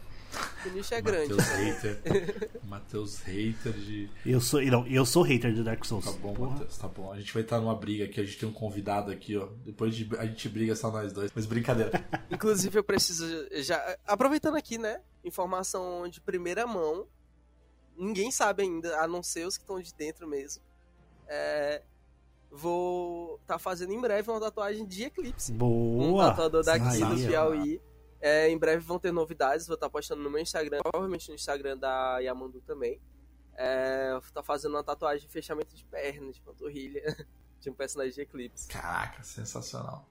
O 0.66 0.70
nicho 0.70 0.94
é 0.94 1.02
grande. 1.02 1.34
Matheus 1.34 1.50
hater. 1.50 2.52
Matheus 2.64 3.20
hater 3.20 3.74
de. 3.74 4.10
Eu 4.26 4.40
sou, 4.40 4.62
não, 4.62 4.88
eu 4.88 5.06
sou 5.06 5.24
hater 5.24 5.54
de 5.54 5.62
Dark 5.62 5.84
Souls. 5.84 6.06
Tá 6.06 6.12
bom. 6.14 6.34
Matheus, 6.50 6.78
tá 6.78 6.88
bom. 6.88 7.12
A 7.12 7.20
gente 7.20 7.34
vai 7.34 7.44
estar 7.44 7.60
numa 7.60 7.76
briga 7.76 8.06
aqui, 8.06 8.22
a 8.22 8.24
gente 8.24 8.38
tem 8.38 8.48
um 8.48 8.54
convidado 8.54 9.12
aqui, 9.12 9.36
ó. 9.36 9.50
Depois 9.66 9.94
de, 9.94 10.10
a 10.18 10.26
gente 10.26 10.48
briga 10.48 10.74
só 10.74 10.90
nós 10.90 11.12
dois. 11.12 11.32
Mas 11.36 11.46
brincadeira. 11.46 11.92
Inclusive, 12.32 12.80
eu 12.80 12.84
preciso 12.84 13.26
já. 13.62 13.98
Aproveitando 14.08 14.56
aqui, 14.56 14.78
né? 14.78 15.02
Informação 15.26 16.08
de 16.08 16.22
primeira 16.22 16.66
mão. 16.66 17.06
Ninguém 17.98 18.32
sabe 18.32 18.64
ainda, 18.64 19.00
a 19.02 19.08
não 19.08 19.22
ser 19.22 19.46
os 19.46 19.58
que 19.58 19.64
estão 19.64 19.80
de 19.80 19.94
dentro 19.94 20.28
mesmo. 20.28 20.64
É, 21.28 21.82
vou 22.52 23.38
estar 23.42 23.58
fazendo 23.58 23.94
em 23.94 24.02
breve 24.02 24.30
uma 24.30 24.40
tatuagem 24.40 24.86
de 24.86 25.04
Eclipse. 25.04 25.54
Um 25.54 25.58
Boa! 25.58 26.30
tatuador 26.30 26.64
daqui 26.64 26.86
do 26.86 26.92
Sensacional. 26.92 27.52
Piauí. 27.52 27.82
É, 28.20 28.50
em 28.50 28.58
breve 28.58 28.84
vão 28.84 29.00
ter 29.00 29.12
novidades, 29.12 29.66
vou 29.66 29.74
estar 29.74 29.90
postando 29.90 30.22
no 30.22 30.30
meu 30.30 30.40
Instagram, 30.40 30.80
provavelmente 30.84 31.30
no 31.30 31.36
Instagram 31.36 31.76
da 31.78 32.20
Yamandu 32.20 32.62
também. 32.62 33.02
É, 33.56 34.12
vou 34.12 34.20
estar 34.20 34.44
fazendo 34.44 34.76
uma 34.76 34.84
tatuagem 34.84 35.26
de 35.26 35.34
fechamento 35.34 35.76
de 35.76 35.84
perna, 35.86 36.32
de 36.32 36.40
panturrilha, 36.42 37.02
de 37.60 37.70
um 37.70 37.74
personagem 37.74 38.14
de 38.14 38.22
Eclipse. 38.22 38.68
Caraca, 38.68 39.24
sensacional. 39.24 40.08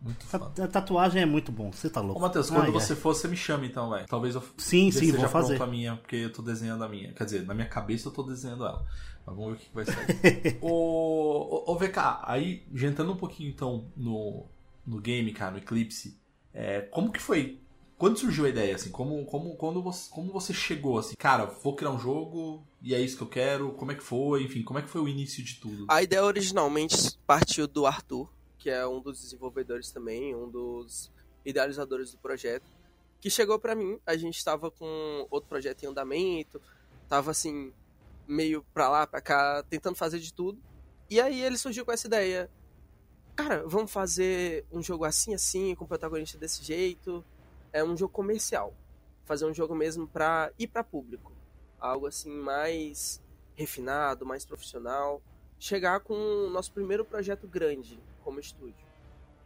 Muito 0.00 0.24
foda. 0.24 0.50
ta- 0.54 0.68
Tatuagem 0.68 1.22
é 1.22 1.26
muito 1.26 1.50
bom, 1.50 1.72
você 1.72 1.90
tá 1.90 2.00
louco. 2.00 2.18
Ô, 2.18 2.22
Matheus, 2.22 2.48
quando 2.50 2.62
Ai, 2.66 2.70
você 2.72 2.92
ai. 2.92 2.98
for, 2.98 3.14
você 3.14 3.26
me 3.28 3.36
chama 3.36 3.66
então, 3.66 3.90
velho. 3.90 4.06
Talvez 4.06 4.34
eu 4.34 4.42
Sim, 4.56 4.90
sim, 4.90 5.10
vou 5.12 5.28
fazer. 5.28 5.56
pronto 5.56 5.62
a 5.64 5.66
minha, 5.66 5.96
porque 5.96 6.16
eu 6.16 6.32
tô 6.32 6.40
desenhando 6.42 6.84
a 6.84 6.88
minha. 6.88 7.12
Quer 7.12 7.24
dizer, 7.24 7.46
na 7.46 7.54
minha 7.54 7.68
cabeça 7.68 8.08
eu 8.08 8.12
tô 8.12 8.22
desenhando 8.22 8.64
ela. 8.64 8.84
Mas 9.26 9.36
vamos 9.36 9.52
ver 9.52 9.56
o 9.56 9.66
que 9.66 9.74
vai 9.74 9.84
sair. 9.84 10.58
ô, 10.62 10.68
ô, 10.68 11.72
ô, 11.72 11.76
VK, 11.76 12.20
aí, 12.24 12.62
já 12.74 12.88
entrando 12.88 13.12
um 13.12 13.16
pouquinho 13.16 13.50
então 13.50 13.86
no, 13.96 14.46
no 14.86 15.00
game, 15.00 15.32
cara, 15.32 15.52
no 15.52 15.58
Eclipse, 15.58 16.16
É, 16.54 16.80
como 16.82 17.12
que 17.12 17.20
foi? 17.20 17.60
Quando 17.98 18.16
surgiu 18.16 18.44
a 18.44 18.48
ideia, 18.48 18.76
assim? 18.76 18.90
Como, 18.90 19.24
como, 19.26 19.56
quando 19.56 19.82
você, 19.82 20.08
como 20.10 20.32
você 20.32 20.54
chegou, 20.54 20.98
assim? 20.98 21.14
Cara, 21.18 21.46
vou 21.46 21.74
criar 21.74 21.90
um 21.90 21.98
jogo 21.98 22.64
e 22.80 22.94
é 22.94 23.00
isso 23.00 23.16
que 23.16 23.22
eu 23.24 23.28
quero. 23.28 23.72
Como 23.72 23.90
é 23.90 23.94
que 23.96 24.02
foi? 24.04 24.44
Enfim, 24.44 24.62
como 24.62 24.78
é 24.78 24.82
que 24.82 24.88
foi 24.88 25.00
o 25.00 25.08
início 25.08 25.42
de 25.42 25.56
tudo? 25.56 25.84
A 25.88 26.00
ideia 26.02 26.22
originalmente 26.24 26.96
partiu 27.26 27.66
do 27.66 27.84
Arthur, 27.86 28.30
que 28.68 28.72
é 28.72 28.86
um 28.86 29.00
dos 29.00 29.22
desenvolvedores 29.22 29.90
também, 29.90 30.36
um 30.36 30.46
dos 30.46 31.10
idealizadores 31.42 32.12
do 32.12 32.18
projeto, 32.18 32.66
que 33.18 33.30
chegou 33.30 33.58
pra 33.58 33.74
mim. 33.74 33.98
A 34.04 34.14
gente 34.14 34.44
tava 34.44 34.70
com 34.70 35.26
outro 35.30 35.48
projeto 35.48 35.84
em 35.84 35.86
andamento, 35.86 36.60
tava 37.08 37.30
assim, 37.30 37.72
meio 38.26 38.62
pra 38.74 38.90
lá, 38.90 39.06
pra 39.06 39.22
cá, 39.22 39.64
tentando 39.70 39.96
fazer 39.96 40.18
de 40.18 40.34
tudo. 40.34 40.60
E 41.08 41.18
aí 41.18 41.42
ele 41.42 41.56
surgiu 41.56 41.82
com 41.82 41.92
essa 41.92 42.06
ideia. 42.06 42.50
Cara, 43.34 43.66
vamos 43.66 43.90
fazer 43.90 44.66
um 44.70 44.82
jogo 44.82 45.06
assim, 45.06 45.32
assim, 45.32 45.74
com 45.74 45.86
o 45.86 45.88
protagonista 45.88 46.36
desse 46.36 46.62
jeito. 46.62 47.24
É 47.72 47.82
um 47.82 47.96
jogo 47.96 48.12
comercial. 48.12 48.74
Fazer 49.24 49.46
um 49.46 49.54
jogo 49.54 49.74
mesmo 49.74 50.06
pra 50.06 50.52
ir 50.58 50.66
pra 50.66 50.84
público. 50.84 51.32
Algo 51.80 52.06
assim 52.06 52.30
mais 52.30 53.18
refinado, 53.54 54.26
mais 54.26 54.44
profissional. 54.44 55.22
Chegar 55.58 56.00
com 56.00 56.12
o 56.12 56.50
nosso 56.50 56.70
primeiro 56.70 57.02
projeto 57.02 57.48
grande 57.48 57.98
como 58.28 58.38
estúdio. 58.40 58.86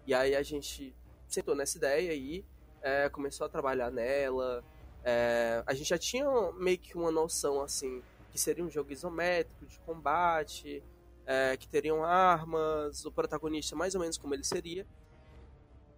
E 0.05 0.13
aí 0.13 0.35
a 0.35 0.43
gente 0.43 0.93
sentou 1.29 1.55
nessa 1.55 1.79
ideia 1.79 2.11
aí, 2.11 2.45
é, 2.83 3.09
começou 3.09 3.47
a 3.47 3.49
trabalhar 3.49 3.93
nela. 3.93 4.65
É, 5.05 5.63
a 5.65 5.73
gente 5.73 5.89
já 5.89 5.99
tinha 5.99 6.27
meio 6.59 6.79
que 6.79 6.97
uma 6.97 7.13
noção 7.13 7.63
assim 7.63 8.03
que 8.33 8.41
seria 8.41 8.65
um 8.65 8.71
jogo 8.71 8.93
isométrico 8.93 9.67
de 9.67 9.79
combate, 9.81 10.83
é, 11.25 11.57
que 11.57 11.69
teriam 11.69 12.03
armas, 12.03 13.05
o 13.05 13.13
protagonista 13.13 13.77
mais 13.77 13.95
ou 13.95 14.01
menos 14.01 14.19
como 14.19 14.35
ele 14.35 14.43
seria. 14.43 14.85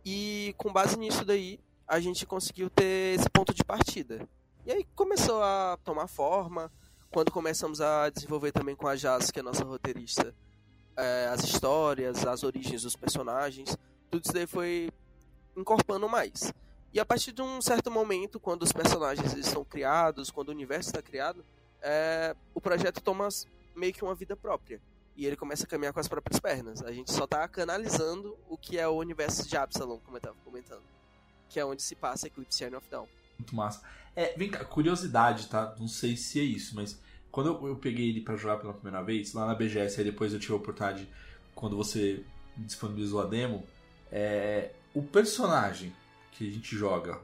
E 0.05 0.55
com 0.59 0.71
base 0.71 0.99
nisso 0.99 1.25
daí, 1.25 1.59
a 1.89 1.99
gente 2.01 2.27
conseguiu 2.27 2.69
ter 2.69 3.19
esse 3.19 3.31
ponto 3.31 3.55
de 3.55 3.65
partida. 3.65 4.29
E 4.67 4.73
aí 4.73 4.85
começou 4.95 5.43
a 5.43 5.79
tomar 5.83 6.07
forma. 6.07 6.71
Quando 7.11 7.33
começamos 7.33 7.81
a 7.81 8.11
desenvolver 8.11 8.53
também 8.53 8.77
com 8.77 8.87
a 8.87 8.95
Jazz, 8.95 9.31
que 9.31 9.39
é 9.39 9.41
a 9.41 9.45
nossa 9.45 9.65
roteirista, 9.65 10.35
é, 10.97 11.29
as 11.33 11.45
histórias, 11.45 12.27
as 12.27 12.43
origens 12.43 12.83
dos 12.83 12.97
personagens, 12.97 13.77
tudo 14.11 14.25
isso 14.25 14.33
daí 14.33 14.47
foi 14.47 14.91
encorpando 15.57 16.09
mais. 16.09 16.53
E 16.93 17.01
a 17.01 17.05
partir 17.05 17.33
de 17.33 17.43
um 17.43 17.61
certo 17.61 17.91
momento, 17.91 18.39
quando 18.39 18.63
os 18.63 18.73
personagens 18.73 19.47
são 19.47 19.65
criados, 19.65 20.31
quando 20.31 20.51
o 20.51 20.53
universo 20.53 20.91
está 20.91 21.03
criado, 21.03 21.45
é, 21.83 22.37
o 22.55 22.61
projeto 22.61 23.01
toma 23.01 23.29
meio 23.75 23.93
que 23.93 24.05
uma 24.05 24.15
vida 24.15 24.37
própria. 24.37 24.81
E 25.17 25.27
ele 25.27 25.37
começa 25.37 25.65
a 25.65 25.67
caminhar 25.67 25.93
com 25.93 26.01
as 26.01 26.09
próprias 26.09 26.41
pernas. 26.41 26.83
A 26.83 26.93
gente 26.93 27.13
só 27.13 27.25
está 27.25 27.47
canalizando 27.47 28.37
o 28.49 28.57
que 28.57 28.79
é 28.79 28.87
o 28.87 28.97
universo 28.97 29.49
de 29.49 29.57
Absalom, 29.57 29.99
como 29.99 30.17
eu 30.17 30.19
estava 30.19 30.37
comentando. 30.45 30.83
Que 31.49 31.61
é 31.61 31.65
onde 31.65 31.83
se 31.83 31.95
passa 31.95 32.27
Eclipse 32.27 32.59
Shine 32.59 32.75
of 32.77 32.89
Dawn. 32.89 33.07
Muito 33.39 33.55
massa. 33.55 33.83
É, 34.17 34.37
vem 34.37 34.51
cá, 34.51 34.65
curiosidade, 34.65 35.49
tá? 35.49 35.75
Não 35.79 35.89
sei 35.89 36.17
se 36.17 36.41
é 36.41 36.43
isso, 36.43 36.75
mas 36.75 37.01
quando 37.35 37.49
eu, 37.49 37.67
eu 37.67 37.77
peguei 37.77 38.11
ele 38.11 38.21
para 38.21 38.37
jogar 38.37 38.59
pela 38.59 38.73
primeira 38.73 39.03
vez, 39.03 39.35
lá 39.35 39.45
na 39.45 39.57
BGS, 39.57 39.99
aí 39.99 40.05
depois 40.05 40.33
eu 40.33 40.39
tive 40.39 40.53
a 40.53 40.57
oportunidade, 40.57 41.09
quando 41.53 41.77
você 41.77 42.23
disponibilizou 42.57 43.21
a 43.21 43.27
demo, 43.27 43.67
é, 44.13 44.71
o 44.95 45.03
personagem 45.03 45.93
que 46.31 46.49
a 46.49 46.53
gente 46.53 46.77
joga, 46.77 47.19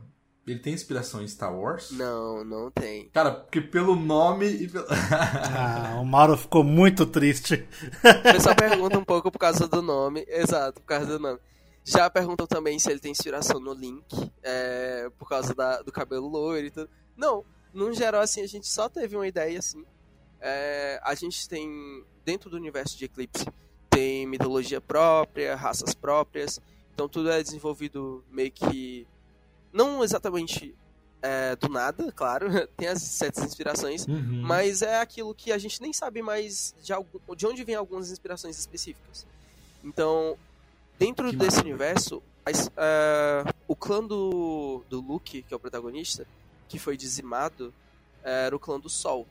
ele 0.44 0.58
tem 0.58 0.74
inspiração 0.74 1.22
em 1.22 1.28
Star 1.28 1.56
Wars? 1.56 1.92
Não, 1.92 2.42
não 2.42 2.72
tem. 2.72 3.08
Cara, 3.10 3.30
porque 3.30 3.60
pelo 3.60 3.94
nome 3.94 4.46
e 4.46 4.66
pelo... 4.68 4.84
Ah, 4.90 6.00
o 6.00 6.04
Mauro 6.04 6.36
ficou 6.36 6.64
muito 6.64 7.06
triste. 7.06 7.68
O 8.02 8.32
pessoal 8.32 8.56
pergunta 8.58 8.98
um 8.98 9.04
pouco 9.04 9.30
por 9.30 9.38
causa 9.38 9.68
do 9.68 9.80
nome. 9.80 10.24
Exato, 10.26 10.80
por 10.80 10.88
causa 10.88 11.06
do 11.06 11.20
nome. 11.20 11.38
Já 11.84 12.10
perguntam 12.10 12.48
também 12.48 12.80
se 12.80 12.90
ele 12.90 12.98
tem 12.98 13.12
inspiração 13.12 13.60
no 13.60 13.72
Link, 13.72 14.04
é, 14.42 15.08
por 15.16 15.28
causa 15.28 15.54
da, 15.54 15.82
do 15.82 15.92
cabelo 15.92 16.26
loiro 16.26 16.66
e 16.66 16.70
tudo. 16.72 16.90
Não, 17.16 17.44
no 17.72 17.92
geral, 17.92 18.22
assim, 18.22 18.42
a 18.42 18.46
gente 18.48 18.66
só 18.66 18.88
teve 18.88 19.14
uma 19.14 19.28
ideia, 19.28 19.60
assim. 19.60 19.84
É, 20.40 21.00
a 21.02 21.14
gente 21.14 21.48
tem, 21.48 22.04
dentro 22.24 22.48
do 22.50 22.56
universo 22.56 22.96
de 22.96 23.04
Eclipse, 23.04 23.46
tem 23.88 24.26
mitologia 24.26 24.80
própria, 24.80 25.54
raças 25.56 25.94
próprias. 25.94 26.58
Então 26.94 27.08
tudo 27.08 27.30
é 27.30 27.42
desenvolvido 27.42 28.24
meio 28.30 28.50
que. 28.50 29.06
Não 29.72 30.02
exatamente 30.02 30.74
é, 31.22 31.54
do 31.56 31.68
nada, 31.68 32.10
claro, 32.12 32.48
tem 32.76 32.88
as 32.88 33.02
certas 33.02 33.44
inspirações, 33.44 34.06
Uhum. 34.08 34.42
mas 34.42 34.82
é 34.82 35.00
aquilo 35.00 35.34
que 35.34 35.52
a 35.52 35.58
gente 35.58 35.80
nem 35.82 35.92
sabe 35.92 36.22
mais 36.22 36.74
de, 36.82 36.92
algum, 36.92 37.18
de 37.36 37.46
onde 37.46 37.62
vem 37.62 37.74
algumas 37.74 38.10
inspirações 38.10 38.58
específicas. 38.58 39.26
Então, 39.84 40.36
dentro 40.98 41.30
Que 41.30 41.36
desse 41.36 41.60
universo, 41.60 42.22
as- 42.44 42.70
é, 42.76 43.44
o 43.68 43.76
clã 43.76 44.02
do, 44.04 44.82
do 44.88 45.00
Luke, 45.00 45.42
que 45.42 45.52
é 45.54 45.56
o 45.56 45.60
protagonista, 45.60 46.26
que 46.68 46.78
foi 46.78 46.96
dizimado, 46.96 47.72
era 48.22 48.54
o 48.54 48.58
clã 48.58 48.78
do 48.80 48.88
Sol. 48.88 49.26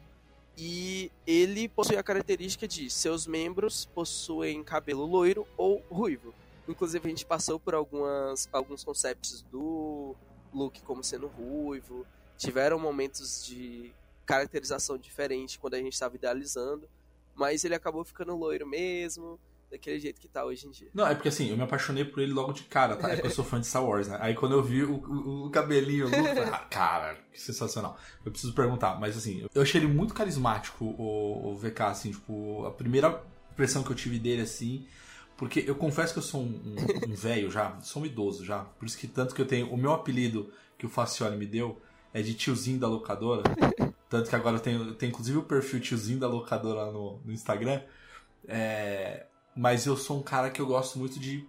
E 0.61 1.09
ele 1.25 1.69
possui 1.69 1.95
a 1.95 2.03
característica 2.03 2.67
de 2.67 2.89
seus 2.89 3.25
membros 3.25 3.85
possuem 3.85 4.61
cabelo 4.61 5.05
loiro 5.05 5.47
ou 5.55 5.81
ruivo. 5.89 6.33
Inclusive 6.67 7.07
a 7.07 7.09
gente 7.09 7.25
passou 7.25 7.57
por 7.57 7.73
algumas, 7.73 8.49
alguns 8.51 8.83
concepts 8.83 9.41
do 9.43 10.13
Luke 10.53 10.81
como 10.81 11.01
sendo 11.01 11.27
ruivo. 11.27 12.05
Tiveram 12.37 12.77
momentos 12.77 13.45
de 13.45 13.93
caracterização 14.25 14.97
diferente 14.97 15.57
quando 15.57 15.75
a 15.75 15.77
gente 15.77 15.93
estava 15.93 16.17
idealizando. 16.17 16.89
Mas 17.33 17.63
ele 17.63 17.75
acabou 17.75 18.03
ficando 18.03 18.35
loiro 18.35 18.67
mesmo, 18.67 19.39
daquele 19.69 19.99
jeito 19.99 20.19
que 20.19 20.27
tá 20.27 20.43
hoje 20.45 20.67
em 20.67 20.71
dia. 20.71 20.89
Não, 20.93 21.05
é 21.07 21.13
porque 21.13 21.29
assim, 21.29 21.49
eu 21.49 21.57
me 21.57 21.63
apaixonei 21.63 22.03
por 22.05 22.21
ele 22.21 22.33
logo 22.33 22.51
de 22.53 22.63
cara, 22.63 22.95
tá? 22.95 23.11
É 23.13 23.25
eu 23.25 23.29
sou 23.29 23.45
fã 23.45 23.59
de 23.59 23.67
Star 23.67 23.85
Wars, 23.85 24.07
né? 24.07 24.17
Aí 24.19 24.33
quando 24.33 24.53
eu 24.53 24.63
vi 24.63 24.83
o, 24.83 24.95
o, 24.95 25.45
o 25.47 25.49
cabelinho, 25.51 26.07
ah, 26.51 26.59
cara, 26.59 27.17
que 27.31 27.39
sensacional. 27.41 27.97
Eu 28.25 28.31
preciso 28.31 28.53
perguntar, 28.53 28.99
mas 28.99 29.15
assim, 29.17 29.47
eu 29.53 29.61
achei 29.61 29.79
ele 29.81 29.87
muito 29.91 30.13
carismático, 30.13 30.83
o, 30.85 31.51
o 31.51 31.55
VK, 31.57 31.81
assim, 31.83 32.11
tipo, 32.11 32.65
a 32.65 32.71
primeira 32.71 33.23
impressão 33.51 33.83
que 33.83 33.91
eu 33.91 33.95
tive 33.95 34.17
dele, 34.19 34.41
assim, 34.41 34.87
porque 35.37 35.63
eu 35.65 35.75
confesso 35.75 36.13
que 36.13 36.19
eu 36.19 36.23
sou 36.23 36.41
um, 36.41 36.45
um- 36.47 37.11
um 37.11 37.15
velho 37.15 37.49
já, 37.51 37.79
sou 37.81 38.01
um 38.01 38.05
idoso 38.05 38.43
já, 38.45 38.59
por 38.63 38.85
isso 38.85 38.97
que 38.97 39.07
tanto 39.07 39.33
que 39.35 39.41
eu 39.41 39.45
tenho, 39.45 39.71
o 39.71 39.77
meu 39.77 39.93
apelido 39.93 40.51
que 40.77 40.85
o 40.85 40.89
Facioli 40.89 41.37
me 41.37 41.45
deu 41.45 41.81
é 42.13 42.21
de 42.21 42.33
tiozinho 42.33 42.79
da 42.79 42.87
locadora, 42.87 43.43
tanto 44.09 44.29
que 44.29 44.35
agora 44.35 44.55
eu 44.57 44.59
tenho, 44.61 44.95
tenho 44.95 45.11
inclusive 45.11 45.37
o 45.37 45.43
perfil 45.43 45.79
tiozinho 45.79 46.19
da 46.19 46.27
locadora 46.27 46.91
no, 46.91 47.19
no 47.23 47.31
Instagram, 47.31 47.81
é, 48.47 49.25
mas 49.55 49.85
eu 49.85 49.95
sou 49.97 50.19
um 50.19 50.23
cara 50.23 50.49
que 50.49 50.61
eu 50.61 50.65
gosto 50.65 50.97
muito 50.99 51.19
de. 51.19 51.45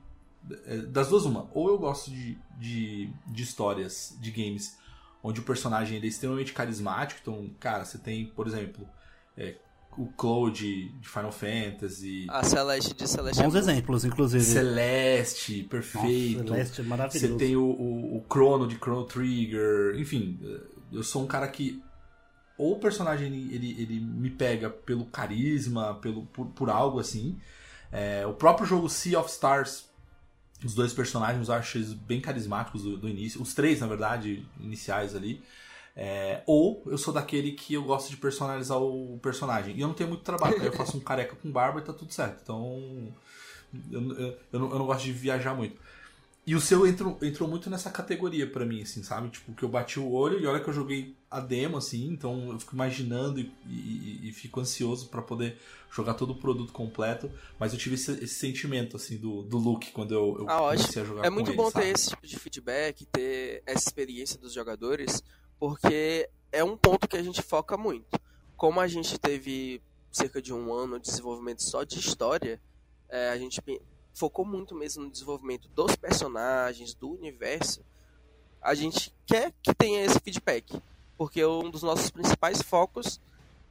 é, 0.67 0.79
Das 0.79 1.09
duas, 1.09 1.25
uma. 1.25 1.49
Ou 1.53 1.69
eu 1.69 1.79
gosto 1.79 2.11
de, 2.11 2.39
de, 2.59 3.11
de 3.27 3.43
histórias, 3.43 4.17
de 4.21 4.31
games, 4.31 4.77
onde 5.23 5.41
o 5.41 5.43
personagem 5.43 5.97
ele 5.97 6.07
é 6.07 6.09
extremamente 6.09 6.53
carismático. 6.53 7.21
Então, 7.23 7.51
cara, 7.61 7.85
você 7.85 7.99
tem, 7.99 8.27
por 8.27 8.47
exemplo, 8.47 8.89
é, 9.37 9.57
o 9.97 10.07
Cloud 10.07 10.59
de 11.01 11.09
Final 11.09 11.33
Fantasy, 11.33 12.27
A 12.29 12.43
Celeste 12.45 12.95
de 12.95 13.09
Celeste 13.09 13.41
é 13.41 13.45
Bons 13.45 13.55
exemplos, 13.55 14.05
inclusive. 14.05 14.45
Celeste, 14.45 15.57
Nossa, 15.59 15.69
perfeito. 15.69 16.49
Celeste 16.49 16.81
é 16.81 16.83
Você 16.85 16.89
maravilhoso. 16.89 17.37
tem 17.37 17.57
o, 17.57 17.65
o, 17.65 18.17
o 18.19 18.25
Chrono 18.33 18.67
de 18.67 18.77
Chrono 18.77 19.05
Trigger, 19.05 19.99
enfim, 19.99 20.39
eu 20.93 21.03
sou 21.03 21.23
um 21.23 21.27
cara 21.27 21.47
que 21.49 21.83
ou 22.57 22.75
o 22.75 22.79
personagem 22.79 23.29
ele, 23.33 23.55
ele, 23.55 23.83
ele 23.83 24.01
me 24.01 24.29
pega 24.29 24.69
pelo 24.69 25.07
carisma, 25.07 25.95
pelo, 25.95 26.27
por, 26.27 26.47
por 26.49 26.69
algo 26.69 27.01
assim. 27.01 27.39
É, 27.93 28.27
o 28.27 28.33
próprio 28.33 28.67
jogo 28.67 28.89
Sea 28.89 29.19
of 29.19 29.31
Stars, 29.31 29.89
os 30.65 30.75
dois 30.75 30.93
personagens 30.93 31.49
eu 31.49 31.55
acho 31.55 31.79
eles 31.79 31.93
bem 31.93 32.21
carismáticos 32.21 32.83
do, 32.83 32.97
do 32.97 33.09
início, 33.09 33.41
os 33.41 33.55
três 33.55 33.81
na 33.81 33.87
verdade 33.87 34.47
iniciais 34.61 35.17
ali. 35.17 35.43
É, 35.97 36.43
ou 36.47 36.83
eu 36.87 36.97
sou 36.97 37.13
daquele 37.13 37.53
que 37.53 37.75
eu 37.75 37.83
gosto 37.83 38.09
de 38.09 38.17
personalizar 38.17 38.79
o 38.79 39.19
personagem. 39.21 39.77
E 39.77 39.81
eu 39.81 39.89
não 39.89 39.95
tenho 39.95 40.09
muito 40.09 40.23
trabalho, 40.23 40.61
aí 40.61 40.67
eu 40.67 40.73
faço 40.73 40.97
um 40.97 41.01
careca 41.05 41.37
com 41.37 41.51
barba 41.51 41.81
e 41.81 41.83
tá 41.83 41.93
tudo 41.93 42.13
certo. 42.13 42.41
Então 42.43 43.13
eu, 43.91 44.01
eu, 44.13 44.39
eu 44.53 44.61
não, 44.61 44.71
eu 44.71 44.79
não 44.79 44.87
gosto 44.87 45.05
de 45.05 45.13
viajar 45.13 45.55
muito. 45.55 45.81
E 46.51 46.55
o 46.57 46.61
seu 46.61 46.85
entrou, 46.85 47.17
entrou 47.23 47.49
muito 47.49 47.71
nessa 47.71 47.91
categoria 47.91 48.51
pra 48.51 48.65
mim, 48.65 48.83
assim, 48.83 49.03
sabe? 49.05 49.31
Tipo, 49.31 49.53
que 49.55 49.63
eu 49.63 49.69
bati 49.69 50.01
o 50.01 50.11
olho 50.11 50.41
e 50.41 50.47
olha 50.47 50.61
que 50.63 50.69
eu 50.69 50.75
joguei 50.75 51.15
a 51.31 51.39
demo, 51.39 51.77
assim, 51.77 52.09
então 52.09 52.51
eu 52.51 52.59
fico 52.59 52.75
imaginando 52.75 53.39
e, 53.41 53.53
e- 53.69 54.29
e 54.29 54.33
fico 54.33 54.59
ansioso 54.59 55.09
pra 55.11 55.23
poder 55.23 55.57
jogar 55.93 56.15
todo 56.15 56.31
o 56.31 56.35
produto 56.35 56.73
completo. 56.73 57.31
Mas 57.59 57.73
eu 57.73 57.79
tive 57.79 57.95
esse, 57.95 58.13
esse 58.25 58.35
sentimento, 58.35 58.97
assim, 58.97 59.17
do, 59.17 59.43
do 59.43 59.59
look 59.59 59.93
quando 59.93 60.13
eu, 60.13 60.37
eu 60.41 60.47
Ah, 60.49 60.59
comecei 60.69 61.03
a 61.03 61.05
jogar 61.05 61.27
É 61.27 61.31
muito 61.31 61.53
ele, 61.53 61.57
bom 61.57 61.71
sabe? 61.71 61.87
ter 61.87 61.95
esse 61.95 62.11
tipo 62.11 62.27
de 62.27 62.39
feedback, 62.39 63.07
ter 63.07 63.63
essa 63.67 63.85
experiência 63.89 64.39
dos 64.39 64.53
jogadores, 64.53 65.23
porque 65.59 66.29
é 66.51 66.65
um 66.65 66.77
ponto 66.77 67.07
que 67.07 67.17
a 67.17 67.23
gente 67.23 67.43
foca 67.43 67.77
muito. 67.77 68.19
Como 68.57 68.81
a 68.81 68.89
gente 68.89 69.19
teve 69.19 69.81
cerca 70.11 70.43
de 70.43 70.53
um 70.53 70.73
ano 70.73 70.99
de 70.99 71.09
desenvolvimento 71.09 71.63
só 71.63 71.85
de 71.85 71.99
história, 71.99 72.61
é, 73.09 73.31
a 73.31 73.39
gente 73.39 73.61
focou 74.15 74.45
muito 74.45 74.75
mesmo 74.75 75.05
no 75.05 75.11
desenvolvimento 75.11 75.69
dos 75.69 75.97
personagens, 75.97 76.95
do 76.95 77.11
universo. 77.11 77.81
A 78.61 78.75
gente 78.75 79.13
quer 79.27 79.53
que 79.63 79.75
tenha 79.75 80.05
esse 80.05 80.21
feedback, 80.21 80.81
porque 81.17 81.45
um 81.45 81.71
dos 81.71 81.83
nossos 81.83 82.11
principais 82.11 82.61
focos 82.63 83.21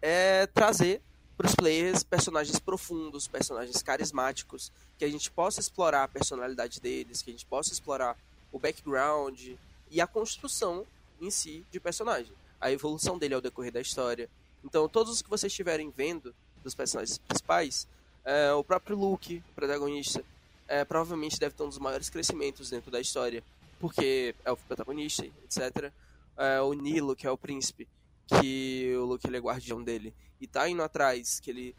é 0.02 0.47
trazer 0.47 1.02
para 1.38 1.47
os 1.47 1.56
players 1.56 2.04
personagens 2.04 2.60
profundos, 2.60 3.28
personagens 3.28 3.82
carismáticos, 3.82 4.71
que 4.97 5.06
a 5.06 5.10
gente 5.10 5.32
possa 5.32 5.60
explorar 5.60 6.04
a 6.04 6.08
personalidade 6.08 6.82
deles, 6.82 7.21
que 7.21 7.30
a 7.30 7.34
gente 7.34 7.45
possa 7.45 7.71
explorar 7.71 8.17
o 8.52 8.60
background 8.60 9.52
e 9.89 10.02
a 10.02 10.08
construção 10.08 10.86
em 11.21 11.30
si 11.32 11.65
de 11.71 11.80
personagem. 11.80 12.34
A 12.60 12.71
evolução 12.71 13.17
dele 13.17 13.36
ao 13.36 13.41
decorrer 13.41 13.71
da 13.71 13.80
história. 13.80 14.30
Então, 14.65 14.89
todos 14.89 15.13
os 15.13 15.21
que 15.21 15.30
vocês 15.30 15.52
estiverem 15.52 15.89
vendo 15.89 16.36
dos 16.62 16.75
personagens 16.75 17.17
principais, 17.17 17.88
é, 18.29 18.53
o 18.53 18.63
próprio 18.63 18.95
Luke, 18.95 19.43
protagonista, 19.55 20.23
é, 20.67 20.85
provavelmente 20.85 21.39
deve 21.39 21.55
ter 21.55 21.63
um 21.63 21.67
dos 21.67 21.79
maiores 21.79 22.11
crescimentos 22.11 22.69
dentro 22.69 22.91
da 22.91 23.01
história, 23.01 23.43
porque 23.79 24.35
é 24.45 24.51
o 24.51 24.57
protagonista, 24.57 25.25
etc. 25.25 25.91
É, 26.37 26.61
o 26.61 26.73
Nilo, 26.73 27.15
que 27.15 27.25
é 27.25 27.31
o 27.31 27.37
príncipe, 27.37 27.87
que 28.27 28.95
o 28.97 29.05
Luke 29.05 29.25
ele 29.25 29.37
é 29.37 29.39
guardião 29.39 29.81
dele, 29.81 30.13
e 30.39 30.45
tá 30.45 30.69
indo 30.69 30.83
atrás, 30.83 31.39
que 31.39 31.49
ele 31.49 31.75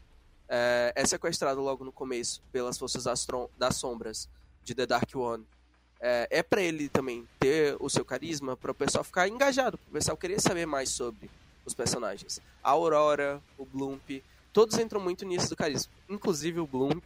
é, 0.49 0.91
é 0.93 1.05
sequestrado 1.05 1.61
logo 1.61 1.85
no 1.85 1.91
começo 1.91 2.43
pelas 2.51 2.77
forças 2.77 3.05
das, 3.05 3.25
das 3.57 3.77
sombras 3.77 4.27
de 4.61 4.75
The 4.75 4.85
Dark 4.85 5.15
One. 5.15 5.47
É, 6.01 6.27
é 6.29 6.43
para 6.43 6.61
ele 6.61 6.89
também 6.89 7.25
ter 7.39 7.77
o 7.79 7.89
seu 7.89 8.03
carisma, 8.03 8.57
para 8.57 8.71
o 8.71 8.75
pessoal 8.75 9.05
ficar 9.05 9.29
engajado, 9.29 9.77
para 9.77 9.89
o 9.89 9.93
pessoal 9.93 10.17
querer 10.17 10.41
saber 10.41 10.65
mais 10.65 10.89
sobre 10.89 11.31
os 11.65 11.73
personagens. 11.73 12.41
A 12.61 12.71
Aurora, 12.71 13.41
o 13.57 13.65
Bloomp, 13.65 14.21
todos 14.53 14.77
entram 14.77 15.01
muito 15.01 15.25
nisso 15.25 15.49
do 15.49 15.55
carisma. 15.55 15.91
Inclusive 16.09 16.59
o 16.59 16.67
Bloomp 16.67 17.03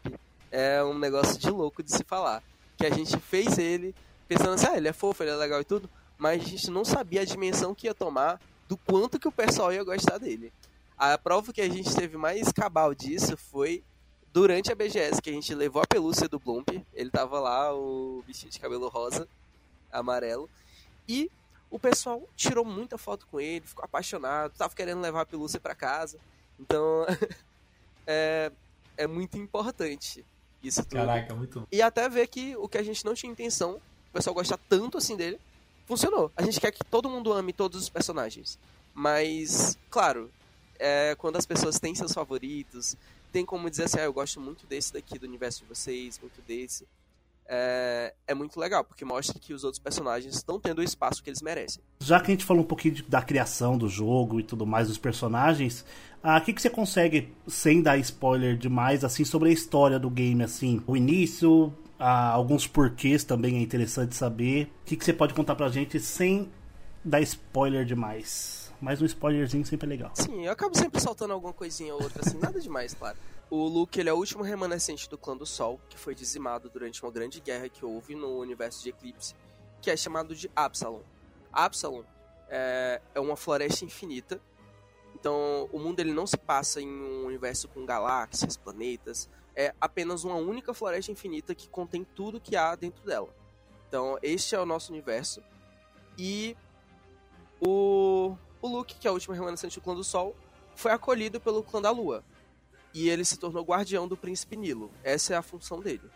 é 0.52 0.84
um 0.84 0.98
negócio 0.98 1.38
de 1.38 1.50
louco 1.50 1.84
de 1.84 1.92
se 1.92 2.04
falar. 2.04 2.44
Que 2.78 2.86
a 2.86 2.90
gente 2.90 3.18
fez 3.18 3.58
ele 3.58 3.96
pensando 4.28 4.54
assim, 4.54 4.68
ah, 4.68 4.78
ele 4.78 4.88
é 4.88 4.94
fofo, 4.94 5.24
ele 5.24 5.32
é 5.32 5.36
legal 5.36 5.62
e 5.62 5.66
tudo, 5.66 5.90
mas 6.18 6.42
a 6.42 6.46
gente 6.46 6.72
não 6.72 6.84
sabia 6.84 7.22
a 7.22 7.26
dimensão 7.26 7.76
que 7.76 7.88
ia 7.88 7.94
tomar 7.94 8.40
do 8.68 8.76
quanto 8.78 9.20
que 9.20 9.28
o 9.28 9.32
pessoal 9.32 9.72
ia 9.72 9.84
gostar 9.84 10.18
dele. 10.18 10.52
A 10.98 11.18
prova 11.18 11.54
que 11.54 11.62
a 11.62 11.70
gente 11.70 11.94
teve 11.94 12.18
mais 12.18 12.52
cabal 12.52 12.96
disso 12.96 13.38
foi 13.38 13.84
durante 14.34 14.72
a 14.72 14.76
BGS, 14.76 15.22
que 15.22 15.30
a 15.30 15.34
gente 15.34 15.54
levou 15.54 15.82
a 15.82 15.88
pelúcia 15.88 16.28
do 16.28 16.40
Blump. 16.40 16.70
Ele 16.94 17.10
tava 17.10 17.40
lá, 17.40 17.74
o 17.74 18.24
bichinho 18.26 18.52
de 18.52 18.60
cabelo 18.60 18.88
rosa, 18.88 19.28
amarelo. 19.92 20.50
E 21.08 21.30
o 21.70 21.78
pessoal 21.78 22.28
tirou 22.36 22.66
muita 22.66 22.98
foto 22.98 23.28
com 23.30 23.40
ele, 23.40 23.66
ficou 23.66 23.84
apaixonado, 23.84 24.54
tava 24.58 24.74
querendo 24.74 25.02
levar 25.02 25.22
a 25.22 25.26
pelúcia 25.26 25.60
para 25.60 25.76
casa. 25.76 26.18
Então, 26.60 27.06
é, 28.06 28.52
é 28.98 29.08
muito 29.08 29.38
importante 29.38 30.26
isso 30.64 30.84
tudo. 30.84 30.96
Caraca, 30.96 31.36
muito 31.36 31.68
E 31.72 31.82
até 31.82 32.10
ver 32.10 32.28
que 32.28 32.56
o 32.56 32.68
que 32.68 32.78
a 32.78 32.84
gente 32.84 33.06
não 33.06 33.14
tinha 33.14 33.32
intenção, 33.32 33.76
o 34.10 34.14
pessoal 34.14 34.34
gostar 34.34 34.58
tanto 34.70 34.98
assim 34.98 35.16
dele, 35.16 35.40
funcionou. 35.86 36.32
A 36.36 36.42
gente 36.42 36.60
quer 36.60 36.72
que 36.72 36.84
todo 36.84 37.10
mundo 37.10 37.32
ame 37.32 37.54
todos 37.54 37.82
os 37.82 37.90
personagens. 37.90 38.58
Mas, 38.94 39.78
claro, 39.90 40.32
é, 40.80 41.16
quando 41.16 41.36
as 41.36 41.46
pessoas 41.46 41.80
têm 41.80 41.94
seus 41.94 42.14
favoritos, 42.14 42.96
tem 43.32 43.46
como 43.46 43.70
dizer 43.70 43.84
assim, 43.84 44.00
ah, 44.00 44.04
eu 44.04 44.14
gosto 44.14 44.40
muito 44.40 44.66
desse 44.66 44.94
daqui 44.94 45.20
do 45.20 45.26
universo 45.26 45.62
de 45.62 45.68
vocês, 45.68 46.20
muito 46.20 46.42
desse. 46.42 46.88
É, 47.48 48.14
é 48.26 48.34
muito 48.34 48.60
legal, 48.60 48.84
porque 48.84 49.06
mostra 49.06 49.38
que 49.38 49.54
os 49.54 49.64
outros 49.64 49.78
personagens 49.78 50.36
estão 50.36 50.60
tendo 50.60 50.80
o 50.80 50.84
espaço 50.84 51.22
que 51.22 51.30
eles 51.30 51.42
merecem. 51.42 51.84
Já 52.00 52.20
que 52.20 52.32
a 52.32 52.34
gente 52.34 52.44
falou 52.44 52.64
um 52.64 52.68
pouquinho 52.68 52.96
de, 52.96 53.04
da 53.04 53.22
criação 53.22 53.78
do 53.78 53.88
jogo 53.88 54.40
e 54.40 54.44
tudo 54.44 54.66
mais 54.66 54.88
dos 54.88 54.98
personagens, 54.98 55.86
o 56.26 56.28
ah, 56.28 56.42
que, 56.42 56.52
que 56.52 56.60
você 56.60 56.72
consegue, 56.72 57.32
sem 57.48 57.84
dar 57.84 58.00
spoiler 58.00 58.58
demais, 58.58 59.04
assim, 59.04 59.24
sobre 59.24 59.50
a 59.50 59.52
história 59.52 60.00
do 60.00 60.10
game, 60.10 60.44
assim? 60.44 60.82
O 60.88 60.98
início, 60.98 61.72
ah, 62.00 62.32
alguns 62.32 62.66
porquês 62.66 63.24
também 63.24 63.58
é 63.58 63.62
interessante 63.62 64.16
saber. 64.16 64.64
O 64.82 64.86
que, 64.86 64.98
que 64.98 65.06
você 65.06 65.14
pode 65.14 65.36
contar 65.36 65.54
pra 65.54 65.70
gente 65.70 66.00
sem 66.00 66.52
dar 67.04 67.22
spoiler 67.22 67.86
demais? 67.86 68.74
Mas 68.82 69.04
um 69.04 69.06
spoilerzinho 69.06 69.64
sempre 69.68 69.86
é 69.86 69.90
legal. 69.90 70.12
Sim, 70.16 70.48
eu 70.48 70.52
acabo 70.52 70.76
sempre 70.76 71.00
soltando 71.00 71.32
alguma 71.32 71.54
coisinha 71.54 71.94
ou 71.94 72.02
outra, 72.02 72.24
assim, 72.26 72.40
nada 72.40 72.60
demais, 72.60 72.96
claro. 72.96 73.20
O 73.48 73.68
Luke 73.68 74.00
ele 74.00 74.10
é 74.10 74.14
o 74.14 74.18
último 74.18 74.42
remanescente 74.42 75.08
do 75.08 75.20
clã 75.20 75.38
do 75.38 75.46
Sol, 75.46 75.80
que 75.88 75.98
foi 76.00 76.16
dizimado 76.16 76.72
durante 76.72 77.04
uma 77.04 77.12
grande 77.12 77.40
guerra 77.40 77.70
que 77.70 77.86
houve 77.86 78.16
no 78.16 78.40
universo 78.40 78.82
de 78.82 78.90
Eclipse, 78.90 79.36
que 79.80 79.92
é 79.92 79.96
chamado 79.96 80.34
de 80.34 80.50
Absalom. 80.56 81.02
Absalom 81.54 82.02
é, 82.50 83.00
é 83.14 83.20
uma 83.20 83.36
floresta 83.36 83.86
infinita, 83.86 84.42
então 85.26 85.68
o 85.72 85.80
mundo 85.80 86.00
ele 86.00 86.14
não 86.14 86.28
se 86.28 86.38
passa 86.38 86.80
em 86.80 86.88
um 86.88 87.26
universo 87.26 87.68
com 87.68 87.84
galáxias, 87.84 88.56
planetas, 88.56 89.28
é 89.56 89.74
apenas 89.82 90.24
uma 90.24 90.36
única 90.36 90.72
floresta 90.72 91.12
infinita 91.12 91.56
que 91.56 91.68
contém 91.68 92.04
tudo 92.04 92.40
que 92.40 92.56
há 92.56 92.76
dentro 92.76 93.04
dela. 93.04 93.36
Então 93.88 94.20
este 94.22 94.54
é 94.54 94.60
o 94.60 94.68
nosso 94.68 94.92
universo 94.92 95.42
e 96.16 96.56
o 97.60 98.38
o 98.62 98.68
Luke, 98.68 98.96
que 99.00 99.08
é 99.08 99.12
o 99.12 99.16
último 99.16 99.34
remanescente 99.34 99.80
do 99.80 99.84
clã 99.84 99.96
do 99.96 100.04
Sol, 100.04 100.36
foi 100.76 100.92
acolhido 100.92 101.42
pelo 101.42 101.64
clã 101.64 101.82
da 101.82 101.90
Lua. 101.90 102.24
E 102.94 103.10
ele 103.10 103.26
se 103.26 103.38
tornou 103.38 103.64
guardião 103.64 104.08
do 104.08 104.16
príncipe 104.16 104.56
Nilo. 104.56 104.92
Essa 105.04 105.34
é 105.34 105.38
a 105.38 105.42
função 105.42 105.80
dele. 105.80 106.10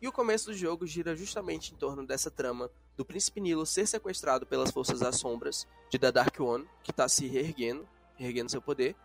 E 0.00 0.06
o 0.06 0.12
começo 0.12 0.46
do 0.46 0.54
jogo 0.54 0.86
gira 0.86 1.14
justamente 1.14 1.72
em 1.72 1.76
torno 1.76 2.04
dessa 2.04 2.30
trama 2.30 2.70
do 2.96 3.04
príncipe 3.04 3.40
Nilo 3.40 3.64
ser 3.64 3.86
sequestrado 3.86 4.46
pelas 4.46 4.70
forças 4.70 5.00
das 5.00 5.16
sombras 5.16 5.66
de 5.90 5.98
The 5.98 6.12
Dark 6.12 6.38
One, 6.40 6.68
que 6.84 6.92
está 6.92 7.08
se 7.08 7.26
reerguendo, 7.26 7.86
reerguendo 8.18 8.50
seu 8.50 8.60
poder. 8.60 8.96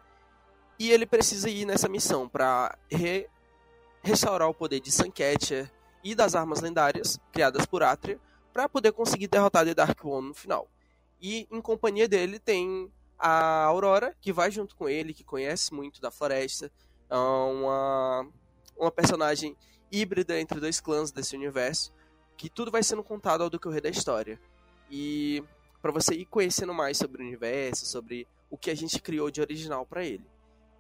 E 0.80 0.92
ele 0.92 1.06
precisa 1.06 1.50
ir 1.50 1.66
nessa 1.66 1.88
missão 1.88 2.28
para 2.28 2.78
re 2.92 3.30
restaurar 4.02 4.50
o 4.50 4.54
poder 4.54 4.82
de 4.82 4.92
Suncatcher 4.92 5.72
e 6.04 6.14
das 6.14 6.36
armas 6.36 6.60
lendárias 6.60 7.18
criadas 7.32 7.66
por 7.66 7.84
Atria 7.84 8.20
para 8.52 8.68
poder 8.68 8.92
conseguir 8.92 9.28
derrotar 9.28 9.66
The 9.66 9.74
Dark 9.74 10.04
One 10.04 10.28
no 10.28 10.34
final. 10.34 10.68
E 11.22 11.48
em 11.50 11.62
companhia 11.62 12.08
dele 12.08 12.38
tem 12.38 12.92
a 13.18 13.64
Aurora, 13.64 14.14
que 14.20 14.34
vai 14.34 14.52
junto 14.52 14.76
com 14.76 14.90
ele, 14.90 15.14
que 15.14 15.24
conhece 15.24 15.74
muito 15.74 16.02
da 16.02 16.12
floresta. 16.12 16.70
É 17.10 17.16
uma, 17.16 18.28
uma 18.78 18.92
personagem 18.92 19.56
híbrida 19.90 20.38
entre 20.38 20.60
dois 20.60 20.82
clãs 20.82 21.12
desse 21.12 21.36
universo. 21.36 21.94
Que 22.36 22.50
tudo 22.50 22.70
vai 22.70 22.84
sendo 22.84 23.02
contado 23.02 23.42
ao 23.42 23.50
decorrer 23.50 23.82
da 23.82 23.90
história. 23.90 24.38
E 24.92 25.42
para 25.82 25.92
você 25.92 26.14
ir 26.14 26.26
conhecendo 26.26 26.74
mais 26.74 26.98
sobre 26.98 27.24
o 27.24 27.26
universo, 27.26 27.86
sobre 27.86 28.28
o 28.54 28.58
que 28.58 28.70
a 28.70 28.76
gente 28.76 29.02
criou 29.02 29.32
de 29.32 29.42
original 29.42 29.84
para 29.84 30.06
ele. 30.06 30.30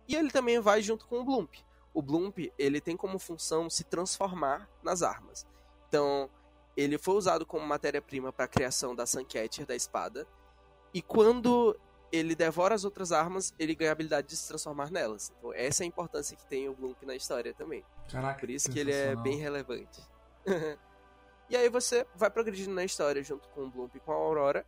E 0.07 0.15
ele 0.15 0.29
também 0.29 0.59
vai 0.59 0.79
junto 0.83 1.07
com 1.07 1.21
o 1.21 1.25
Bloomp. 1.25 1.55
O 1.91 2.03
Bloomp, 2.03 2.53
ele 2.55 2.79
tem 2.79 2.95
como 2.95 3.17
função 3.17 3.67
se 3.67 3.83
transformar 3.83 4.69
nas 4.83 5.01
armas. 5.01 5.43
Então, 5.87 6.29
ele 6.77 6.99
foi 6.99 7.15
usado 7.15 7.47
como 7.47 7.65
matéria-prima 7.65 8.31
para 8.31 8.45
a 8.45 8.47
criação 8.47 8.95
da 8.95 9.07
Suncatcher, 9.07 9.65
da 9.65 9.75
espada. 9.75 10.27
E 10.93 11.01
quando 11.01 11.75
ele 12.11 12.35
devora 12.35 12.75
as 12.75 12.85
outras 12.85 13.11
armas, 13.11 13.55
ele 13.57 13.73
ganha 13.73 13.89
a 13.89 13.93
habilidade 13.93 14.27
de 14.27 14.35
se 14.35 14.47
transformar 14.47 14.91
nelas. 14.91 15.33
Então, 15.39 15.51
essa 15.51 15.81
é 15.81 15.85
a 15.85 15.87
importância 15.87 16.37
que 16.37 16.45
tem 16.45 16.69
o 16.69 16.75
Bloomp 16.75 17.01
na 17.07 17.15
história 17.15 17.55
também. 17.55 17.83
Caraca, 18.07 18.39
Por 18.39 18.51
isso 18.51 18.69
que 18.69 18.77
ele 18.77 18.91
é 18.91 19.15
bem 19.15 19.37
relevante. 19.37 19.99
e 21.49 21.57
aí 21.57 21.69
você 21.69 22.05
vai 22.13 22.29
progredindo 22.29 22.75
na 22.75 22.83
história 22.83 23.23
junto 23.23 23.49
com 23.49 23.61
o 23.61 23.71
Bloomp 23.71 23.95
e 23.95 23.99
com 23.99 24.11
a 24.11 24.15
Aurora 24.15 24.63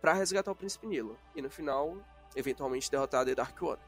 para 0.00 0.14
resgatar 0.14 0.50
o 0.50 0.56
Príncipe 0.56 0.86
Nilo. 0.86 1.16
E 1.36 1.40
no 1.40 1.48
final, 1.48 1.96
eventualmente 2.36 2.90
derrotar 2.90 3.28
a 3.28 3.34
Dark 3.34 3.60
One. 3.62 3.78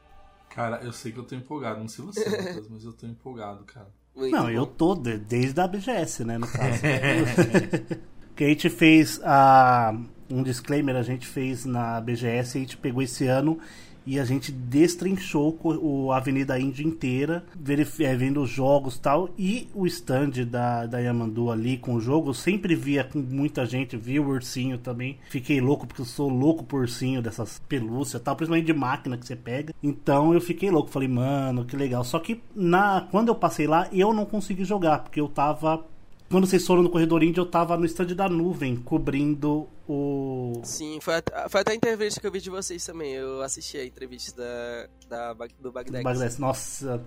Cara, 0.49 0.79
eu 0.83 0.93
sei 0.93 1.11
que 1.11 1.19
eu 1.19 1.23
tô 1.23 1.35
empolgado. 1.35 1.79
Não 1.79 1.87
sei 1.87 2.05
você, 2.05 2.23
mas 2.69 2.83
eu 2.83 2.93
tô 2.93 3.05
empolgado, 3.05 3.63
cara. 3.65 3.87
Muito 4.15 4.31
não, 4.31 4.43
bom. 4.43 4.49
eu 4.49 4.65
tô 4.65 4.95
de, 4.95 5.17
desde 5.17 5.59
a 5.59 5.67
BGS, 5.67 6.23
né, 6.23 6.37
no 6.37 6.47
caso. 6.47 6.81
que 8.35 8.43
a 8.43 8.47
gente 8.47 8.69
fez 8.69 9.19
a 9.23 9.93
um 10.29 10.41
disclaimer, 10.41 10.95
a 10.95 11.03
gente 11.03 11.27
fez 11.27 11.65
na 11.65 11.99
BGS, 11.99 12.57
a 12.57 12.61
gente 12.61 12.77
pegou 12.77 13.01
esse 13.01 13.27
ano 13.27 13.59
e 14.05 14.19
a 14.19 14.25
gente 14.25 14.51
destrinchou 14.51 15.57
o 15.63 16.11
Avenida 16.11 16.59
Índia 16.59 16.83
inteira, 16.83 17.43
é, 17.99 18.15
vendo 18.15 18.41
os 18.41 18.49
jogos 18.49 18.97
tal. 18.97 19.29
E 19.37 19.67
o 19.73 19.87
stand 19.87 20.45
da, 20.47 20.85
da 20.85 20.99
Yamandu 20.99 21.49
ali 21.49 21.77
com 21.77 21.95
o 21.95 22.01
jogo, 22.01 22.29
eu 22.29 22.33
sempre 22.33 22.75
via 22.75 23.03
com 23.03 23.19
muita 23.19 23.65
gente, 23.65 23.97
vi 23.97 24.19
o 24.19 24.27
ursinho 24.27 24.77
também. 24.77 25.17
Fiquei 25.29 25.59
louco, 25.59 25.87
porque 25.87 26.01
eu 26.01 26.05
sou 26.05 26.29
louco 26.29 26.63
por 26.63 26.81
ursinho 26.81 27.21
dessas 27.21 27.59
pelúcias 27.67 28.21
tal, 28.21 28.35
principalmente 28.35 28.65
de 28.65 28.73
máquina 28.73 29.17
que 29.17 29.25
você 29.25 29.35
pega. 29.35 29.73
Então 29.81 30.33
eu 30.33 30.41
fiquei 30.41 30.69
louco, 30.69 30.89
falei, 30.89 31.07
mano, 31.07 31.65
que 31.65 31.75
legal. 31.75 32.03
Só 32.03 32.19
que 32.19 32.41
na, 32.55 33.07
quando 33.11 33.29
eu 33.29 33.35
passei 33.35 33.67
lá, 33.67 33.87
eu 33.91 34.13
não 34.13 34.25
consegui 34.25 34.63
jogar, 34.63 34.99
porque 34.99 35.19
eu 35.19 35.27
tava 35.27 35.83
quando 36.29 36.47
vocês 36.47 36.65
foram 36.65 36.81
no 36.81 36.89
corredor 36.89 37.23
índio, 37.23 37.41
eu 37.41 37.45
tava 37.45 37.77
no 37.77 37.85
stand 37.85 38.07
da 38.07 38.27
nuvem, 38.27 38.75
cobrindo 38.75 39.67
o. 39.87 40.59
Sim, 40.63 40.99
foi, 40.99 41.15
a, 41.15 41.49
foi 41.49 41.61
até 41.61 41.71
a 41.71 41.75
entrevista 41.75 42.19
que 42.19 42.25
eu 42.25 42.31
vi 42.31 42.41
de 42.41 42.49
vocês 42.49 42.83
também. 42.83 43.13
Eu 43.13 43.41
assisti 43.41 43.77
a 43.77 43.85
entrevista 43.85 44.41
da, 45.07 45.33
da 45.33 45.47
do 45.59 45.71
Bagdex. 45.71 46.03
Bagdex. 46.03 46.37
Nossa, 46.39 47.03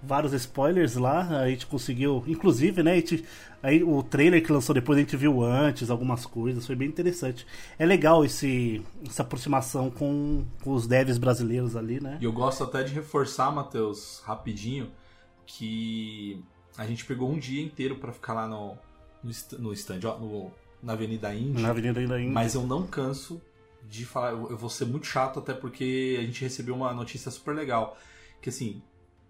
vários 0.00 0.32
spoilers 0.32 0.94
lá. 0.94 1.40
A 1.40 1.48
gente 1.48 1.66
conseguiu. 1.66 2.22
Inclusive, 2.28 2.82
né? 2.82 2.92
A 2.92 2.96
gente, 2.96 3.24
aí, 3.60 3.82
o 3.82 4.04
trailer 4.04 4.44
que 4.44 4.52
lançou 4.52 4.72
depois 4.72 4.96
a 4.96 5.00
gente 5.00 5.16
viu 5.16 5.42
antes, 5.42 5.90
algumas 5.90 6.24
coisas. 6.24 6.64
Foi 6.64 6.76
bem 6.76 6.86
interessante. 6.86 7.44
É 7.76 7.84
legal 7.84 8.24
esse, 8.24 8.80
essa 9.04 9.22
aproximação 9.22 9.90
com, 9.90 10.44
com 10.62 10.72
os 10.72 10.86
devs 10.86 11.18
brasileiros 11.18 11.74
ali, 11.74 12.00
né? 12.00 12.18
E 12.20 12.24
eu 12.24 12.32
gosto 12.32 12.62
até 12.62 12.84
de 12.84 12.94
reforçar, 12.94 13.50
Matheus, 13.50 14.22
rapidinho, 14.24 14.92
que 15.44 16.40
a 16.76 16.86
gente 16.86 17.04
pegou 17.04 17.30
um 17.30 17.38
dia 17.38 17.62
inteiro 17.62 17.96
para 17.96 18.12
ficar 18.12 18.34
lá 18.34 18.46
no, 18.46 18.78
no, 19.22 19.32
no 19.58 19.72
stand, 19.72 20.00
ó, 20.04 20.18
no, 20.18 20.50
na 20.82 20.92
Avenida 20.92 21.34
Índia. 21.34 21.62
Na 21.62 21.70
Avenida 21.70 22.00
Índia. 22.00 22.30
Mas 22.30 22.54
eu 22.54 22.66
não 22.66 22.86
canso 22.86 23.40
de 23.88 24.04
falar, 24.04 24.32
eu, 24.32 24.50
eu 24.50 24.56
vou 24.56 24.70
ser 24.70 24.84
muito 24.84 25.06
chato 25.06 25.38
até 25.38 25.52
porque 25.52 26.16
a 26.18 26.22
gente 26.22 26.42
recebeu 26.42 26.74
uma 26.74 26.92
notícia 26.92 27.30
super 27.30 27.54
legal, 27.54 27.98
que 28.40 28.48
assim, 28.48 28.82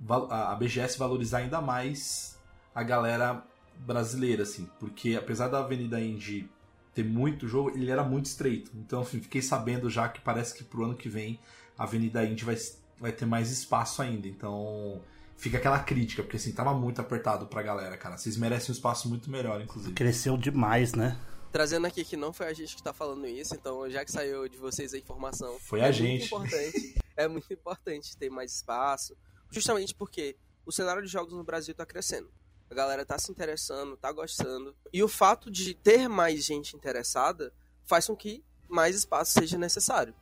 a, 0.09 0.55
BGS 0.55 0.99
valorizar 0.99 1.39
ainda 1.39 1.61
mais 1.61 2.39
a 2.75 2.83
galera 2.83 3.45
brasileira, 3.79 4.43
assim, 4.43 4.69
porque 4.79 5.17
apesar 5.17 5.49
da 5.49 5.61
Avenida 5.61 6.01
Indy 6.01 6.49
ter 6.95 7.05
muito 7.05 7.47
jogo, 7.49 7.71
ele 7.71 7.91
era 7.91 8.03
muito 8.03 8.27
estreito. 8.27 8.71
Então, 8.75 9.03
enfim, 9.03 9.21
fiquei 9.21 9.43
sabendo 9.43 9.89
já 9.89 10.09
que 10.09 10.21
parece 10.21 10.55
que 10.55 10.65
pro 10.65 10.85
ano 10.85 10.95
que 10.95 11.09
vem 11.09 11.39
a 11.79 11.85
Avenida 11.85 12.25
Indy 12.25 12.45
vai, 12.45 12.57
vai 12.99 13.13
ter 13.13 13.27
mais 13.27 13.51
espaço 13.51 14.03
ainda. 14.03 14.29
Então, 14.29 15.01
fica 15.41 15.57
aquela 15.57 15.79
crítica, 15.79 16.23
porque 16.23 16.37
assim, 16.37 16.53
tava 16.53 16.75
muito 16.75 17.01
apertado 17.01 17.47
pra 17.47 17.63
galera, 17.63 17.97
cara. 17.97 18.19
Vocês 18.19 18.37
merecem 18.37 18.71
um 18.71 18.75
espaço 18.75 19.09
muito 19.09 19.31
melhor, 19.31 19.61
inclusive. 19.61 19.95
Cresceu 19.95 20.37
demais, 20.37 20.93
né? 20.93 21.19
Trazendo 21.51 21.87
aqui 21.87 22.05
que 22.05 22.17
não 22.17 22.33
foi 22.33 22.47
a 22.47 22.53
gente 22.53 22.77
que 22.77 22.83
tá 22.83 22.93
falando 22.93 23.27
isso, 23.27 23.55
então 23.55 23.89
já 23.91 24.05
que 24.05 24.13
saiu 24.13 24.47
de 24.49 24.59
vocês 24.59 24.93
a 24.93 24.99
informação. 24.99 25.59
Foi 25.59 25.81
é 25.81 25.87
a 25.87 25.91
gente. 25.91 26.31
Muito 26.31 26.47
importante, 26.47 26.95
é 27.17 27.27
muito 27.27 27.53
importante 27.53 28.17
ter 28.17 28.31
mais 28.31 28.55
espaço, 28.55 29.17
justamente 29.51 29.95
porque 29.95 30.37
o 30.65 30.71
cenário 30.71 31.03
de 31.03 31.09
jogos 31.09 31.33
no 31.33 31.43
Brasil 31.43 31.75
tá 31.75 31.87
crescendo. 31.87 32.31
A 32.71 32.75
galera 32.75 33.05
tá 33.05 33.19
se 33.19 33.33
interessando, 33.33 33.97
tá 33.97 34.13
gostando. 34.13 34.77
E 34.93 35.03
o 35.03 35.09
fato 35.09 35.51
de 35.51 35.75
ter 35.75 36.07
mais 36.07 36.45
gente 36.45 36.77
interessada 36.77 37.53
faz 37.85 38.07
com 38.07 38.15
que 38.15 38.45
mais 38.69 38.95
espaço 38.95 39.33
seja 39.33 39.59
necessário. 39.59 40.15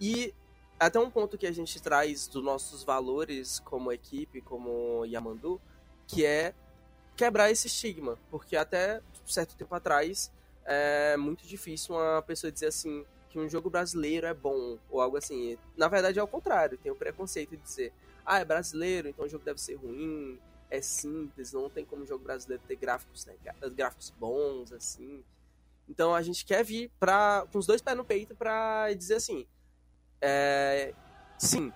E 0.00 0.32
até 0.78 0.98
um 0.98 1.10
ponto 1.10 1.38
que 1.38 1.46
a 1.46 1.52
gente 1.52 1.80
traz 1.80 2.26
dos 2.26 2.42
nossos 2.42 2.84
valores 2.84 3.60
como 3.60 3.92
equipe, 3.92 4.40
como 4.40 5.04
Yamandu, 5.04 5.60
que 6.06 6.24
é 6.24 6.54
quebrar 7.16 7.50
esse 7.50 7.66
estigma. 7.66 8.18
Porque 8.30 8.56
até 8.56 9.00
certo 9.26 9.56
tempo 9.56 9.74
atrás 9.74 10.30
é 10.64 11.16
muito 11.16 11.46
difícil 11.46 11.94
uma 11.94 12.22
pessoa 12.22 12.50
dizer 12.50 12.66
assim 12.66 13.04
que 13.28 13.38
um 13.38 13.48
jogo 13.48 13.68
brasileiro 13.68 14.26
é 14.26 14.34
bom 14.34 14.78
ou 14.90 15.00
algo 15.00 15.16
assim. 15.16 15.58
Na 15.76 15.88
verdade 15.88 16.18
é 16.18 16.22
o 16.22 16.28
contrário, 16.28 16.78
tem 16.78 16.92
o 16.92 16.96
preconceito 16.96 17.50
de 17.50 17.62
dizer, 17.62 17.92
ah, 18.24 18.38
é 18.38 18.44
brasileiro, 18.44 19.08
então 19.08 19.24
o 19.24 19.28
jogo 19.28 19.44
deve 19.44 19.60
ser 19.60 19.74
ruim, 19.74 20.38
é 20.70 20.80
simples, 20.80 21.52
não 21.52 21.68
tem 21.70 21.84
como 21.84 22.02
o 22.02 22.06
jogo 22.06 22.24
brasileiro 22.24 22.62
ter 22.66 22.76
gráficos, 22.76 23.26
né, 23.26 23.34
gráficos 23.74 24.10
bons, 24.10 24.72
assim. 24.72 25.22
Então 25.88 26.14
a 26.14 26.22
gente 26.22 26.44
quer 26.44 26.64
vir 26.64 26.90
pra, 26.98 27.46
com 27.52 27.58
os 27.58 27.66
dois 27.66 27.80
pés 27.80 27.96
no 27.96 28.04
peito 28.04 28.34
pra 28.34 28.92
dizer 28.94 29.16
assim, 29.16 29.46
é, 30.20 30.94
sim, 31.38 31.72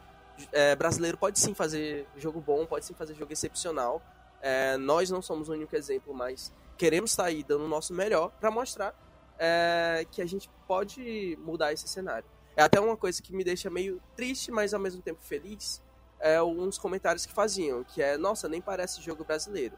é, 0.53 0.75
brasileiro 0.75 1.17
pode 1.17 1.39
sim 1.39 1.55
fazer 1.55 2.07
jogo 2.17 2.41
bom, 2.41 2.67
pode 2.67 2.85
sim 2.85 2.95
fazer 2.95 3.15
jogo 3.15 3.33
excepcional. 3.33 4.03
É, 4.41 4.77
nós 4.77 5.11
não 5.11 5.21
somos 5.21 5.49
o 5.49 5.53
único 5.53 5.75
exemplo, 5.77 6.15
mas 6.15 6.53
queremos 6.77 7.11
estar 7.11 7.27
aí 7.27 7.43
dando 7.43 7.65
o 7.65 7.69
nosso 7.69 7.93
melhor 7.93 8.31
para 8.41 8.51
mostrar 8.51 8.95
é, 9.39 10.07
que 10.11 10.23
a 10.23 10.27
gente 10.27 10.51
pode 10.67 11.39
mudar 11.43 11.73
esse 11.73 11.87
cenário. 11.89 12.29
É 12.57 12.63
até 12.63 12.81
uma 12.81 12.97
coisa 12.97 13.23
que 13.23 13.35
me 13.35 13.45
deixa 13.45 13.71
meio 13.71 14.01
triste, 14.17 14.51
mas 14.51 14.75
ao 14.75 14.81
mesmo 14.81 15.01
tempo 15.03 15.21
feliz, 15.23 15.83
é 16.19 16.39
dos 16.41 16.79
comentários 16.79 17.25
que 17.25 17.33
faziam, 17.33 17.83
que 17.85 18.03
é, 18.03 18.19
nossa, 18.19 18.49
nem 18.49 18.61
parece 18.61 19.01
jogo 19.01 19.25
brasileiro. 19.25 19.77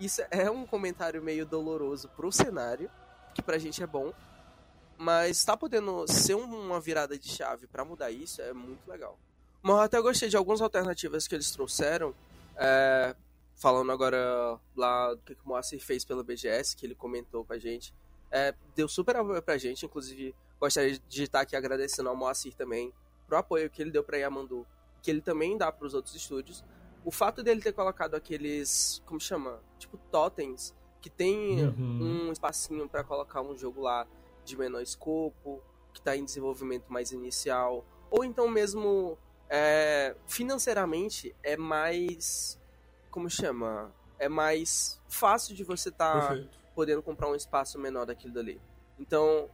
Isso 0.00 0.22
é 0.30 0.50
um 0.50 0.66
comentário 0.66 1.22
meio 1.22 1.44
doloroso 1.44 2.08
pro 2.08 2.32
cenário, 2.32 2.90
que 3.34 3.42
pra 3.42 3.58
gente 3.58 3.82
é 3.82 3.86
bom, 3.86 4.12
mas 5.02 5.44
tá 5.44 5.56
podendo 5.56 6.06
ser 6.06 6.34
uma 6.34 6.80
virada 6.80 7.18
de 7.18 7.28
chave 7.28 7.66
para 7.66 7.84
mudar 7.84 8.12
isso 8.12 8.40
é 8.40 8.52
muito 8.52 8.88
legal. 8.88 9.18
Mas 9.60 9.76
eu 9.76 9.82
até 9.82 10.00
gostei 10.00 10.28
de 10.28 10.36
algumas 10.36 10.60
alternativas 10.60 11.26
que 11.26 11.34
eles 11.34 11.50
trouxeram, 11.50 12.14
é, 12.56 13.14
falando 13.56 13.90
agora 13.90 14.60
lá 14.76 15.12
do 15.14 15.34
que 15.34 15.44
o 15.44 15.48
Moacir 15.48 15.80
fez 15.80 16.04
pela 16.04 16.22
BGS, 16.22 16.76
que 16.76 16.86
ele 16.86 16.94
comentou 16.94 17.44
com 17.44 17.52
a 17.52 17.58
gente. 17.58 17.92
É, 18.30 18.54
deu 18.76 18.86
super 18.86 19.16
apoio 19.16 19.42
pra 19.42 19.58
gente, 19.58 19.84
inclusive 19.84 20.34
gostaria 20.60 20.96
de 21.08 21.22
estar 21.24 21.40
aqui 21.40 21.56
agradecendo 21.56 22.08
ao 22.08 22.14
Moacir 22.14 22.54
também 22.54 22.92
pro 23.26 23.36
apoio 23.36 23.68
que 23.68 23.82
ele 23.82 23.90
deu 23.90 24.04
pra 24.04 24.16
Yamandu 24.16 24.64
que 25.02 25.10
ele 25.10 25.20
também 25.20 25.58
dá 25.58 25.72
para 25.72 25.84
os 25.84 25.94
outros 25.94 26.14
estúdios. 26.14 26.64
O 27.04 27.10
fato 27.10 27.42
dele 27.42 27.60
ter 27.60 27.72
colocado 27.72 28.14
aqueles, 28.14 29.02
como 29.04 29.18
chama? 29.18 29.58
Tipo 29.80 29.98
totens, 30.12 30.72
que 31.00 31.10
tem 31.10 31.64
uhum. 31.64 32.28
um 32.28 32.32
espacinho 32.32 32.88
para 32.88 33.02
colocar 33.02 33.42
um 33.42 33.58
jogo 33.58 33.80
lá 33.80 34.06
de 34.44 34.56
menor 34.56 34.82
escopo, 34.82 35.62
que 35.92 36.00
está 36.00 36.16
em 36.16 36.24
desenvolvimento 36.24 36.92
mais 36.92 37.12
inicial, 37.12 37.84
ou 38.10 38.24
então 38.24 38.48
mesmo 38.48 39.18
é, 39.48 40.16
financeiramente 40.26 41.34
é 41.42 41.56
mais, 41.56 42.58
como 43.10 43.28
chama? 43.28 43.92
É 44.18 44.28
mais 44.28 45.00
fácil 45.08 45.54
de 45.54 45.64
você 45.64 45.88
estar 45.88 46.28
tá 46.28 46.42
podendo 46.74 47.02
comprar 47.02 47.28
um 47.28 47.34
espaço 47.34 47.78
menor 47.78 48.06
daquilo 48.06 48.32
dali. 48.32 48.60
Então, 48.98 49.50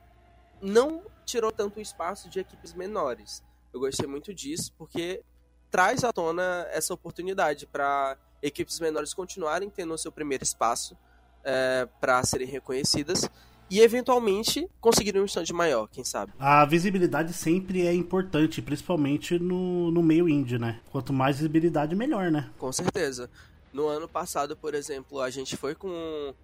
não 0.61 1.03
tirou 1.25 1.51
tanto 1.51 1.81
espaço 1.81 2.29
de 2.29 2.41
equipes 2.41 2.75
menores. 2.75 3.43
Eu 3.73 3.81
gostei 3.81 4.07
muito 4.07 4.33
disso, 4.33 4.73
porque 4.77 5.23
traz 5.71 6.05
à 6.05 6.13
tona 6.13 6.67
essa 6.71 6.95
oportunidade 6.95 7.67
para 7.67 8.17
equipes 8.43 8.79
menores 8.81 9.13
continuarem 9.13 9.69
tendo 9.69 9.95
o 9.95 9.99
seu 9.99 10.13
primeiro 10.13 10.45
espaço 10.45 10.97
é, 11.45 11.87
para 12.01 12.23
serem 12.25 12.47
reconhecidas 12.47 13.29
e 13.71 13.81
eventualmente 13.81 14.69
conseguirem 14.81 15.21
um 15.21 15.25
stand 15.25 15.53
maior, 15.53 15.89
quem 15.89 16.05
sabe. 16.05 16.33
A 16.39 16.65
visibilidade 16.65 17.33
sempre 17.33 17.87
é 17.87 17.93
importante, 17.93 18.63
principalmente 18.63 19.39
no, 19.39 19.91
no 19.91 20.03
meio 20.03 20.29
indie, 20.29 20.59
né? 20.59 20.81
Quanto 20.91 21.13
mais 21.13 21.37
visibilidade, 21.37 21.95
melhor, 21.95 22.31
né? 22.31 22.51
Com 22.59 22.73
certeza. 22.73 23.31
No 23.73 23.87
ano 23.87 24.09
passado, 24.09 24.57
por 24.57 24.75
exemplo, 24.75 25.21
a 25.21 25.31
gente 25.31 25.57
foi 25.57 25.75
com. 25.75 26.35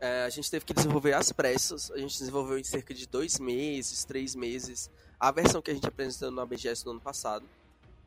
É, 0.00 0.24
a 0.24 0.30
gente 0.30 0.50
teve 0.50 0.64
que 0.64 0.74
desenvolver 0.74 1.12
as 1.12 1.30
pressas. 1.30 1.90
A 1.90 1.98
gente 1.98 2.18
desenvolveu 2.18 2.58
em 2.58 2.64
cerca 2.64 2.92
de 2.92 3.06
dois 3.06 3.38
meses, 3.38 4.04
três 4.04 4.34
meses, 4.34 4.90
a 5.20 5.30
versão 5.30 5.62
que 5.62 5.70
a 5.70 5.74
gente 5.74 5.86
apresentou 5.86 6.30
na 6.30 6.44
BGS 6.44 6.84
do 6.84 6.90
ano 6.90 7.00
passado 7.00 7.44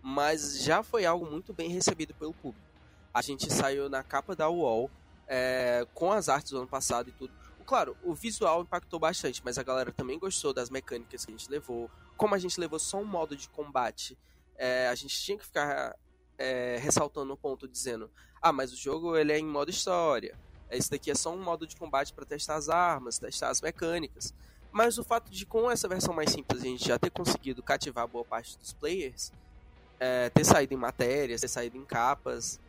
mas 0.07 0.61
já 0.61 0.83
foi 0.83 1.03
algo 1.03 1.25
muito 1.25 1.51
bem 1.51 1.67
recebido 1.67 2.13
pelo 2.13 2.31
público. 2.31 2.63
A 3.11 3.23
gente 3.23 3.51
saiu 3.51 3.89
na 3.89 4.03
capa 4.03 4.35
da 4.35 4.47
UOL 4.47 4.87
é, 5.27 5.87
com 5.95 6.11
as 6.11 6.29
artes 6.29 6.51
do 6.51 6.59
ano 6.59 6.67
passado 6.67 7.09
e 7.09 7.11
tudo. 7.11 7.33
Claro, 7.65 7.97
o 8.03 8.13
visual 8.13 8.61
impactou 8.61 8.99
bastante, 8.99 9.41
mas 9.43 9.57
a 9.57 9.63
galera 9.63 9.91
também 9.91 10.19
gostou 10.19 10.53
das 10.53 10.69
mecânicas 10.69 11.25
que 11.25 11.31
a 11.31 11.35
gente 11.35 11.49
levou. 11.49 11.89
Como 12.15 12.35
a 12.35 12.37
gente 12.37 12.59
levou 12.59 12.77
só 12.77 12.99
um 12.99 13.05
modo 13.05 13.35
de 13.35 13.49
combate, 13.49 14.17
é, 14.55 14.87
a 14.87 14.95
gente 14.95 15.19
tinha 15.19 15.37
que 15.37 15.45
ficar 15.45 15.95
é, 16.37 16.77
ressaltando 16.77 17.33
o 17.33 17.37
ponto 17.37 17.67
dizendo: 17.67 18.09
ah, 18.41 18.51
mas 18.51 18.71
o 18.71 18.75
jogo 18.75 19.17
ele 19.17 19.31
é 19.31 19.39
em 19.39 19.45
modo 19.45 19.71
história. 19.71 20.37
Esse 20.69 20.89
daqui 20.89 21.09
é 21.09 21.15
só 21.15 21.33
um 21.33 21.41
modo 21.41 21.65
de 21.65 21.75
combate 21.75 22.13
para 22.13 22.25
testar 22.25 22.55
as 22.55 22.69
armas, 22.69 23.17
testar 23.17 23.49
as 23.49 23.61
mecânicas. 23.61 24.33
Mas 24.71 24.97
o 24.97 25.03
fato 25.03 25.31
de 25.31 25.45
com 25.45 25.71
essa 25.71 25.87
versão 25.87 26.13
mais 26.13 26.31
simples 26.31 26.61
a 26.61 26.65
gente 26.65 26.87
já 26.87 26.99
ter 26.99 27.09
conseguido 27.09 27.63
cativar 27.63 28.07
boa 28.07 28.25
parte 28.25 28.57
dos 28.57 28.73
players, 28.73 29.31
é, 29.99 30.29
ter 30.29 30.43
saído 30.43 30.73
em 30.73 30.77
matérias, 30.77 31.41
ter 31.41 31.47
saído 31.47 31.77
em 31.77 31.85
capas, 31.85 32.59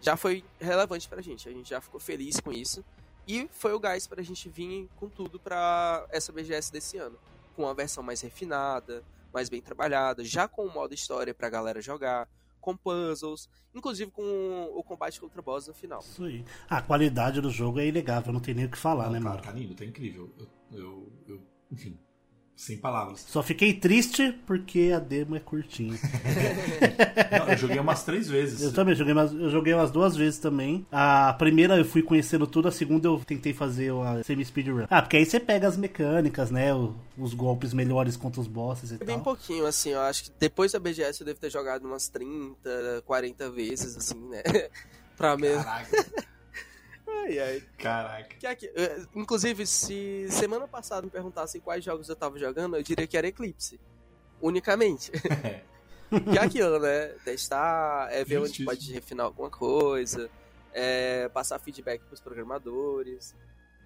já 0.00 0.16
foi 0.16 0.44
relevante 0.60 1.08
pra 1.08 1.22
gente. 1.22 1.48
A 1.48 1.52
gente 1.52 1.70
já 1.70 1.80
ficou 1.80 2.00
feliz 2.00 2.40
com 2.40 2.52
isso. 2.52 2.84
E 3.26 3.48
foi 3.52 3.72
o 3.72 3.80
gás 3.80 4.06
pra 4.06 4.22
gente 4.22 4.48
vir 4.48 4.88
com 4.96 5.08
tudo 5.08 5.40
pra 5.40 6.06
essa 6.10 6.32
BGS 6.32 6.70
desse 6.70 6.98
ano. 6.98 7.18
Com 7.56 7.62
uma 7.62 7.74
versão 7.74 8.02
mais 8.02 8.20
refinada, 8.20 9.02
mais 9.32 9.48
bem 9.48 9.60
trabalhada, 9.60 10.24
já 10.24 10.46
com 10.46 10.66
o 10.66 10.72
modo 10.72 10.94
história 10.94 11.34
pra 11.34 11.48
galera 11.48 11.80
jogar, 11.80 12.28
com 12.60 12.76
puzzles, 12.76 13.48
inclusive 13.74 14.10
com 14.10 14.70
o 14.74 14.82
combate 14.82 15.20
contra 15.20 15.42
boss 15.42 15.66
no 15.66 15.74
final. 15.74 16.00
Isso 16.00 16.24
aí. 16.24 16.44
A 16.68 16.80
qualidade 16.80 17.40
do 17.40 17.50
jogo 17.50 17.78
é 17.78 17.86
inegável, 17.86 18.32
não 18.32 18.40
tem 18.40 18.54
nem 18.54 18.64
o 18.64 18.70
que 18.70 18.78
falar, 18.78 19.10
né, 19.10 19.18
mano? 19.20 19.40
Tá 19.42 19.52
lindo, 19.52 19.74
tá 19.74 19.84
incrível. 19.84 20.32
Eu, 20.38 20.48
eu, 20.72 21.12
eu 21.26 21.42
enfim, 21.70 21.98
sem 22.56 22.76
palavras. 22.78 23.24
Só 23.28 23.42
fiquei 23.42 23.74
triste 23.74 24.32
porque 24.46 24.92
a 24.94 24.98
demo 24.98 25.34
é 25.34 25.40
curtinha. 25.40 25.98
Não, 27.38 27.48
eu 27.48 27.56
joguei 27.56 27.78
umas 27.78 28.04
três 28.04 28.28
vezes. 28.28 28.62
Eu 28.62 28.72
também, 28.72 28.94
joguei 28.94 29.12
umas, 29.12 29.32
eu 29.32 29.50
joguei 29.50 29.74
umas 29.74 29.90
duas 29.90 30.16
vezes 30.16 30.38
também. 30.38 30.86
A 30.90 31.32
primeira 31.34 31.76
eu 31.76 31.84
fui 31.84 32.02
conhecendo 32.02 32.46
tudo, 32.46 32.68
a 32.68 32.72
segunda 32.72 33.08
eu 33.08 33.20
tentei 33.26 33.52
fazer 33.52 33.92
a 33.92 34.22
semi-speedrun. 34.22 34.86
Ah, 34.88 35.02
porque 35.02 35.16
aí 35.16 35.26
você 35.26 35.40
pega 35.40 35.66
as 35.66 35.76
mecânicas, 35.76 36.50
né? 36.50 36.68
Os 37.18 37.34
golpes 37.34 37.74
melhores 37.74 38.16
contra 38.16 38.40
os 38.40 38.46
bosses 38.46 38.90
e 38.90 38.98
Bem 38.98 39.06
tal. 39.06 39.16
Bem 39.16 39.24
pouquinho, 39.24 39.66
assim, 39.66 39.90
eu 39.90 40.00
acho 40.00 40.24
que 40.24 40.30
depois 40.38 40.72
da 40.72 40.78
BGS 40.78 41.20
eu 41.20 41.26
devo 41.26 41.40
ter 41.40 41.50
jogado 41.50 41.84
umas 41.84 42.08
30, 42.08 43.02
40 43.04 43.50
vezes, 43.50 43.96
assim, 43.96 44.28
né? 44.28 44.42
pra 45.16 45.36
mesmo. 45.36 45.64
Caraca. 45.64 46.33
Ai, 47.22 47.38
ai. 47.38 47.62
Caraca. 47.78 48.36
Que 48.36 48.46
aqui, 48.46 48.70
eh, 48.74 49.06
inclusive, 49.14 49.66
se 49.66 50.26
semana 50.30 50.66
passada 50.66 51.02
me 51.02 51.10
perguntassem 51.10 51.60
quais 51.60 51.84
jogos 51.84 52.08
eu 52.08 52.16
tava 52.16 52.38
jogando, 52.38 52.76
eu 52.76 52.82
diria 52.82 53.06
que 53.06 53.16
era 53.16 53.26
Eclipse. 53.26 53.80
Unicamente. 54.40 55.10
que 56.32 56.38
é 56.38 56.42
aquilo, 56.42 56.78
né? 56.78 57.08
Testar, 57.24 58.08
é 58.12 58.24
ver 58.24 58.38
onde 58.38 58.64
pode 58.64 58.92
refinar 58.92 59.26
alguma 59.26 59.50
coisa, 59.50 60.30
é 60.72 61.28
passar 61.30 61.58
feedback 61.58 62.02
pros 62.04 62.20
programadores 62.20 63.34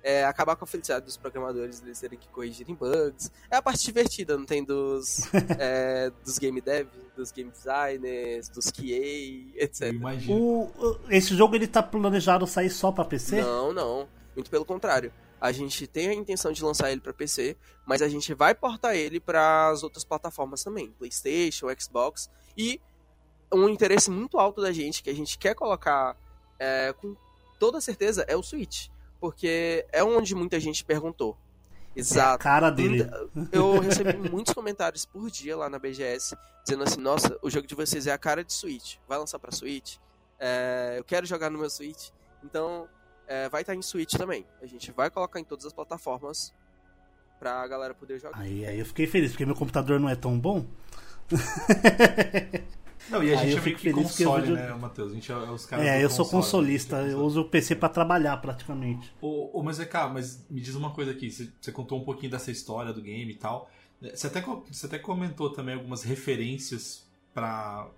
é, 0.09 0.25
acabar 0.25 0.57
com 0.57 0.65
a 0.65 0.67
felicidade 0.67 1.05
dos 1.05 1.19
programadores 1.19 1.83
eles 1.83 2.01
terem 2.01 2.19
que 2.19 2.27
corrigir 2.29 2.67
em 2.71 2.75
bugs. 2.75 3.31
É 3.51 3.57
a 3.57 3.63
parte 3.63 3.85
divertida, 3.85 4.39
não 4.39 4.47
tem 4.47 4.65
dos, 4.65 5.29
é, 5.61 6.11
dos 6.25 6.39
game 6.39 6.63
dev, 6.63 6.89
dos 7.15 7.31
game 7.31 7.51
designers, 7.51 8.49
dos 8.49 8.71
QA, 8.71 9.53
etc. 9.63 9.93
O, 10.31 10.71
esse 11.11 11.37
jogo 11.37 11.55
ele 11.55 11.67
tá 11.67 11.83
planejado 11.83 12.47
sair 12.47 12.71
só 12.71 12.91
para 12.91 13.05
PC? 13.05 13.43
Não, 13.43 13.71
não. 13.71 14.09
Muito 14.35 14.51
pelo 14.51 14.65
contrário. 14.65 15.13
A 15.39 15.53
gente 15.53 15.87
tem 15.87 16.09
a 16.09 16.15
intenção 16.15 16.53
de 16.53 16.65
lançar 16.65 16.91
ele 16.91 17.03
para 17.03 17.13
PC, 17.13 17.55
mas 17.87 18.01
a 18.01 18.09
gente 18.09 18.33
vai 18.33 18.55
portar 18.55 18.97
ele 18.97 19.21
para 19.21 19.69
as 19.69 19.83
outras 19.83 20.05
plataformas 20.05 20.65
também, 20.65 20.91
PlayStation, 20.93 21.67
Xbox 21.79 22.31
e 22.57 22.81
um 23.53 23.69
interesse 23.69 24.11
muito 24.11 24.39
alto 24.39 24.63
da 24.63 24.73
gente 24.73 25.03
que 25.03 25.11
a 25.11 25.15
gente 25.15 25.37
quer 25.37 25.55
colocar 25.55 26.17
é, 26.59 26.95
com 26.95 27.15
toda 27.59 27.79
certeza 27.79 28.25
é 28.27 28.35
o 28.35 28.43
Switch 28.43 28.89
porque 29.21 29.87
é 29.93 30.03
onde 30.03 30.35
muita 30.35 30.59
gente 30.61 30.85
perguntou. 30.85 31.37
É 31.95 31.99
a 31.99 32.01
Exato. 32.01 32.43
cara 32.43 32.71
dele. 32.71 33.09
Eu 33.51 33.81
recebi 33.81 34.17
muitos 34.31 34.55
comentários 34.55 35.05
por 35.05 35.31
dia 35.31 35.57
lá 35.57 35.69
na 35.69 35.79
BGS 35.79 36.37
dizendo 36.65 36.85
assim: 36.85 37.01
Nossa, 37.01 37.37
o 37.43 37.51
jogo 37.51 37.67
de 37.67 37.75
vocês 37.75 38.07
é 38.07 38.13
a 38.13 38.19
cara 38.19 38.45
de 38.45 38.53
Switch. 38.53 38.97
Vai 39.09 39.19
lançar 39.19 39.39
pra 39.39 39.51
Switch? 39.51 39.97
É, 40.39 40.95
eu 40.99 41.05
quero 41.05 41.27
jogar 41.27 41.51
no 41.51 41.59
meu 41.59 41.69
Switch. 41.69 42.11
Então, 42.45 42.89
é, 43.27 43.49
vai 43.49 43.63
estar 43.63 43.75
em 43.75 43.83
Switch 43.83 44.15
também. 44.15 44.47
A 44.63 44.67
gente 44.67 44.93
vai 44.93 45.11
colocar 45.11 45.41
em 45.41 45.45
todas 45.45 45.67
as 45.67 45.73
plataformas 45.73 46.55
pra 47.39 47.67
galera 47.67 47.95
poder 47.95 48.21
jogar. 48.21 48.39
Aí, 48.39 48.65
aí 48.65 48.79
eu 48.79 48.87
fiquei 48.87 49.07
feliz, 49.07 49.33
porque 49.33 49.47
meu 49.47 49.55
computador 49.57 49.99
não 49.99 50.09
é 50.09 50.17
tão 50.17 50.39
bom. 50.39 50.67
Não, 53.11 53.23
e 53.23 53.33
a 53.33 53.37
gente 53.37 53.57
é 53.57 53.61
meio 53.61 53.77
que 53.77 53.83
feliz 53.83 54.17
que 54.17 54.23
eu 54.23 54.31
console, 54.31 54.53
né, 54.53 54.75
Matheus? 54.75 55.13
A 55.13 55.15
gente 55.15 55.33
é 55.33 55.37
os 55.37 55.67
caras 55.67 55.87
É, 55.87 56.03
eu 56.03 56.11
sou 56.11 56.25
console, 56.25 56.43
consolista, 56.43 56.97
a 56.99 57.03
gente 57.03 57.11
é 57.11 57.15
eu 57.15 57.25
uso 57.25 57.41
o 57.41 57.45
PC 57.45 57.77
pra 57.77 57.89
trabalhar 57.89 58.37
praticamente. 58.39 59.13
Ô, 59.21 59.59
ô, 59.59 59.63
mas 59.63 59.81
é 59.81 59.85
cá, 59.85 60.09
mas 60.09 60.45
me 60.51 60.61
diz 60.61 60.75
uma 60.75 60.91
coisa 60.91 61.13
aqui. 61.13 61.31
Você, 61.31 61.51
você 61.61 61.73
contou 61.73 61.99
um 61.99 62.05
pouquinho 62.05 62.31
dessa 62.31 62.51
história 62.51 62.93
do 62.93 63.01
game 63.01 63.33
e 63.33 63.37
tal. 63.37 63.71
Você 64.01 64.27
até, 64.27 64.41
você 64.41 64.87
até 64.87 64.99
comentou 64.99 65.51
também 65.51 65.75
algumas 65.75 66.03
referências 66.03 67.07
pra 67.35 67.89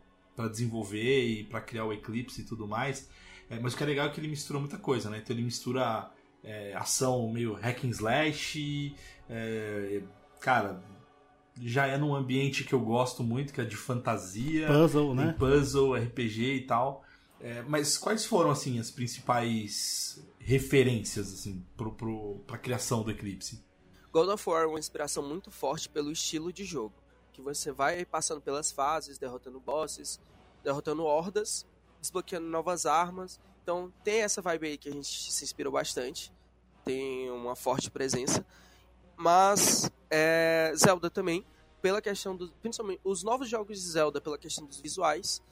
pra 0.40 0.48
desenvolver 0.48 1.26
e 1.26 1.44
pra 1.44 1.60
criar 1.60 1.84
o 1.84 1.92
Eclipse 1.92 2.40
e 2.40 2.44
tudo 2.44 2.66
mais. 2.66 3.08
É, 3.48 3.58
mas 3.58 3.74
o 3.74 3.76
que 3.76 3.82
é 3.82 3.86
legal 3.86 4.06
é 4.06 4.10
que 4.10 4.20
ele 4.20 4.28
mistura 4.28 4.58
muita 4.58 4.78
coisa, 4.78 5.10
né? 5.10 5.20
Então 5.22 5.34
ele 5.34 5.44
mistura 5.44 6.10
é, 6.42 6.72
ação 6.74 7.30
meio 7.30 7.54
hack 7.54 7.84
and 7.84 7.90
slash. 7.90 8.94
é, 9.28 10.00
cara, 10.40 10.82
já 11.60 11.86
é 11.86 11.96
num 11.96 12.14
ambiente 12.14 12.64
que 12.64 12.72
eu 12.72 12.80
gosto 12.80 13.22
muito, 13.22 13.52
que 13.52 13.60
é 13.60 13.64
de 13.64 13.76
fantasia. 13.76 14.66
Puzzle, 14.66 15.16
Tem 15.16 15.26
né? 15.26 15.34
puzzle, 15.38 15.94
RPG 15.94 16.54
e 16.54 16.66
tal. 16.66 17.04
É, 17.40 17.62
mas 17.62 17.96
quais 17.96 18.26
foram, 18.26 18.50
assim, 18.50 18.78
as 18.78 18.90
principais 18.90 20.22
referências, 20.38 21.32
assim, 21.32 21.64
pro, 21.76 21.92
pro, 21.92 22.40
pra 22.46 22.58
criação 22.58 23.02
do 23.02 23.10
Eclipse? 23.10 23.64
God 24.12 24.28
of 24.28 24.48
War 24.48 24.64
é 24.64 24.66
uma 24.66 24.78
inspiração 24.78 25.22
muito 25.26 25.50
forte 25.50 25.88
pelo 25.88 26.10
estilo 26.10 26.52
de 26.52 26.64
jogo. 26.64 26.94
Que 27.32 27.40
você 27.40 27.72
vai 27.72 28.04
passando 28.04 28.40
pelas 28.40 28.70
fases, 28.70 29.18
derrotando 29.18 29.60
bosses, 29.60 30.20
derrotando 30.62 31.04
hordas, 31.04 31.66
desbloqueando 32.00 32.46
novas 32.46 32.86
armas. 32.86 33.40
Então 33.62 33.92
tem 34.02 34.22
essa 34.22 34.42
vibe 34.42 34.66
aí 34.66 34.78
que 34.78 34.88
a 34.88 34.92
gente 34.92 35.32
se 35.32 35.44
inspirou 35.44 35.72
bastante. 35.72 36.32
Tem 36.84 37.30
uma 37.30 37.54
forte 37.54 37.90
presença. 37.90 38.44
Mas 39.20 39.90
é, 40.10 40.72
Zelda 40.74 41.10
também, 41.10 41.44
pela 41.82 42.00
questão 42.00 42.34
dos. 42.34 42.50
Principalmente 42.62 43.00
os 43.04 43.22
novos 43.22 43.48
jogos 43.48 43.78
de 43.78 43.86
Zelda, 43.86 44.20
pela 44.20 44.38
questão 44.38 44.64
dos 44.64 44.80
visuais. 44.80 45.42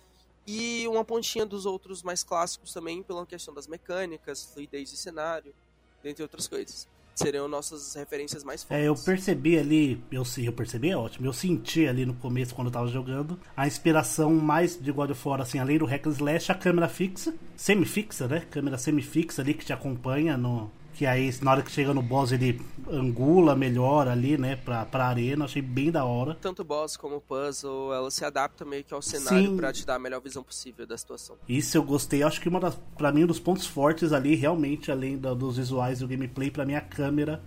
E 0.47 0.89
uma 0.89 1.05
pontinha 1.05 1.45
dos 1.45 1.67
outros 1.67 2.03
mais 2.03 2.25
clássicos 2.25 2.73
também, 2.73 3.03
pela 3.03 3.27
questão 3.27 3.53
das 3.53 3.67
mecânicas, 3.67 4.47
fluidez 4.47 4.91
de 4.91 4.97
cenário, 4.97 5.55
dentre 6.03 6.23
outras 6.23 6.49
coisas. 6.49 6.89
Seriam 7.15 7.47
nossas 7.49 7.95
referências 7.95 8.43
mais 8.43 8.63
fortes. 8.63 8.83
É, 8.83 8.89
eu 8.89 8.95
percebi 8.95 9.59
ali, 9.59 10.03
eu, 10.11 10.23
eu 10.39 10.53
percebi, 10.53 10.89
é 10.89 10.97
ótimo, 10.97 11.27
eu 11.27 11.33
senti 11.35 11.87
ali 11.87 12.07
no 12.07 12.15
começo, 12.15 12.55
quando 12.55 12.69
eu 12.69 12.73
tava 12.73 12.87
jogando, 12.87 13.39
a 13.55 13.67
inspiração 13.67 14.33
mais 14.37 14.81
de 14.81 14.91
God 14.91 15.11
of 15.11 15.29
War, 15.29 15.43
assim, 15.43 15.59
além 15.59 15.77
do 15.77 15.85
hack 15.85 16.07
and 16.07 16.13
slash, 16.13 16.51
a 16.51 16.55
câmera 16.55 16.89
fixa, 16.89 17.35
semi-fixa, 17.55 18.27
né? 18.27 18.47
Câmera 18.49 18.79
semi-fixa 18.79 19.43
ali 19.43 19.53
que 19.53 19.67
te 19.67 19.73
acompanha 19.75 20.39
no... 20.39 20.71
Que 20.99 21.07
aí, 21.07 21.33
na 21.43 21.53
hora 21.53 21.63
que 21.63 21.71
chega 21.71 21.95
no 21.95 22.03
boss, 22.03 22.33
ele 22.33 22.61
angula 22.91 23.55
melhor 23.55 24.09
ali, 24.09 24.37
né, 24.37 24.57
pra, 24.57 24.85
pra 24.85 25.07
arena, 25.07 25.45
achei 25.45 25.63
bem 25.63 25.93
da 25.93 26.05
hora. 26.05 26.35
tanto 26.41 26.65
boss 26.65 26.97
como 26.97 27.21
puzzle, 27.21 27.93
ela 27.95 28.11
se 28.11 28.25
adapta 28.25 28.65
meio 28.65 28.83
que 28.83 28.93
ao 28.93 29.01
cenário 29.01 29.55
pra 29.57 29.73
te 29.73 29.87
dar 29.87 29.95
a 29.95 29.99
melhor 30.01 30.21
visão 30.21 30.43
possível 30.43 30.85
da 30.89 30.99
situação. 30.99 31.37
Isso 31.49 31.77
eu 31.77 31.85
gostei. 31.85 32.25
Acho 32.25 32.41
que 32.41 32.49
uma 32.49 32.59
das, 32.59 32.75
pra 32.97 33.13
mim, 33.13 33.23
um 33.23 33.27
dos 33.29 33.39
pontos 33.39 33.65
fortes 33.65 34.13
ali, 34.13 34.35
realmente, 34.35 34.91
além 34.91 35.17
da- 35.17 35.35
dos 35.35 35.57
visuais 35.57 36.01
do 36.01 36.09
gameplay, 36.09 36.51
pra 36.51 36.67
mim 36.67 36.75
a 36.75 36.81
câmera 36.81 37.41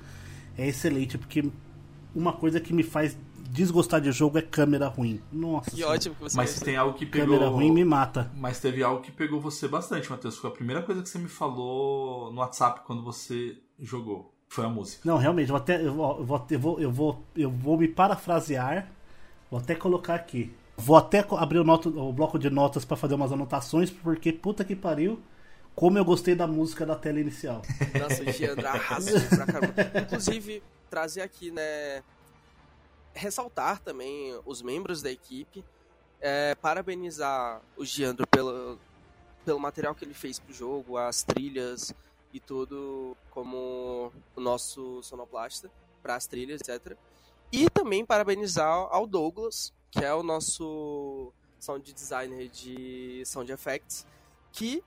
é 0.58 0.66
excelente, 0.70 1.18
porque 1.18 1.44
uma 2.16 2.32
coisa 2.32 2.58
que 2.62 2.72
me 2.74 2.84
faz 2.84 3.18
desgostar 3.52 4.00
de 4.02 4.12
jogo 4.12 4.38
é 4.38 4.42
câmera 4.42 4.88
ruim. 4.88 5.22
Nossa, 5.32 5.70
Que 5.70 5.78
senhora. 5.78 5.96
ótimo 5.96 6.16
que 6.16 6.22
você 6.22 6.38
Mas 6.38 6.50
gostou. 6.52 6.66
tem 6.66 6.76
algo 6.78 6.98
que 6.98 7.06
pegou... 7.06 7.28
câmera 7.36 7.50
ruim 7.50 7.72
me 7.72 7.84
mata. 7.86 8.32
Mas 8.36 8.60
teve 8.60 8.82
algo 8.84 9.02
que 9.02 9.12
pegou 9.12 9.40
você 9.42 9.68
bastante, 9.68 10.10
Matheus. 10.10 10.38
Foi 10.38 10.50
a 10.50 10.54
primeira 10.54 10.82
coisa 10.82 11.02
que 11.02 11.10
você 11.10 11.18
me 11.20 11.28
falou 11.28 12.32
no 12.32 12.40
WhatsApp 12.40 12.82
quando 12.86 13.04
você 13.04 13.58
jogou. 13.80 14.34
Foi 14.48 14.66
a 14.66 14.70
música. 14.70 15.02
Não, 15.06 15.18
realmente, 15.18 15.50
eu 15.50 15.54
vou 15.56 15.58
até 15.62 15.82
eu 15.82 15.94
vou, 15.94 16.18
eu 16.20 16.26
vou, 16.26 16.46
eu 16.50 16.60
vou, 16.60 16.80
eu 16.82 16.92
vou, 16.92 17.24
eu 17.36 17.50
vou 17.52 17.78
me 17.78 17.88
parafrasear. 17.88 18.90
Vou 19.50 19.60
até 19.60 19.76
colocar 19.76 20.16
aqui. 20.16 20.54
Vou 20.78 20.96
até 20.98 21.26
abrir 21.38 21.60
o, 21.60 21.64
nota- 21.64 21.90
o 21.90 22.12
bloco 22.12 22.40
de 22.40 22.50
notas 22.50 22.84
pra 22.86 22.98
fazer 22.98 23.16
umas 23.16 23.32
anotações, 23.32 23.92
porque 23.92 24.32
puta 24.34 24.64
que 24.66 24.76
pariu, 24.76 25.22
como 25.76 25.98
eu 25.98 26.04
gostei 26.06 26.36
da 26.36 26.48
música 26.48 26.86
da 26.86 26.96
tela 26.96 27.20
inicial. 27.20 27.62
Nossa, 28.00 28.24
o 28.24 28.32
Giandra 28.32 28.70
arrasou 28.72 29.20
pra 29.30 29.46
caramba. 29.46 29.74
Inclusive, 30.04 30.64
trazer 30.90 31.22
aqui, 31.22 31.52
né. 31.52 32.02
Ressaltar 33.14 33.80
também 33.80 34.40
os 34.46 34.62
membros 34.62 35.02
da 35.02 35.12
equipe. 35.12 35.64
é, 36.22 36.54
parabenizar 36.56 37.62
o 37.76 37.84
Giandro 37.84 38.28
pelo, 38.28 38.78
pelo 39.44 39.60
material 39.60 39.96
que 39.96 40.06
ele 40.06 40.14
fez 40.14 40.40
pro 40.40 40.54
jogo, 40.54 40.98
as 40.98 41.24
trilhas 41.24 41.94
e 42.32 42.40
tudo, 42.40 43.18
como 43.32 44.12
o 44.36 44.40
nosso 44.40 45.02
sonoplasta 45.02 45.70
para 46.02 46.16
as 46.16 46.28
trilhas, 46.28 46.62
etc. 46.62 46.96
E 47.52 47.70
também 47.70 48.06
parabenizar 48.06 48.68
ao 48.68 49.06
Douglas, 49.06 49.74
que 49.90 50.06
é 50.06 50.14
o 50.14 50.24
nosso 50.24 51.34
sound 51.60 51.92
designer 51.92 52.48
de 52.48 53.24
sound 53.26 53.52
effects, 53.52 54.06
que 54.52 54.84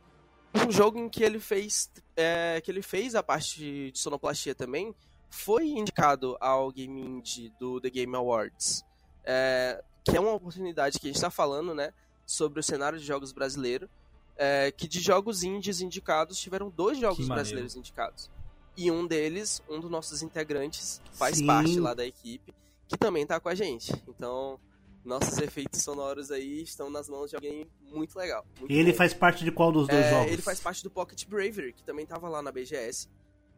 um 0.54 0.70
jogo 0.70 0.98
em 0.98 1.08
que 1.08 1.22
ele 1.22 1.40
fez 1.40 1.90
é, 2.16 2.60
que 2.62 2.70
ele 2.70 2.80
fez 2.80 3.14
a 3.14 3.22
parte 3.22 3.90
de 3.90 3.98
sonoplastia 3.98 4.54
também 4.54 4.94
foi 5.34 5.66
indicado 5.68 6.36
ao 6.40 6.70
Game 6.70 7.00
Indie 7.00 7.52
do 7.58 7.80
The 7.80 7.90
Game 7.90 8.14
Awards 8.16 8.84
é, 9.24 9.82
que 10.04 10.16
é 10.16 10.20
uma 10.20 10.32
oportunidade 10.32 10.98
que 10.98 11.06
a 11.06 11.08
gente 11.08 11.16
está 11.16 11.30
falando 11.30 11.74
né 11.74 11.92
sobre 12.26 12.60
o 12.60 12.62
cenário 12.62 12.98
de 12.98 13.04
jogos 13.04 13.32
brasileiro 13.32 13.88
é, 14.36 14.70
que 14.72 14.86
de 14.88 15.00
jogos 15.00 15.42
indies 15.42 15.80
indicados 15.80 16.38
tiveram 16.38 16.70
dois 16.70 16.98
jogos 16.98 17.26
brasileiros 17.28 17.74
indicados 17.76 18.30
e 18.76 18.90
um 18.90 19.06
deles 19.06 19.62
um 19.68 19.80
dos 19.80 19.90
nossos 19.90 20.22
integrantes 20.22 21.00
faz 21.12 21.38
Sim. 21.38 21.46
parte 21.46 21.78
lá 21.80 21.94
da 21.94 22.04
equipe 22.06 22.54
que 22.88 22.96
também 22.96 23.26
tá 23.26 23.38
com 23.40 23.48
a 23.48 23.54
gente 23.54 23.92
então 24.08 24.58
nossos 25.04 25.36
efeitos 25.38 25.82
sonoros 25.82 26.30
aí 26.30 26.62
estão 26.62 26.88
nas 26.90 27.08
mãos 27.08 27.28
de 27.30 27.36
alguém 27.36 27.66
muito 27.92 28.16
legal 28.18 28.44
muito 28.58 28.72
Ele 28.72 28.90
bom. 28.92 28.96
faz 28.98 29.12
parte 29.12 29.44
de 29.44 29.52
qual 29.52 29.70
dos 29.70 29.86
dois 29.86 30.04
É, 30.06 30.10
jogos? 30.10 30.32
Ele 30.32 30.42
faz 30.42 30.60
parte 30.60 30.82
do 30.82 30.90
Pocket 30.90 31.26
Bravery, 31.26 31.74
que 31.74 31.82
também 31.84 32.06
tava 32.06 32.26
lá 32.28 32.40
na 32.42 32.50
BGS. 32.50 33.08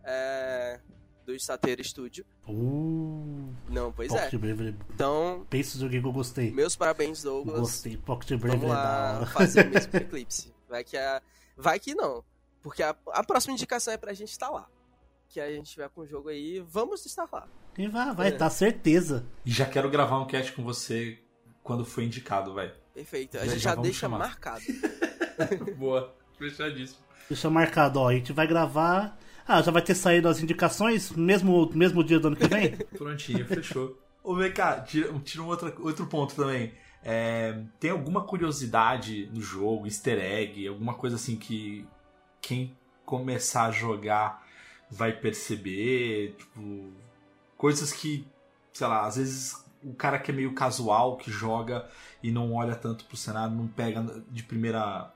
é, 0.05 0.81
do 1.27 1.35
Stateira 1.39 1.83
Studio. 1.83 2.25
Uh, 2.49 3.53
Não, 3.69 3.93
pois 3.93 4.09
Pocket 4.13 4.33
é. 4.33 4.39
Bravery. 4.39 4.77
Então, 4.95 5.45
Pensa 5.51 5.85
o 5.85 5.91
que 5.91 5.97
eu 5.97 6.13
gostei. 6.13 6.51
meus 6.53 6.77
parabéns, 6.77 7.23
Douglas. 7.23 7.61
Gostei. 7.61 7.97
Pocket 7.97 8.39
Bravery 8.39 8.61
Vamos 8.61 8.77
é 8.77 8.79
da 8.79 8.83
lá 8.83 9.17
hora. 9.19 9.27
fazer 9.27 9.67
o 9.67 9.71
mesmo 9.71 9.91
com 9.93 9.97
Eclipse. 9.99 10.55
Vai 10.69 10.85
que, 10.85 10.97
a... 10.97 11.21
Vai 11.57 11.79
que 11.81 11.95
não. 11.95 12.25
Porque 12.63 12.83
a... 12.83 12.95
a 13.13 13.23
próxima 13.25 13.53
indicação 13.53 13.93
é 13.93 13.97
pra 13.97 14.13
gente 14.13 14.31
estar 14.31 14.49
lá. 14.51 14.69
Que 15.29 15.41
a 15.41 15.51
gente 15.51 15.71
tiver 15.73 15.89
com 15.91 16.03
o 16.03 16.07
jogo 16.07 16.29
aí, 16.29 16.61
vamos 16.61 17.05
estar 17.05 17.29
lá. 17.33 17.49
E 17.77 17.89
vai, 17.89 18.15
vai, 18.15 18.29
É. 18.29 18.31
tá 18.33 18.49
certeza. 18.49 19.27
E 19.45 19.51
já 19.51 19.67
quero 19.67 19.91
gravar 19.91 20.19
um 20.21 20.27
cast 20.27 20.53
com 20.53 20.63
você 20.63 21.19
quando 21.63 21.85
for 21.85 22.03
indicado, 22.03 22.55
vai. 22.55 22.73
Perfeito. 22.95 23.37
A 23.37 23.45
gente 23.45 23.59
já 23.59 23.75
já, 23.75 23.83
deixa 23.83 24.01
chamar. 24.01 24.19
marcado. 24.19 24.63
Boa. 25.77 26.15
Fechadíssimo. 26.39 27.01
Deixa 27.29 27.51
marcado, 27.51 27.99
ó. 28.01 28.09
A 28.09 28.15
gente 28.15 28.33
vai 28.33 28.47
gravar. 28.47 29.19
Ah, 29.47 29.63
já 29.63 29.71
vai 29.71 29.83
ter 29.83 29.95
saído 29.95 30.29
as 30.29 30.43
indicações, 30.43 31.11
mesmo, 31.13 31.71
mesmo 31.73 32.03
dia 32.03 32.19
do 32.19 32.29
ano 32.29 32.37
que 32.37 32.49
vem? 32.49 32.77
Prontinho, 32.99 33.47
fechou. 33.47 33.97
Ô, 34.23 34.35
cá, 34.53 34.81
tira, 34.81 35.13
tira 35.21 35.43
um 35.43 35.47
outro, 35.47 35.73
outro 35.85 36.07
ponto 36.07 36.35
também. 36.35 36.73
É, 37.05 37.63
tem 37.79 37.93
alguma 37.93 38.25
curiosidade 38.25 39.31
no 39.33 39.41
jogo, 39.41 39.87
easter 39.87 40.19
egg, 40.19 40.67
alguma 40.67 40.95
coisa 40.95 41.15
assim 41.15 41.37
que 41.37 41.87
quem 42.41 42.77
começar 43.05 43.67
a 43.67 43.71
jogar 43.71 44.45
vai 44.91 45.13
perceber? 45.13 46.35
Tipo, 46.37 46.93
coisas 47.57 47.93
que, 47.93 48.27
sei 48.73 48.87
lá, 48.89 49.07
às 49.07 49.17
vezes 49.17 49.65
o 49.85 49.95
cara 49.95 50.19
que 50.19 50.33
é 50.33 50.35
meio 50.35 50.53
casual, 50.55 51.17
que 51.17 51.31
joga 51.31 51.89
e 52.21 52.33
não 52.33 52.55
olha 52.55 52.75
tanto 52.75 53.05
pro 53.05 53.17
cenário, 53.17 53.55
não 53.55 53.69
pega 53.69 54.05
de 54.29 54.43
primeira. 54.43 55.13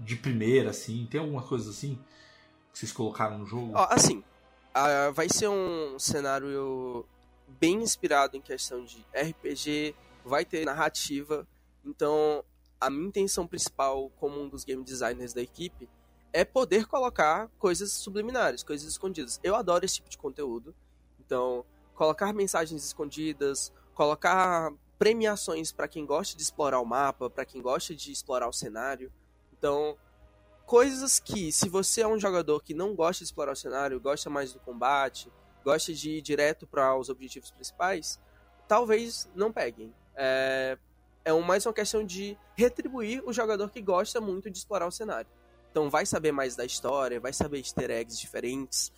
De 0.00 0.16
primeira, 0.16 0.70
assim. 0.70 1.06
Tem 1.08 1.20
alguma 1.20 1.42
coisa 1.42 1.70
assim 1.70 1.98
que 2.74 2.80
vocês 2.80 2.92
colocaram 2.92 3.38
no 3.38 3.46
jogo? 3.46 3.72
Assim, 3.88 4.22
ah, 4.74 5.10
vai 5.12 5.28
ser 5.28 5.48
um 5.48 5.96
cenário 5.98 7.06
bem 7.46 7.76
inspirado 7.76 8.36
em 8.36 8.40
questão 8.40 8.84
de 8.84 9.06
RPG, 9.14 9.94
vai 10.24 10.44
ter 10.44 10.66
narrativa. 10.66 11.46
Então, 11.84 12.44
a 12.80 12.90
minha 12.90 13.06
intenção 13.06 13.46
principal, 13.46 14.10
como 14.18 14.42
um 14.42 14.48
dos 14.48 14.64
game 14.64 14.82
designers 14.82 15.32
da 15.32 15.40
equipe, 15.40 15.88
é 16.32 16.44
poder 16.44 16.86
colocar 16.86 17.48
coisas 17.60 17.92
subliminares, 17.92 18.64
coisas 18.64 18.88
escondidas. 18.88 19.38
Eu 19.44 19.54
adoro 19.54 19.84
esse 19.84 19.94
tipo 19.94 20.08
de 20.08 20.18
conteúdo. 20.18 20.74
Então, 21.24 21.64
colocar 21.94 22.32
mensagens 22.32 22.84
escondidas, 22.84 23.72
colocar 23.94 24.72
premiações 24.98 25.70
para 25.70 25.86
quem 25.86 26.04
gosta 26.04 26.36
de 26.36 26.42
explorar 26.42 26.80
o 26.80 26.84
mapa, 26.84 27.30
para 27.30 27.44
quem 27.44 27.62
gosta 27.62 27.94
de 27.94 28.10
explorar 28.10 28.48
o 28.48 28.52
cenário. 28.52 29.12
Então, 29.56 29.96
coisas 30.66 31.18
que, 31.18 31.52
se 31.52 31.68
você 31.68 32.02
é 32.02 32.08
um 32.08 32.18
jogador 32.18 32.62
que 32.62 32.74
não 32.74 32.94
gosta 32.94 33.24
de 33.24 33.28
explorar 33.28 33.52
o 33.52 33.56
cenário, 33.56 34.00
gosta 34.00 34.30
mais 34.30 34.52
do 34.52 34.60
combate, 34.60 35.30
gosta 35.64 35.92
de 35.92 36.10
ir 36.10 36.22
direto 36.22 36.66
para 36.66 36.96
os 36.96 37.08
objetivos 37.08 37.50
principais, 37.50 38.20
talvez 38.66 39.28
não 39.34 39.52
peguem. 39.52 39.94
É, 40.14 40.78
é 41.24 41.32
mais 41.32 41.66
uma 41.66 41.72
questão 41.72 42.04
de 42.04 42.36
retribuir 42.56 43.22
o 43.26 43.32
jogador 43.32 43.70
que 43.70 43.80
gosta 43.80 44.20
muito 44.20 44.50
de 44.50 44.58
explorar 44.58 44.86
o 44.86 44.92
cenário. 44.92 45.30
Então 45.70 45.90
vai 45.90 46.06
saber 46.06 46.32
mais 46.32 46.54
da 46.54 46.64
história, 46.64 47.18
vai 47.18 47.32
saber 47.32 47.58
easter 47.58 47.90
eggs 47.90 48.20
diferentes. 48.20 48.92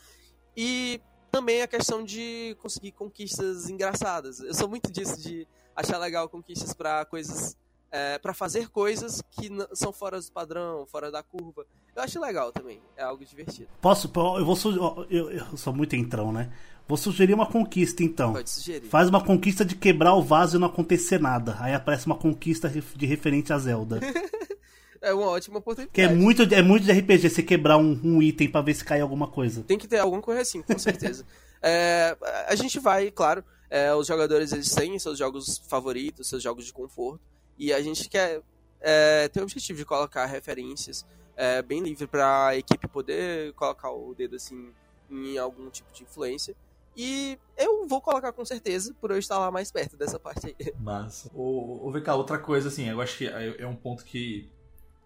E 0.57 1.01
também 1.31 1.63
a 1.63 1.67
questão 1.67 2.05
de 2.05 2.57
conseguir 2.61 2.93
conquistas 2.93 3.69
engraçadas. 3.69 4.41
Eu 4.41 4.55
sou 4.55 4.69
muito 4.69 4.91
disso, 4.91 5.21
de 5.21 5.47
achar 5.75 5.99
legal 5.99 6.29
conquistas 6.29 6.75
para 6.75 7.05
coisas. 7.05 7.57
É, 7.99 8.19
para 8.19 8.35
fazer 8.35 8.69
coisas 8.69 9.23
que 9.31 9.49
são 9.73 9.91
fora 9.91 10.21
do 10.21 10.31
padrão, 10.31 10.85
fora 10.85 11.11
da 11.11 11.23
curva. 11.23 11.65
Eu 11.95 12.03
acho 12.03 12.21
legal 12.21 12.53
também, 12.53 12.79
é 12.95 13.03
algo 13.03 13.25
divertido. 13.25 13.69
Posso? 13.81 14.13
Eu 14.15 14.45
vou 14.45 15.07
eu, 15.09 15.31
eu 15.31 15.57
sou 15.57 15.73
muito 15.73 15.97
entrão, 15.97 16.31
né? 16.31 16.53
Vou 16.87 16.99
sugerir 16.99 17.33
uma 17.33 17.47
conquista 17.47 18.03
então. 18.03 18.35
Pode 18.35 18.51
sugerir. 18.51 18.87
Faz 18.87 19.09
uma 19.09 19.25
conquista 19.25 19.65
de 19.65 19.75
quebrar 19.75 20.15
o 20.15 20.23
vaso 20.23 20.59
e 20.59 20.61
não 20.61 20.69
acontecer 20.69 21.19
nada. 21.19 21.57
Aí 21.59 21.73
aparece 21.73 22.05
uma 22.05 22.17
conquista 22.17 22.69
de 22.69 23.07
referente 23.07 23.51
a 23.51 23.59
Zelda. 23.59 23.99
é 25.01 25.15
uma 25.15 25.29
ótima 25.29 25.59
oportunidade. 25.59 25.95
Que 25.95 26.03
é 26.03 26.09
muito, 26.09 26.43
é 26.43 26.61
muito 26.61 26.85
de 26.85 26.93
RPG 26.93 27.31
você 27.31 27.43
quebrar 27.43 27.79
um, 27.79 27.99
um 28.05 28.23
item 28.23 28.49
para 28.51 28.61
ver 28.61 28.75
se 28.75 28.85
cai 28.85 29.01
alguma 29.01 29.27
coisa. 29.27 29.63
Tem 29.63 29.79
que 29.79 29.89
ter 29.89 30.01
alguma 30.01 30.21
coisa 30.21 30.43
assim, 30.43 30.61
com 30.61 30.79
certeza. 30.79 31.25
é, 31.63 32.15
a 32.47 32.55
gente 32.55 32.79
vai, 32.79 33.11
claro, 33.11 33.43
é, 33.71 33.95
os 33.95 34.07
jogadores 34.07 34.53
eles 34.53 34.71
têm 34.75 34.99
seus 34.99 35.19
jogos 35.19 35.63
favoritos, 35.67 36.29
seus 36.29 36.43
jogos 36.43 36.67
de 36.67 36.75
conforto, 36.75 37.21
e 37.59 37.73
a 37.73 37.81
gente 37.81 38.09
quer 38.09 38.43
é, 38.81 39.29
ter 39.29 39.41
o 39.41 39.45
objetivo 39.45 39.79
de 39.79 39.85
colocar 39.85 40.27
referências 40.27 41.05
é, 41.37 41.63
bem 41.63 41.81
livre 41.81 42.07
para 42.07 42.49
a 42.49 42.57
equipe 42.57 42.89
poder 42.89 43.53
colocar 43.55 43.91
o 43.91 44.15
dedo 44.15 44.37
assim 44.37 44.73
em 45.11 45.39
algum 45.39 45.71
tipo 45.71 45.93
de 45.93 46.03
influência. 46.03 46.55
E 46.97 47.39
eu 47.59 47.87
vou 47.87 48.01
colocar 48.01 48.33
com 48.33 48.45
certeza, 48.45 48.95
por 48.99 49.11
eu 49.11 49.19
estar 49.19 49.39
lá 49.39 49.51
mais 49.51 49.71
perto 49.71 49.97
dessa 49.97 50.19
parte 50.19 50.47
aí. 50.47 50.73
Massa. 50.81 51.31
O, 51.35 51.87
o 51.87 51.93
VK, 51.93 52.11
outra 52.13 52.39
coisa, 52.39 52.69
assim, 52.69 52.89
eu 52.89 53.01
acho 53.01 53.19
que 53.19 53.27
é, 53.27 53.61
é 53.61 53.67
um 53.67 53.77
ponto 53.77 54.03
que 54.03 54.51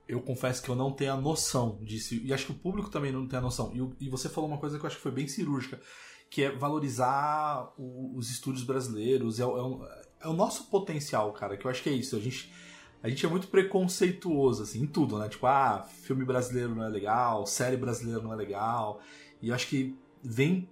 eu 0.07 0.21
confesso 0.21 0.63
que 0.63 0.69
eu 0.69 0.77
não 0.77 0.93
tenho 0.93 1.13
a 1.13 1.21
noção 1.21 1.79
disso. 1.83 2.15
E 2.15 2.33
acho 2.33 2.47
que 2.47 2.53
o 2.53 2.59
público 2.59 2.91
também 2.91 3.11
não 3.11 3.27
tem 3.27 3.39
a 3.39 3.43
noção. 3.43 3.73
E, 3.75 4.07
e 4.07 4.09
você 4.09 4.29
falou 4.29 4.49
uma 4.49 4.59
coisa 4.59 4.79
que 4.79 4.85
eu 4.85 4.87
acho 4.87 4.97
que 4.97 5.03
foi 5.03 5.13
bem 5.13 5.27
cirúrgica, 5.27 5.81
que 6.31 6.45
é 6.45 6.51
valorizar 6.51 7.73
o, 7.77 8.17
os 8.17 8.31
estúdios 8.31 8.65
brasileiros. 8.65 9.41
É, 9.41 9.43
é, 9.43 9.47
um, 9.47 9.85
é, 10.21 10.29
o 10.29 10.33
nosso 10.33 10.65
potencial, 10.65 11.33
cara, 11.33 11.57
que 11.57 11.65
eu 11.65 11.71
acho 11.71 11.83
que 11.83 11.89
é 11.89 11.93
isso. 11.93 12.17
A 12.17 12.21
gente, 12.21 12.53
a 13.03 13.09
gente 13.09 13.25
é 13.25 13.29
muito 13.29 13.49
preconceituoso, 13.49 14.63
assim, 14.63 14.83
em 14.83 14.87
tudo, 14.87 15.19
né? 15.19 15.29
Tipo, 15.29 15.47
ah, 15.47 15.87
filme 16.03 16.25
brasileiro 16.25 16.75
não 16.75 16.85
é 16.85 16.89
legal, 16.89 17.47
série 17.47 17.77
brasileira 17.77 18.23
não 18.23 18.33
é 18.33 18.37
legal. 18.37 19.01
E 19.41 19.49
eu 19.49 19.55
acho 19.55 19.67
que 19.69 19.97
vem 20.23 20.69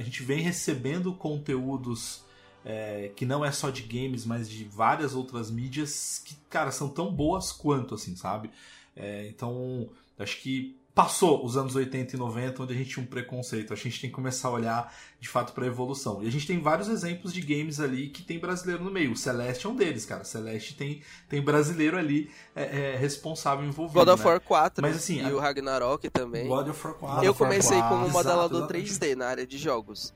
a 0.00 0.02
gente 0.02 0.22
vem 0.22 0.40
recebendo 0.40 1.12
conteúdos 1.12 2.24
é, 2.64 3.12
que 3.14 3.26
não 3.26 3.44
é 3.44 3.52
só 3.52 3.68
de 3.68 3.82
games, 3.82 4.24
mas 4.24 4.48
de 4.48 4.64
várias 4.64 5.14
outras 5.14 5.50
mídias 5.50 6.22
que, 6.24 6.34
cara, 6.48 6.70
são 6.70 6.88
tão 6.88 7.12
boas 7.12 7.52
quanto, 7.52 7.94
assim, 7.94 8.16
sabe? 8.16 8.50
É, 8.96 9.28
então, 9.28 9.90
acho 10.18 10.40
que 10.40 10.79
passou 11.00 11.42
os 11.42 11.56
anos 11.56 11.74
80 11.74 12.14
e 12.14 12.18
90, 12.18 12.62
onde 12.62 12.74
a 12.74 12.76
gente 12.76 12.90
tinha 12.90 13.02
um 13.02 13.06
preconceito. 13.06 13.72
A 13.72 13.76
gente 13.76 13.98
tem 14.02 14.10
que 14.10 14.14
começar 14.14 14.48
a 14.48 14.50
olhar 14.50 14.94
de 15.18 15.26
fato 15.26 15.54
para 15.54 15.64
a 15.64 15.66
evolução. 15.66 16.22
E 16.22 16.28
a 16.28 16.30
gente 16.30 16.46
tem 16.46 16.60
vários 16.60 16.88
exemplos 16.88 17.32
de 17.32 17.40
games 17.40 17.80
ali 17.80 18.10
que 18.10 18.22
tem 18.22 18.38
brasileiro 18.38 18.84
no 18.84 18.90
meio. 18.90 19.12
O 19.12 19.16
Celeste 19.16 19.66
é 19.66 19.70
um 19.70 19.74
deles, 19.74 20.04
cara. 20.04 20.24
Celeste 20.24 20.76
tem, 20.76 21.00
tem 21.26 21.40
brasileiro 21.40 21.96
ali 21.96 22.30
é, 22.54 22.92
é, 22.92 22.96
responsável 22.96 23.64
envolvido. 23.64 23.98
God 23.98 24.08
of 24.08 24.22
né? 24.22 24.30
War 24.30 24.40
4 24.42 24.82
Mas, 24.82 24.96
assim, 24.96 25.22
e 25.22 25.24
a... 25.24 25.34
o 25.34 25.38
Ragnarok 25.38 26.10
também. 26.10 26.46
God 26.46 26.68
of 26.68 26.86
War 26.86 26.94
4. 26.94 27.24
Eu 27.24 27.34
comecei 27.34 27.78
4, 27.78 27.96
como 27.96 28.10
modelador 28.10 28.58
exato, 28.74 28.74
3D 28.74 29.14
na 29.14 29.26
área 29.26 29.46
de 29.46 29.56
jogos. 29.56 30.12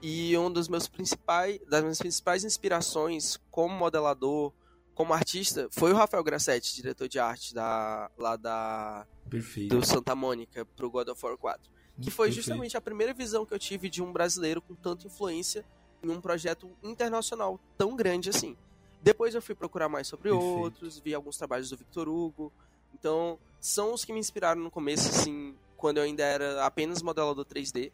E 0.00 0.38
um 0.38 0.52
dos 0.52 0.68
meus 0.68 0.86
principais, 0.86 1.58
das 1.68 1.82
minhas 1.82 1.98
principais 1.98 2.44
inspirações 2.44 3.40
como 3.50 3.74
modelador, 3.74 4.52
como 4.98 5.14
artista, 5.14 5.68
foi 5.70 5.92
o 5.92 5.94
Rafael 5.94 6.24
Grassetti, 6.24 6.74
diretor 6.74 7.06
de 7.06 7.20
arte 7.20 7.54
da, 7.54 8.10
lá 8.18 8.34
da 8.34 9.06
Perfeito. 9.30 9.78
do 9.78 9.86
Santa 9.86 10.12
Mônica 10.12 10.64
pro 10.74 10.90
God 10.90 11.06
of 11.06 11.24
War 11.24 11.38
4. 11.38 11.70
Que 12.02 12.10
foi 12.10 12.26
Perfeito. 12.26 12.34
justamente 12.34 12.76
a 12.76 12.80
primeira 12.80 13.14
visão 13.14 13.46
que 13.46 13.54
eu 13.54 13.60
tive 13.60 13.88
de 13.88 14.02
um 14.02 14.12
brasileiro 14.12 14.60
com 14.60 14.74
tanta 14.74 15.06
influência 15.06 15.64
em 16.02 16.10
um 16.10 16.20
projeto 16.20 16.76
internacional 16.82 17.60
tão 17.76 17.94
grande 17.94 18.28
assim. 18.28 18.56
Depois 19.00 19.36
eu 19.36 19.40
fui 19.40 19.54
procurar 19.54 19.88
mais 19.88 20.08
sobre 20.08 20.30
Perfeito. 20.30 20.58
outros, 20.58 20.98
vi 20.98 21.14
alguns 21.14 21.36
trabalhos 21.36 21.70
do 21.70 21.76
Victor 21.76 22.08
Hugo. 22.08 22.52
Então, 22.92 23.38
são 23.60 23.94
os 23.94 24.04
que 24.04 24.12
me 24.12 24.18
inspiraram 24.18 24.60
no 24.60 24.70
começo, 24.70 25.10
assim, 25.10 25.54
quando 25.76 25.98
eu 25.98 26.02
ainda 26.02 26.24
era 26.24 26.66
apenas 26.66 27.02
modelador 27.02 27.44
3D. 27.44 27.92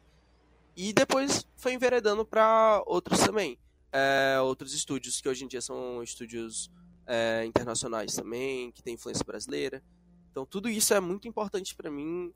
E 0.74 0.90
depois 0.94 1.46
foi 1.54 1.74
enveredando 1.74 2.24
para 2.24 2.82
outros 2.86 3.20
também. 3.20 3.58
É, 3.92 4.40
outros 4.40 4.72
estúdios, 4.72 5.20
que 5.20 5.28
hoje 5.28 5.44
em 5.44 5.48
dia 5.48 5.60
são 5.60 6.02
estúdios 6.02 6.70
é, 7.06 7.44
internacionais 7.44 8.14
também, 8.14 8.70
que 8.72 8.82
tem 8.82 8.94
influência 8.94 9.24
brasileira. 9.24 9.82
Então 10.30 10.44
tudo 10.44 10.68
isso 10.68 10.94
é 10.94 11.00
muito 11.00 11.28
importante 11.28 11.74
para 11.74 11.90
mim 11.90 12.32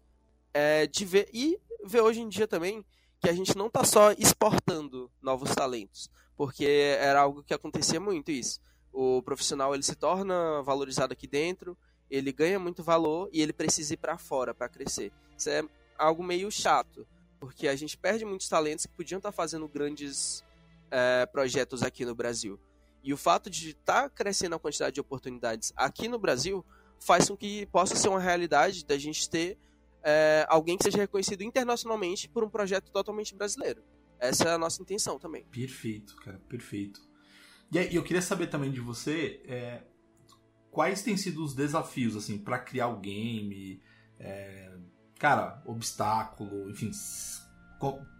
é, 0.52 0.86
de 0.86 1.04
ver. 1.04 1.28
E 1.32 1.58
ver 1.84 2.00
hoje 2.00 2.20
em 2.20 2.28
dia 2.28 2.46
também 2.46 2.84
que 3.20 3.28
a 3.28 3.32
gente 3.32 3.56
não 3.56 3.68
tá 3.68 3.84
só 3.84 4.12
exportando 4.12 5.10
novos 5.20 5.54
talentos. 5.54 6.10
Porque 6.36 6.64
era 6.64 7.20
algo 7.20 7.42
que 7.42 7.52
acontecia 7.52 7.98
muito 7.98 8.30
isso. 8.30 8.60
O 8.92 9.22
profissional 9.22 9.74
ele 9.74 9.82
se 9.82 9.96
torna 9.96 10.62
valorizado 10.62 11.12
aqui 11.12 11.26
dentro, 11.26 11.76
ele 12.10 12.32
ganha 12.32 12.58
muito 12.58 12.82
valor 12.82 13.28
e 13.32 13.42
ele 13.42 13.52
precisa 13.52 13.94
ir 13.94 13.96
para 13.96 14.16
fora 14.16 14.54
para 14.54 14.68
crescer. 14.68 15.12
Isso 15.36 15.50
é 15.50 15.62
algo 15.98 16.22
meio 16.22 16.50
chato 16.50 17.06
porque 17.38 17.68
a 17.68 17.76
gente 17.76 17.96
perde 17.96 18.24
muitos 18.24 18.48
talentos 18.48 18.86
que 18.86 18.92
podiam 18.92 19.18
estar 19.18 19.32
fazendo 19.32 19.68
grandes 19.68 20.44
é, 20.90 21.26
projetos 21.26 21.82
aqui 21.82 22.04
no 22.04 22.14
Brasil. 22.14 22.58
E 23.02 23.12
o 23.12 23.16
fato 23.16 23.48
de 23.48 23.70
estar 23.70 24.04
tá 24.04 24.10
crescendo 24.10 24.54
a 24.54 24.58
quantidade 24.58 24.94
de 24.94 25.00
oportunidades 25.00 25.72
aqui 25.76 26.08
no 26.08 26.18
Brasil 26.18 26.64
faz 27.00 27.28
com 27.28 27.36
que 27.36 27.66
possa 27.66 27.94
ser 27.94 28.08
uma 28.08 28.20
realidade 28.20 28.84
da 28.84 28.98
gente 28.98 29.28
ter 29.30 29.58
é, 30.02 30.46
alguém 30.48 30.76
que 30.76 30.84
seja 30.84 30.98
reconhecido 30.98 31.42
internacionalmente 31.42 32.28
por 32.28 32.44
um 32.44 32.50
projeto 32.50 32.90
totalmente 32.90 33.34
brasileiro. 33.34 33.82
Essa 34.18 34.48
é 34.48 34.52
a 34.52 34.58
nossa 34.58 34.82
intenção 34.82 35.18
também. 35.18 35.44
Perfeito, 35.44 36.16
cara, 36.16 36.38
perfeito. 36.48 37.00
E 37.70 37.78
aí, 37.78 37.94
eu 37.94 38.02
queria 38.02 38.22
saber 38.22 38.48
também 38.48 38.72
de 38.72 38.80
você 38.80 39.42
é, 39.46 39.82
quais 40.70 41.02
têm 41.02 41.16
sido 41.16 41.44
os 41.44 41.54
desafios 41.54 42.16
assim 42.16 42.38
para 42.38 42.58
criar 42.58 42.88
o 42.88 42.98
game, 42.98 43.80
é, 44.18 44.72
cara, 45.18 45.62
obstáculo, 45.66 46.70
enfim, 46.70 46.90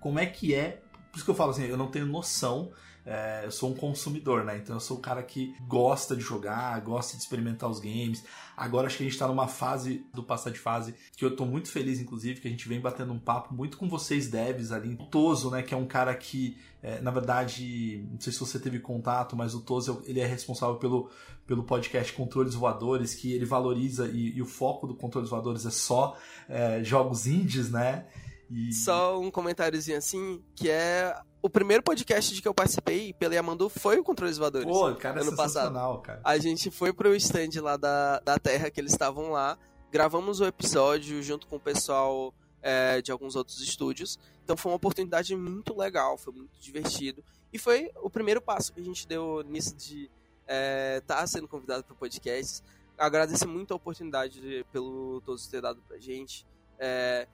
como 0.01 0.18
é 0.18 0.26
que 0.26 0.55
é. 0.55 0.83
Por 1.11 1.16
isso 1.16 1.24
que 1.24 1.31
eu 1.31 1.35
falo 1.35 1.51
assim, 1.51 1.64
eu 1.64 1.76
não 1.76 1.91
tenho 1.91 2.07
noção. 2.07 2.72
É, 3.11 3.47
eu 3.47 3.51
sou 3.51 3.71
um 3.71 3.75
consumidor, 3.75 4.45
né? 4.45 4.59
Então 4.59 4.77
eu 4.77 4.81
sou 4.81 4.99
o 4.99 5.01
cara 5.01 5.23
que 5.23 5.55
gosta 5.67 6.15
de 6.15 6.21
jogar, 6.21 6.79
gosta 6.83 7.17
de 7.17 7.23
experimentar 7.23 7.71
os 7.71 7.81
games. 7.81 8.23
Agora 8.55 8.87
acho 8.87 8.99
que 8.99 9.03
a 9.03 9.07
gente 9.07 9.19
tá 9.19 9.27
numa 9.27 9.49
fase 9.49 10.05
do 10.13 10.23
passar 10.23 10.51
de 10.51 10.59
fase 10.59 10.95
que 11.17 11.25
eu 11.25 11.35
tô 11.35 11.47
muito 11.47 11.71
feliz, 11.71 12.01
inclusive, 12.01 12.39
que 12.39 12.47
a 12.47 12.51
gente 12.51 12.69
vem 12.69 12.79
batendo 12.79 13.15
um 13.15 13.19
papo 13.19 13.55
muito 13.55 13.79
com 13.79 13.89
vocês 13.89 14.29
devs 14.29 14.73
ali. 14.73 14.93
O 15.01 15.07
Toso, 15.07 15.51
né? 15.51 15.63
Que 15.63 15.73
é 15.73 15.77
um 15.77 15.87
cara 15.87 16.15
que, 16.15 16.59
é, 16.83 17.01
na 17.01 17.11
verdade, 17.11 18.07
não 18.13 18.21
sei 18.21 18.31
se 18.31 18.41
você 18.41 18.59
teve 18.59 18.79
contato, 18.79 19.35
mas 19.35 19.55
o 19.55 19.63
Toso 19.63 20.03
ele 20.05 20.21
é 20.21 20.27
responsável 20.27 20.77
pelo, 20.77 21.11
pelo 21.47 21.65
podcast 21.65 22.13
Controles 22.13 22.55
Voadores, 22.55 23.15
que 23.15 23.33
ele 23.33 23.47
valoriza 23.47 24.07
e, 24.07 24.37
e 24.37 24.43
o 24.43 24.47
foco 24.47 24.87
do 24.87 24.95
Controles 24.95 25.31
Voadores 25.31 25.65
é 25.65 25.71
só 25.71 26.15
é, 26.47 26.85
jogos 26.85 27.27
indies, 27.27 27.71
né? 27.71 28.05
E... 28.51 28.72
Só 28.72 29.18
um 29.20 29.30
comentáriozinho 29.30 29.99
assim, 29.99 30.42
que 30.55 30.70
é 30.70 31.14
o 31.40 31.49
primeiro 31.49 31.82
podcast 31.82 32.34
de 32.34 32.42
que 32.42 32.49
eu 32.49 32.55
participei 32.55 33.12
pela 33.12 33.34
Yamandu 33.34 33.68
foi 33.68 33.99
o 33.99 34.05
Controles 34.05 34.38
Voadores. 34.38 34.66
Pô, 34.66 34.94
cara, 34.94 35.20
ano 35.20 35.32
é 35.32 35.36
passado. 35.36 36.01
cara. 36.01 36.20
A 36.24 36.38
gente 36.38 36.70
foi 36.70 36.92
pro 36.92 37.14
stand 37.14 37.61
lá 37.62 37.76
da, 37.76 38.20
da 38.20 38.38
Terra, 38.38 38.70
que 38.70 38.80
eles 38.80 38.92
estavam 38.92 39.30
lá, 39.30 39.59
gravamos 39.90 40.40
o 40.40 40.46
episódio 40.46 41.22
junto 41.22 41.46
com 41.46 41.57
o 41.57 41.61
pessoal 41.61 42.34
é, 42.62 43.01
de 43.01 43.12
alguns 43.12 43.36
outros 43.36 43.61
estúdios. 43.61 44.18
Então 44.42 44.57
foi 44.57 44.72
uma 44.72 44.76
oportunidade 44.76 45.34
muito 45.36 45.76
legal, 45.76 46.16
foi 46.18 46.32
muito 46.32 46.59
divertido. 46.61 47.22
E 47.53 47.59
foi 47.59 47.90
o 47.96 48.11
primeiro 48.11 48.40
passo 48.40 48.72
que 48.72 48.80
a 48.80 48.84
gente 48.84 49.07
deu 49.07 49.42
nisso 49.46 49.76
de 49.76 50.05
estar 50.05 50.11
é, 50.49 51.01
tá 51.01 51.26
sendo 51.26 51.46
convidado 51.46 51.84
para 51.84 51.94
podcast. 51.94 52.62
Agradeço 52.96 53.46
muito 53.46 53.72
a 53.72 53.76
oportunidade 53.76 54.40
de, 54.40 54.64
pelo 54.72 55.20
todos 55.20 55.46
ter 55.46 55.62
dado 55.62 55.80
pra 55.86 55.99
gente. 55.99 56.44
É, 56.78 57.28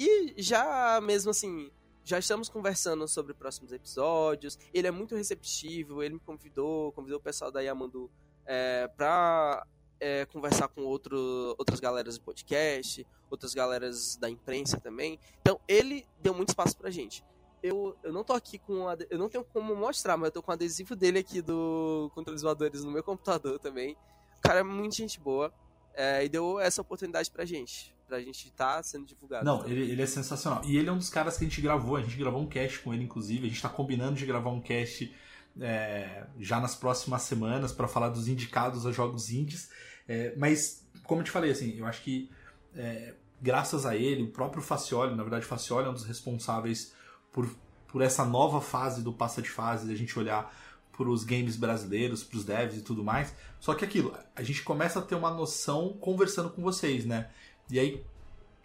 e 0.00 0.34
já 0.42 0.98
mesmo 1.02 1.30
assim, 1.30 1.70
já 2.02 2.18
estamos 2.18 2.48
conversando 2.48 3.06
sobre 3.06 3.34
próximos 3.34 3.70
episódios. 3.70 4.58
Ele 4.72 4.88
é 4.88 4.90
muito 4.90 5.14
receptivo, 5.14 6.02
ele 6.02 6.14
me 6.14 6.20
convidou, 6.20 6.90
convidou 6.92 7.18
o 7.18 7.22
pessoal 7.22 7.52
da 7.52 7.60
Yamandu 7.60 8.10
é, 8.46 8.88
pra 8.88 9.66
é, 10.00 10.24
conversar 10.26 10.68
com 10.68 10.82
outro, 10.82 11.54
outras 11.58 11.78
galeras 11.78 12.16
do 12.18 12.24
podcast, 12.24 13.06
outras 13.30 13.52
galeras 13.52 14.16
da 14.16 14.30
imprensa 14.30 14.80
também. 14.80 15.20
Então, 15.40 15.60
ele 15.68 16.06
deu 16.20 16.32
muito 16.32 16.48
espaço 16.48 16.76
pra 16.76 16.90
gente. 16.90 17.22
Eu, 17.62 17.94
eu 18.02 18.10
não 18.10 18.24
tô 18.24 18.32
aqui 18.32 18.58
com. 18.58 18.86
Eu 19.10 19.18
não 19.18 19.28
tenho 19.28 19.44
como 19.44 19.76
mostrar, 19.76 20.16
mas 20.16 20.28
eu 20.28 20.32
tô 20.32 20.42
com 20.42 20.50
o 20.50 20.54
adesivo 20.54 20.96
dele 20.96 21.18
aqui 21.18 21.42
do 21.42 22.10
Controles 22.14 22.40
Voadores 22.40 22.82
no 22.82 22.90
meu 22.90 23.04
computador 23.04 23.58
também. 23.58 23.92
O 24.38 24.40
cara 24.40 24.60
é 24.60 24.62
muito 24.62 24.96
gente 24.96 25.20
boa. 25.20 25.52
É, 25.94 26.24
e 26.24 26.28
deu 26.28 26.58
essa 26.58 26.80
oportunidade 26.80 27.30
pra 27.30 27.44
gente, 27.44 27.94
pra 28.06 28.20
gente 28.20 28.48
estar 28.48 28.76
tá 28.76 28.82
sendo 28.82 29.06
divulgado. 29.06 29.44
Não, 29.44 29.66
ele, 29.66 29.90
ele 29.90 30.02
é 30.02 30.06
sensacional. 30.06 30.62
E 30.64 30.76
ele 30.76 30.88
é 30.88 30.92
um 30.92 30.98
dos 30.98 31.10
caras 31.10 31.36
que 31.36 31.44
a 31.44 31.48
gente 31.48 31.60
gravou, 31.60 31.96
a 31.96 32.02
gente 32.02 32.16
gravou 32.16 32.40
um 32.40 32.46
cast 32.46 32.78
com 32.80 32.92
ele, 32.94 33.04
inclusive, 33.04 33.46
a 33.46 33.48
gente 33.48 33.62
tá 33.62 33.68
combinando 33.68 34.14
de 34.14 34.26
gravar 34.26 34.50
um 34.50 34.60
cast 34.60 35.14
é, 35.60 36.26
já 36.38 36.60
nas 36.60 36.74
próximas 36.74 37.22
semanas 37.22 37.72
para 37.72 37.88
falar 37.88 38.08
dos 38.08 38.28
indicados 38.28 38.86
a 38.86 38.92
jogos 38.92 39.30
indies. 39.30 39.70
É, 40.08 40.34
mas, 40.36 40.86
como 41.04 41.20
eu 41.20 41.24
te 41.24 41.30
falei, 41.30 41.50
assim, 41.50 41.76
eu 41.76 41.86
acho 41.86 42.02
que 42.02 42.30
é, 42.74 43.14
graças 43.40 43.86
a 43.86 43.96
ele, 43.96 44.22
o 44.22 44.30
próprio 44.30 44.62
Facioli, 44.62 45.14
na 45.14 45.22
verdade, 45.22 45.44
Facioli 45.46 45.86
é 45.86 45.90
um 45.90 45.94
dos 45.94 46.04
responsáveis 46.04 46.92
por, 47.32 47.48
por 47.88 48.02
essa 48.02 48.24
nova 48.24 48.60
fase 48.60 49.02
do 49.02 49.12
passa 49.12 49.40
de 49.40 49.50
fase, 49.50 49.92
a 49.92 49.96
gente 49.96 50.18
olhar 50.18 50.52
os 50.98 51.24
games 51.24 51.56
brasileiros, 51.56 52.22
para 52.22 52.36
os 52.36 52.44
devs 52.44 52.78
e 52.78 52.82
tudo 52.82 53.02
mais. 53.02 53.34
Só 53.58 53.74
que 53.74 53.84
aquilo, 53.84 54.14
a 54.34 54.42
gente 54.42 54.62
começa 54.62 54.98
a 54.98 55.02
ter 55.02 55.14
uma 55.14 55.30
noção 55.30 55.96
conversando 56.00 56.50
com 56.50 56.62
vocês, 56.62 57.04
né? 57.04 57.30
E 57.70 57.78
aí, 57.78 58.04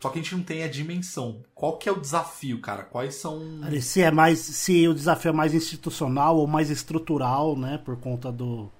só 0.01 0.09
que 0.09 0.19
a 0.19 0.21
gente 0.21 0.35
não 0.35 0.43
tem 0.43 0.63
a 0.63 0.67
dimensão. 0.67 1.43
Qual 1.53 1.77
que 1.77 1.87
é 1.87 1.91
o 1.91 1.99
desafio, 1.99 2.59
cara? 2.59 2.83
Quais 2.83 3.15
são. 3.15 3.41
Se 3.81 4.01
é 4.01 4.11
mais. 4.11 4.39
Se 4.39 4.87
o 4.87 4.93
desafio 4.93 5.29
é 5.29 5.33
mais 5.33 5.53
institucional 5.53 6.37
ou 6.37 6.45
mais 6.45 6.69
estrutural, 6.69 7.57
né? 7.57 7.77
Por 7.77 7.97
conta 7.97 8.31
do. 8.31 8.71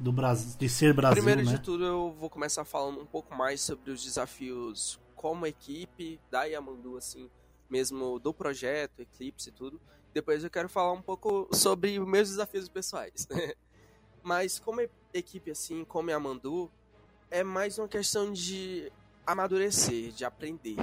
Do 0.00 0.10
Brasil, 0.10 0.56
de 0.58 0.68
ser 0.68 0.92
Brasil. 0.92 1.22
Primeiro 1.22 1.48
né? 1.48 1.56
de 1.56 1.60
tudo, 1.62 1.84
eu 1.84 2.16
vou 2.18 2.28
começar 2.28 2.64
falando 2.64 3.00
um 3.00 3.06
pouco 3.06 3.36
mais 3.36 3.60
sobre 3.60 3.92
os 3.92 4.02
desafios 4.02 4.98
como 5.14 5.46
equipe 5.46 6.18
da 6.28 6.42
Yamandu, 6.42 6.96
assim, 6.96 7.30
mesmo 7.70 8.18
do 8.18 8.34
projeto, 8.34 8.98
Eclipse 8.98 9.50
e 9.50 9.52
tudo. 9.52 9.80
Depois 10.12 10.44
eu 10.44 10.50
quero 10.50 10.68
falar 10.68 10.92
um 10.92 11.02
pouco 11.02 11.48
sobre 11.52 11.98
meus 12.00 12.28
desafios 12.28 12.68
pessoais. 12.68 13.26
Mas 14.22 14.58
como 14.58 14.80
equipe, 15.12 15.50
assim, 15.50 15.84
como 15.84 16.10
Yamandu, 16.10 16.70
é 17.30 17.42
mais 17.42 17.78
uma 17.78 17.88
questão 17.88 18.32
de 18.32 18.92
amadurecer, 19.26 20.12
de 20.12 20.24
aprender. 20.24 20.76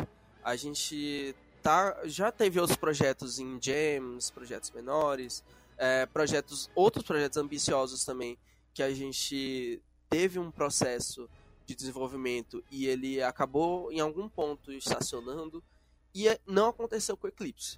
A 0.43 0.55
gente 0.55 1.35
tá, 1.61 1.95
já 2.05 2.31
teve 2.31 2.59
outros 2.59 2.77
projetos 2.77 3.39
em 3.39 3.59
jams, 3.61 4.31
projetos 4.31 4.71
menores, 4.71 5.43
é, 5.77 6.05
projetos, 6.05 6.69
outros 6.75 7.05
projetos 7.05 7.37
ambiciosos 7.37 8.03
também, 8.03 8.37
que 8.73 8.83
a 8.83 8.91
gente 8.93 9.81
teve 10.09 10.39
um 10.39 10.51
processo 10.51 11.29
de 11.65 11.75
desenvolvimento 11.75 12.63
e 12.71 12.87
ele 12.87 13.21
acabou 13.21 13.91
em 13.91 13.99
algum 13.99 14.27
ponto 14.27 14.71
estacionando 14.71 15.63
e 16.13 16.27
é, 16.27 16.39
não 16.47 16.69
aconteceu 16.69 17.15
com 17.15 17.27
o 17.27 17.29
Eclipse. 17.29 17.77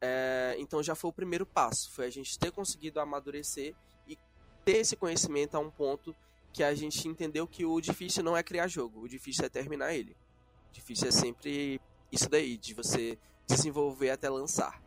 É, 0.00 0.54
então 0.58 0.82
já 0.82 0.94
foi 0.94 1.10
o 1.10 1.12
primeiro 1.12 1.44
passo, 1.44 1.90
foi 1.90 2.06
a 2.06 2.10
gente 2.10 2.38
ter 2.38 2.52
conseguido 2.52 3.00
amadurecer 3.00 3.74
e 4.06 4.16
ter 4.64 4.78
esse 4.78 4.96
conhecimento 4.96 5.56
a 5.56 5.58
um 5.58 5.70
ponto 5.70 6.14
que 6.52 6.62
a 6.62 6.74
gente 6.74 7.06
entendeu 7.08 7.46
que 7.46 7.64
o 7.64 7.80
difícil 7.80 8.22
não 8.22 8.36
é 8.36 8.42
criar 8.42 8.68
jogo, 8.68 9.02
o 9.02 9.08
difícil 9.08 9.44
é 9.44 9.48
terminar 9.48 9.92
ele. 9.92 10.16
O 10.70 10.72
difícil 10.72 11.08
é 11.08 11.10
sempre 11.10 11.80
isso 12.12 12.28
daí, 12.28 12.56
de 12.56 12.74
você 12.74 13.18
desenvolver 13.46 14.10
até 14.10 14.28
lançar. 14.28 14.82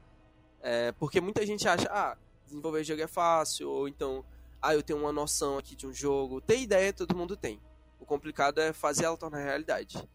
É, 0.62 0.92
porque 0.94 1.20
muita 1.20 1.46
gente 1.46 1.68
acha, 1.68 1.88
ah, 1.92 2.18
desenvolver 2.46 2.84
jogo 2.84 3.02
é 3.02 3.08
fácil, 3.08 3.70
ou 3.70 3.88
então, 3.88 4.24
ah, 4.62 4.74
eu 4.74 4.84
tenho 4.84 5.00
uma 5.00 5.12
noção 5.12 5.58
aqui 5.58 5.76
de 5.76 5.88
um 5.88 5.94
jogo. 5.94 6.40
Ter 6.40 6.60
ideia 6.60 6.94
todo 6.94 7.16
mundo 7.16 7.36
tem. 7.36 7.60
O 8.00 8.06
complicado 8.06 8.60
é 8.60 8.72
fazer 8.72 9.06
ela 9.06 9.18
tornar 9.18 9.40
realidade. 9.40 10.08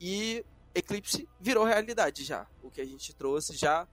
E 0.00 0.44
Eclipse 0.74 1.28
virou 1.40 1.64
realidade 1.64 2.24
já. 2.24 2.46
O 2.62 2.70
que 2.70 2.80
a 2.80 2.84
gente 2.84 3.14
trouxe 3.14 3.56
já 3.56 3.86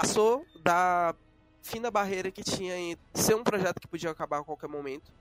passou 0.00 0.46
da 0.62 1.12
fim 1.60 1.80
da 1.80 1.90
barreira 1.90 2.30
que 2.30 2.44
tinha 2.44 2.76
em 2.76 2.96
ser 3.12 3.34
um 3.34 3.42
projeto 3.42 3.80
que 3.80 3.88
podia 3.88 4.10
acabar 4.10 4.38
a 4.38 4.44
qualquer 4.44 4.68
momento 4.68 5.12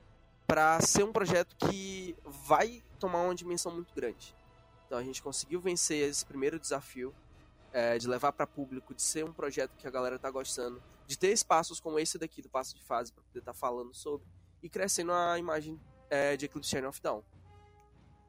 para 0.45 0.79
ser 0.81 1.03
um 1.03 1.11
projeto 1.11 1.55
que 1.55 2.15
vai 2.23 2.83
tomar 2.99 3.23
uma 3.23 3.33
dimensão 3.33 3.71
muito 3.71 3.93
grande. 3.95 4.35
Então 4.85 4.99
a 4.99 5.03
gente 5.03 5.21
conseguiu 5.21 5.59
vencer 5.59 6.07
esse 6.07 6.23
primeiro 6.23 6.59
desafio 6.59 7.11
é, 7.73 7.97
de 7.97 8.07
levar 8.07 8.31
para 8.33 8.45
público, 8.45 8.93
de 8.93 9.01
ser 9.01 9.25
um 9.25 9.33
projeto 9.33 9.71
que 9.79 9.87
a 9.87 9.89
galera 9.89 10.19
tá 10.19 10.29
gostando, 10.29 10.81
de 11.07 11.17
ter 11.17 11.31
espaços 11.31 11.79
como 11.79 11.97
esse 11.97 12.19
daqui 12.19 12.39
do 12.39 12.47
passo 12.47 12.75
de 12.75 12.83
fase 12.83 13.11
para 13.11 13.23
poder 13.23 13.39
estar 13.39 13.53
tá 13.53 13.57
falando 13.57 13.95
sobre 13.95 14.27
e 14.61 14.69
crescendo 14.69 15.11
a 15.11 15.39
imagem 15.39 15.81
é, 16.07 16.37
de 16.37 16.45
Eclipse 16.45 16.69
Channel 16.69 16.91
of 16.91 17.01
Dawn. 17.01 17.23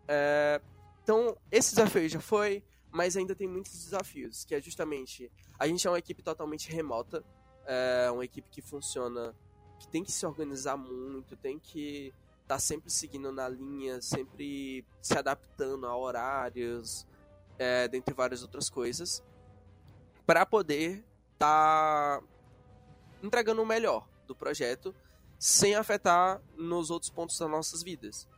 É, 0.08 0.62
então 1.04 1.36
esse 1.52 1.74
desafio 1.74 2.08
já 2.08 2.20
foi, 2.20 2.64
mas 2.90 3.16
ainda 3.16 3.34
tem 3.34 3.46
muitos 3.46 3.72
desafios, 3.72 4.44
que 4.44 4.54
é 4.54 4.60
justamente 4.60 5.30
a 5.58 5.66
gente 5.66 5.86
é 5.86 5.90
uma 5.90 5.98
equipe 5.98 6.22
totalmente 6.22 6.70
remota, 6.70 7.24
é 7.66 8.10
uma 8.10 8.24
equipe 8.24 8.48
que 8.48 8.62
funciona 8.62 9.34
que 9.78 9.88
tem 9.88 10.02
que 10.02 10.10
se 10.10 10.26
organizar 10.26 10.76
muito, 10.76 11.36
tem 11.36 11.58
que 11.58 12.12
estar 12.42 12.56
tá 12.56 12.58
sempre 12.58 12.90
seguindo 12.90 13.30
na 13.30 13.48
linha, 13.48 14.00
sempre 14.00 14.84
se 15.00 15.16
adaptando 15.16 15.86
a 15.86 15.96
horários, 15.96 17.06
é, 17.58 17.86
dentre 17.88 18.14
várias 18.14 18.42
outras 18.42 18.70
coisas, 18.70 19.22
para 20.26 20.44
poder 20.46 21.04
estar 21.34 22.20
tá 22.20 22.24
entregando 23.22 23.62
o 23.62 23.66
melhor 23.66 24.08
do 24.26 24.34
projeto 24.34 24.94
sem 25.38 25.74
afetar 25.74 26.42
nos 26.56 26.90
outros 26.90 27.10
pontos 27.10 27.38
das 27.38 27.50
nossas 27.50 27.82
vidas. 27.82 28.28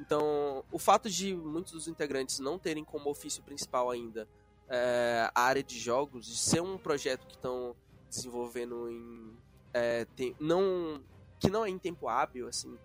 Então, 0.00 0.64
o 0.72 0.78
fato 0.78 1.10
de 1.10 1.34
muitos 1.34 1.72
dos 1.74 1.86
integrantes 1.86 2.38
não 2.38 2.58
terem 2.58 2.82
como 2.82 3.10
ofício 3.10 3.42
principal 3.42 3.90
ainda 3.90 4.26
é, 4.66 5.30
a 5.34 5.42
área 5.42 5.62
de 5.62 5.78
jogos, 5.78 6.26
de 6.26 6.38
ser 6.38 6.62
um 6.62 6.78
projeto 6.78 7.26
que 7.26 7.34
estão 7.34 7.76
desenvolvendo 8.08 8.88
em 8.88 9.36
é, 9.74 10.06
tem, 10.16 10.34
não, 10.40 11.02
que 11.38 11.50
não 11.50 11.64
é 11.64 11.68
em 11.68 11.78
tempo 11.78 12.08
hábil, 12.08 12.48
assim, 12.48 12.76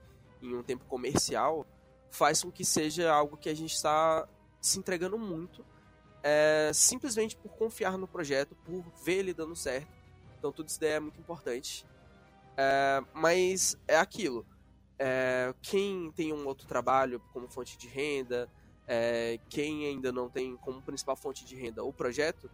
em 0.41 0.53
um 0.55 0.61
tempo 0.61 0.85
comercial, 0.85 1.65
faz 2.11 2.43
com 2.43 2.51
que 2.51 2.65
seja 2.65 3.11
algo 3.11 3.37
que 3.37 3.49
a 3.49 3.55
gente 3.55 3.73
está 3.73 4.27
se 4.59 4.77
entregando 4.77 5.17
muito, 5.17 5.65
é, 6.21 6.71
simplesmente 6.73 7.35
por 7.37 7.49
confiar 7.53 7.97
no 7.97 8.07
projeto, 8.07 8.55
por 8.65 8.83
ver 9.03 9.19
ele 9.19 9.33
dando 9.33 9.55
certo. 9.55 9.87
Então 10.37 10.51
tudo 10.51 10.67
isso 10.67 10.79
daí 10.79 10.91
é 10.91 10.99
muito 10.99 11.19
importante. 11.19 11.85
É, 12.57 13.03
mas 13.13 13.77
é 13.87 13.97
aquilo. 13.97 14.45
É, 14.97 15.53
quem 15.61 16.11
tem 16.11 16.31
um 16.33 16.45
outro 16.47 16.67
trabalho 16.67 17.21
como 17.33 17.47
fonte 17.47 17.77
de 17.77 17.87
renda, 17.87 18.49
é, 18.87 19.39
quem 19.49 19.85
ainda 19.85 20.11
não 20.11 20.29
tem 20.29 20.55
como 20.57 20.81
principal 20.81 21.15
fonte 21.15 21.45
de 21.45 21.55
renda 21.55 21.83
o 21.83 21.91
projeto, 21.91 22.49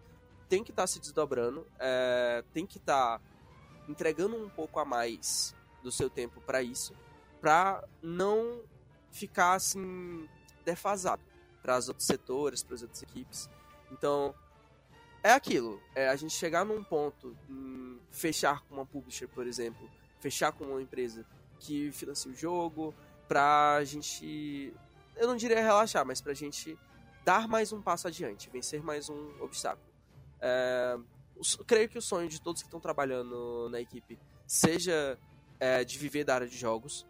tem 0.50 0.64
que 0.64 0.72
estar 0.72 0.84
tá 0.84 0.88
se 0.88 1.00
desdobrando, 1.00 1.66
é, 1.80 2.44
tem 2.54 2.66
que 2.66 2.78
estar 2.78 3.20
tá 3.20 3.26
entregando 3.88 4.36
um 4.36 4.50
pouco 4.50 4.80
a 4.80 4.86
mais 4.86 5.56
do 5.84 5.92
seu 5.92 6.10
tempo 6.10 6.42
para 6.42 6.62
isso, 6.62 6.94
para 7.40 7.84
não 8.02 8.62
ficar 9.12 9.54
assim 9.54 10.28
defasado 10.64 11.22
para 11.62 11.78
os 11.78 11.88
outros 11.88 12.08
setores, 12.08 12.64
para 12.64 12.76
as 12.76 12.82
outras 12.82 13.04
equipes. 13.04 13.50
Então, 13.92 14.34
é 15.24 15.32
aquilo, 15.32 15.82
é 15.94 16.08
a 16.10 16.16
gente 16.16 16.34
chegar 16.34 16.66
num 16.66 16.84
ponto, 16.84 17.36
fechar 18.10 18.62
com 18.64 18.76
uma 18.76 18.86
publisher, 18.86 19.28
por 19.28 19.46
exemplo, 19.46 19.90
fechar 20.20 20.52
com 20.52 20.66
uma 20.66 20.82
empresa 20.82 21.26
que 21.62 21.92
financia 21.92 22.32
o 22.32 22.36
jogo, 22.36 22.94
pra 23.28 23.84
gente, 23.86 24.74
eu 25.16 25.28
não 25.28 25.36
diria 25.36 25.62
relaxar, 25.62 26.06
mas 26.06 26.20
pra 26.20 26.34
gente 26.34 26.78
dar 27.24 27.48
mais 27.48 27.72
um 27.72 27.82
passo 27.82 28.08
adiante, 28.08 28.50
vencer 28.50 28.84
mais 28.84 29.10
um 29.10 29.42
obstáculo. 29.42 29.88
É, 30.42 30.98
creio 31.68 31.88
que 31.88 31.98
o 31.98 32.02
sonho 32.02 32.28
de 32.28 32.42
todos 32.42 32.62
que 32.62 32.68
estão 32.68 32.80
trabalhando 32.80 33.70
na 33.70 33.80
equipe 33.80 34.20
seja 34.48 35.18
é, 35.60 35.84
de 35.84 35.98
viver 35.98 36.24
da 36.24 36.36
área 36.36 36.48
de 36.48 36.58
jogos. 36.58 37.06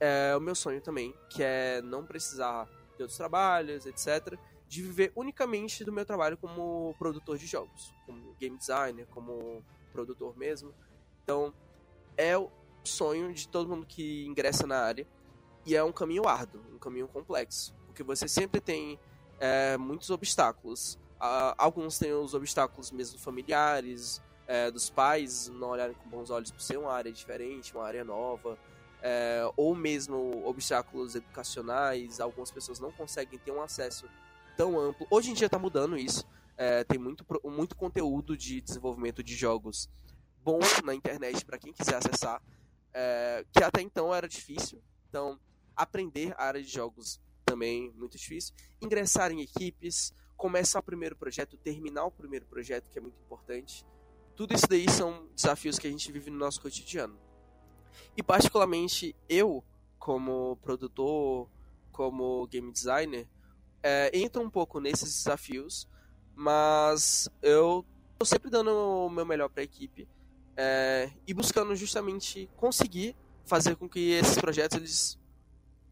É 0.00 0.36
o 0.36 0.40
meu 0.40 0.54
sonho 0.54 0.80
também, 0.80 1.12
que 1.28 1.42
é 1.42 1.82
não 1.82 2.06
precisar 2.06 2.66
de 2.96 3.02
outros 3.02 3.16
trabalhos, 3.16 3.84
etc. 3.86 4.38
De 4.68 4.82
viver 4.82 5.12
unicamente 5.16 5.84
do 5.84 5.92
meu 5.92 6.06
trabalho 6.06 6.36
como 6.38 6.94
produtor 6.96 7.36
de 7.36 7.46
jogos, 7.46 7.92
como 8.06 8.34
game 8.34 8.56
designer, 8.56 9.06
como 9.08 9.64
produtor 9.92 10.36
mesmo. 10.36 10.72
Então, 11.24 11.52
é 12.16 12.36
sonho 12.88 13.32
de 13.32 13.48
todo 13.48 13.68
mundo 13.68 13.86
que 13.86 14.26
ingressa 14.26 14.66
na 14.66 14.78
área. 14.78 15.06
E 15.66 15.76
é 15.76 15.84
um 15.84 15.92
caminho 15.92 16.26
árduo, 16.26 16.62
um 16.72 16.78
caminho 16.78 17.08
complexo. 17.08 17.74
Porque 17.86 18.02
você 18.02 18.26
sempre 18.26 18.60
tem 18.60 18.98
é, 19.38 19.76
muitos 19.76 20.10
obstáculos 20.10 20.98
alguns 21.56 21.98
têm 21.98 22.12
os 22.12 22.34
obstáculos 22.34 22.90
mesmo 22.90 23.18
familiares, 23.18 24.22
é, 24.46 24.70
dos 24.70 24.88
pais 24.88 25.48
não 25.48 25.70
olharem 25.70 25.94
com 25.94 26.08
bons 26.08 26.30
olhos 26.30 26.50
por 26.50 26.60
ser 26.60 26.78
uma 26.78 26.92
área 26.92 27.12
diferente, 27.12 27.74
uma 27.74 27.84
área 27.84 28.04
nova, 28.04 28.58
é, 29.02 29.42
ou 29.56 29.74
mesmo 29.74 30.42
obstáculos 30.46 31.14
educacionais. 31.14 32.20
Algumas 32.20 32.50
pessoas 32.50 32.78
não 32.78 32.90
conseguem 32.92 33.38
ter 33.38 33.50
um 33.50 33.60
acesso 33.60 34.08
tão 34.56 34.78
amplo. 34.78 35.06
Hoje 35.10 35.30
em 35.30 35.34
dia 35.34 35.46
está 35.46 35.58
mudando 35.58 35.96
isso. 35.96 36.26
É, 36.56 36.82
tem 36.82 36.98
muito, 36.98 37.24
muito 37.44 37.76
conteúdo 37.76 38.36
de 38.36 38.60
desenvolvimento 38.60 39.22
de 39.22 39.36
jogos 39.36 39.88
bom 40.42 40.58
na 40.82 40.94
internet 40.94 41.44
para 41.44 41.58
quem 41.58 41.72
quiser 41.72 41.96
acessar, 41.96 42.42
é, 42.94 43.44
que 43.52 43.62
até 43.62 43.80
então 43.80 44.14
era 44.14 44.28
difícil. 44.28 44.82
Então, 45.08 45.38
aprender 45.76 46.34
a 46.36 46.44
área 46.44 46.62
de 46.62 46.68
jogos 46.68 47.20
também 47.44 47.92
muito 47.96 48.18
difícil. 48.18 48.54
Ingressar 48.80 49.32
em 49.32 49.40
equipes, 49.40 50.12
começar 50.36 50.80
o 50.80 50.82
primeiro 50.82 51.16
projeto, 51.16 51.56
terminar 51.56 52.04
o 52.04 52.10
primeiro 52.10 52.46
projeto, 52.46 52.90
que 52.90 52.98
é 52.98 53.02
muito 53.02 53.18
importante. 53.20 53.84
Tudo 54.36 54.54
isso 54.54 54.68
daí 54.68 54.88
são 54.90 55.28
desafios 55.34 55.78
que 55.78 55.86
a 55.86 55.90
gente 55.90 56.12
vive 56.12 56.30
no 56.30 56.38
nosso 56.38 56.60
cotidiano. 56.60 57.18
E 58.16 58.22
particularmente 58.22 59.16
eu, 59.28 59.64
como 59.98 60.56
produtor, 60.62 61.48
como 61.90 62.46
game 62.46 62.70
designer, 62.72 63.26
é, 63.82 64.10
entra 64.16 64.40
um 64.40 64.50
pouco 64.50 64.78
nesses 64.80 65.12
desafios, 65.16 65.88
mas 66.34 67.28
eu 67.42 67.84
tô 68.18 68.24
sempre 68.24 68.50
dando 68.50 68.70
o 68.70 69.10
meu 69.10 69.24
melhor 69.24 69.48
para 69.48 69.62
a 69.62 69.64
equipe 69.64 70.08
é, 70.60 71.08
e 71.24 71.32
buscando 71.32 71.76
justamente 71.76 72.50
conseguir 72.56 73.14
fazer 73.46 73.76
com 73.76 73.88
que 73.88 74.10
esses 74.10 74.36
projetos 74.36 74.76
eles 74.76 75.18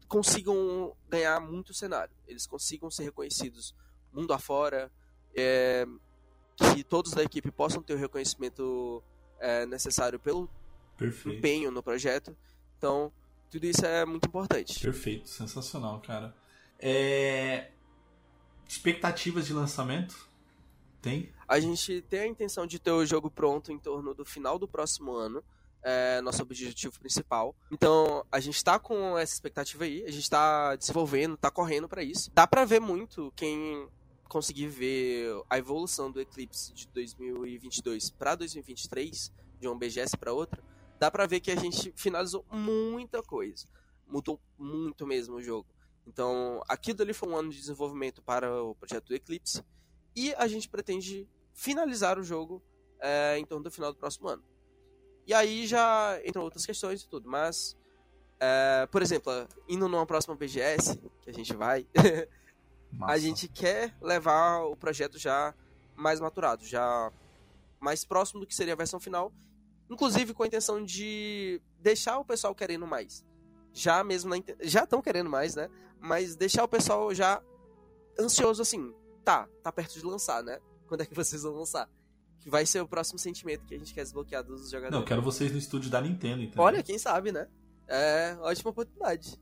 consigam 0.09 0.93
ganhar 1.09 1.39
muito 1.39 1.73
cenário, 1.73 2.13
eles 2.27 2.45
consigam 2.45 2.91
ser 2.91 3.03
reconhecidos 3.05 3.73
mundo 4.13 4.33
afora, 4.33 4.91
é, 5.33 5.85
que 6.57 6.83
todos 6.83 7.13
da 7.13 7.23
equipe 7.23 7.49
possam 7.49 7.81
ter 7.81 7.93
o 7.93 7.97
reconhecimento 7.97 9.01
é, 9.39 9.65
necessário 9.65 10.19
pelo 10.19 10.49
Perfeito. 10.97 11.37
empenho 11.37 11.71
no 11.71 11.81
projeto. 11.81 12.35
Então, 12.77 13.11
tudo 13.49 13.65
isso 13.65 13.85
é 13.85 14.05
muito 14.05 14.27
importante. 14.27 14.79
Perfeito, 14.79 15.29
sensacional, 15.29 16.01
cara. 16.01 16.35
É... 16.79 17.71
Expectativas 18.67 19.45
de 19.47 19.53
lançamento? 19.53 20.27
Tem? 21.07 21.33
A 21.47 21.59
gente 21.59 22.01
tem 22.03 22.19
a 22.19 22.27
intenção 22.27 22.67
de 22.67 22.79
ter 22.79 22.91
o 22.91 23.05
jogo 23.05 23.31
pronto 23.31 23.71
em 23.71 23.79
torno 23.79 24.13
do 24.13 24.25
final 24.25 24.59
do 24.59 24.67
próximo 24.67 25.13
ano. 25.13 25.43
É 25.83 26.19
nosso 26.21 26.41
objetivo 26.41 26.99
principal. 26.99 27.55
Então, 27.71 28.25
a 28.31 28.39
gente 28.39 28.61
tá 28.61 28.77
com 28.77 29.17
essa 29.17 29.33
expectativa 29.33 29.85
aí, 29.85 30.03
a 30.05 30.11
gente 30.11 30.29
tá 30.29 30.75
desenvolvendo, 30.75 31.37
tá 31.37 31.49
correndo 31.49 31.87
para 31.87 32.03
isso. 32.03 32.29
Dá 32.33 32.45
para 32.45 32.65
ver 32.65 32.81
muito 32.81 33.31
quem 33.35 33.87
conseguir 34.27 34.67
ver 34.67 35.29
a 35.49 35.57
evolução 35.57 36.11
do 36.11 36.19
Eclipse 36.19 36.73
de 36.73 36.87
2022 36.89 38.09
para 38.09 38.35
2023, 38.35 39.31
de 39.59 39.67
uma 39.67 39.77
BGS 39.77 40.17
para 40.17 40.33
outra, 40.33 40.61
dá 40.99 41.09
para 41.09 41.25
ver 41.25 41.39
que 41.39 41.51
a 41.51 41.55
gente 41.55 41.93
finalizou 41.95 42.45
muita 42.51 43.23
coisa. 43.23 43.65
Mudou 44.05 44.39
muito 44.57 45.05
mesmo 45.07 45.35
o 45.35 45.41
jogo. 45.41 45.67
Então, 46.05 46.61
aquilo 46.67 47.01
ali 47.01 47.13
foi 47.13 47.29
um 47.29 47.35
ano 47.35 47.49
de 47.49 47.57
desenvolvimento 47.57 48.21
para 48.21 48.63
o 48.63 48.75
projeto 48.75 49.07
do 49.07 49.15
Eclipse. 49.15 49.63
E 50.17 50.33
a 50.33 50.47
gente 50.47 50.67
pretende 50.67 51.29
finalizar 51.53 52.17
o 52.17 52.23
jogo 52.23 52.59
é, 52.99 53.37
em 53.37 53.45
torno 53.45 53.65
do 53.65 53.69
final 53.69 53.93
do 53.93 53.99
próximo 53.99 54.27
ano. 54.27 54.43
E 55.27 55.33
aí 55.33 55.67
já 55.67 56.19
entram 56.25 56.41
outras 56.41 56.65
questões 56.65 57.03
e 57.03 57.07
tudo, 57.07 57.29
mas. 57.29 57.77
É, 58.39 58.87
por 58.91 59.03
exemplo, 59.03 59.31
indo 59.69 59.87
numa 59.87 60.07
próxima 60.07 60.35
BGS, 60.35 60.99
que 61.21 61.29
a 61.29 61.33
gente 61.33 61.53
vai, 61.53 61.87
a 63.03 63.17
gente 63.19 63.47
quer 63.47 63.95
levar 64.01 64.63
o 64.63 64.75
projeto 64.75 65.19
já 65.19 65.53
mais 65.95 66.19
maturado, 66.19 66.65
já 66.65 67.11
mais 67.79 68.03
próximo 68.03 68.39
do 68.39 68.47
que 68.47 68.55
seria 68.55 68.73
a 68.73 68.77
versão 68.77 68.99
final, 68.99 69.31
inclusive 69.87 70.33
com 70.33 70.41
a 70.41 70.47
intenção 70.47 70.83
de 70.83 71.61
deixar 71.79 72.17
o 72.17 72.25
pessoal 72.25 72.55
querendo 72.55 72.87
mais. 72.87 73.23
Já 73.71 74.03
mesmo 74.03 74.31
na, 74.31 74.37
já 74.61 74.83
estão 74.83 74.99
querendo 74.99 75.29
mais, 75.29 75.55
né? 75.55 75.69
Mas 75.99 76.35
deixar 76.35 76.63
o 76.63 76.67
pessoal 76.67 77.13
já 77.13 77.41
ansioso 78.19 78.63
assim, 78.63 78.93
tá, 79.27 79.45
tá 79.61 79.73
perto 79.73 79.99
de 79.99 80.05
lançar, 80.05 80.41
né? 80.41 80.57
Quando 80.87 81.01
é 81.01 81.05
que 81.05 81.13
vocês 81.13 81.43
vão 81.43 81.53
lançar? 81.53 81.89
Que 82.39 82.49
vai 82.49 82.65
ser 82.65 82.79
o 82.79 82.87
próximo 82.87 83.19
sentimento 83.19 83.65
que 83.65 83.75
a 83.75 83.77
gente 83.77 83.93
quer 83.93 84.03
desbloquear 84.03 84.41
dos 84.41 84.71
jogadores. 84.71 84.93
Não, 84.93 85.01
eu 85.01 85.05
quero 85.05 85.21
vocês 85.21 85.51
no 85.51 85.57
estúdio 85.57 85.91
da 85.91 85.99
Nintendo, 85.99 86.43
entendeu? 86.43 86.63
Olha, 86.63 86.81
quem 86.81 86.97
sabe, 86.97 87.33
né? 87.33 87.45
É 87.89 88.37
ótima 88.39 88.71
oportunidade. 88.71 89.37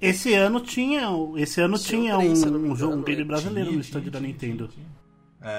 Esse 0.00 0.32
ano 0.32 0.60
tinha, 0.60 1.08
esse 1.36 1.60
ano 1.60 1.78
Tinha 1.78 2.16
tinha 2.16 2.18
um, 2.18 2.72
um 2.72 2.74
jogo 2.74 2.94
um 2.94 3.00
engano, 3.00 3.04
game 3.04 3.20
é. 3.20 3.24
brasileiro 3.24 3.68
Tinha, 3.68 3.76
no 3.76 3.84
stand 3.84 4.00
tinha, 4.00 4.10
da 4.10 4.18
tinha, 4.18 4.32
Nintendo. 4.32 4.68
tinha, 4.68 4.86
tinha. 4.86 5.52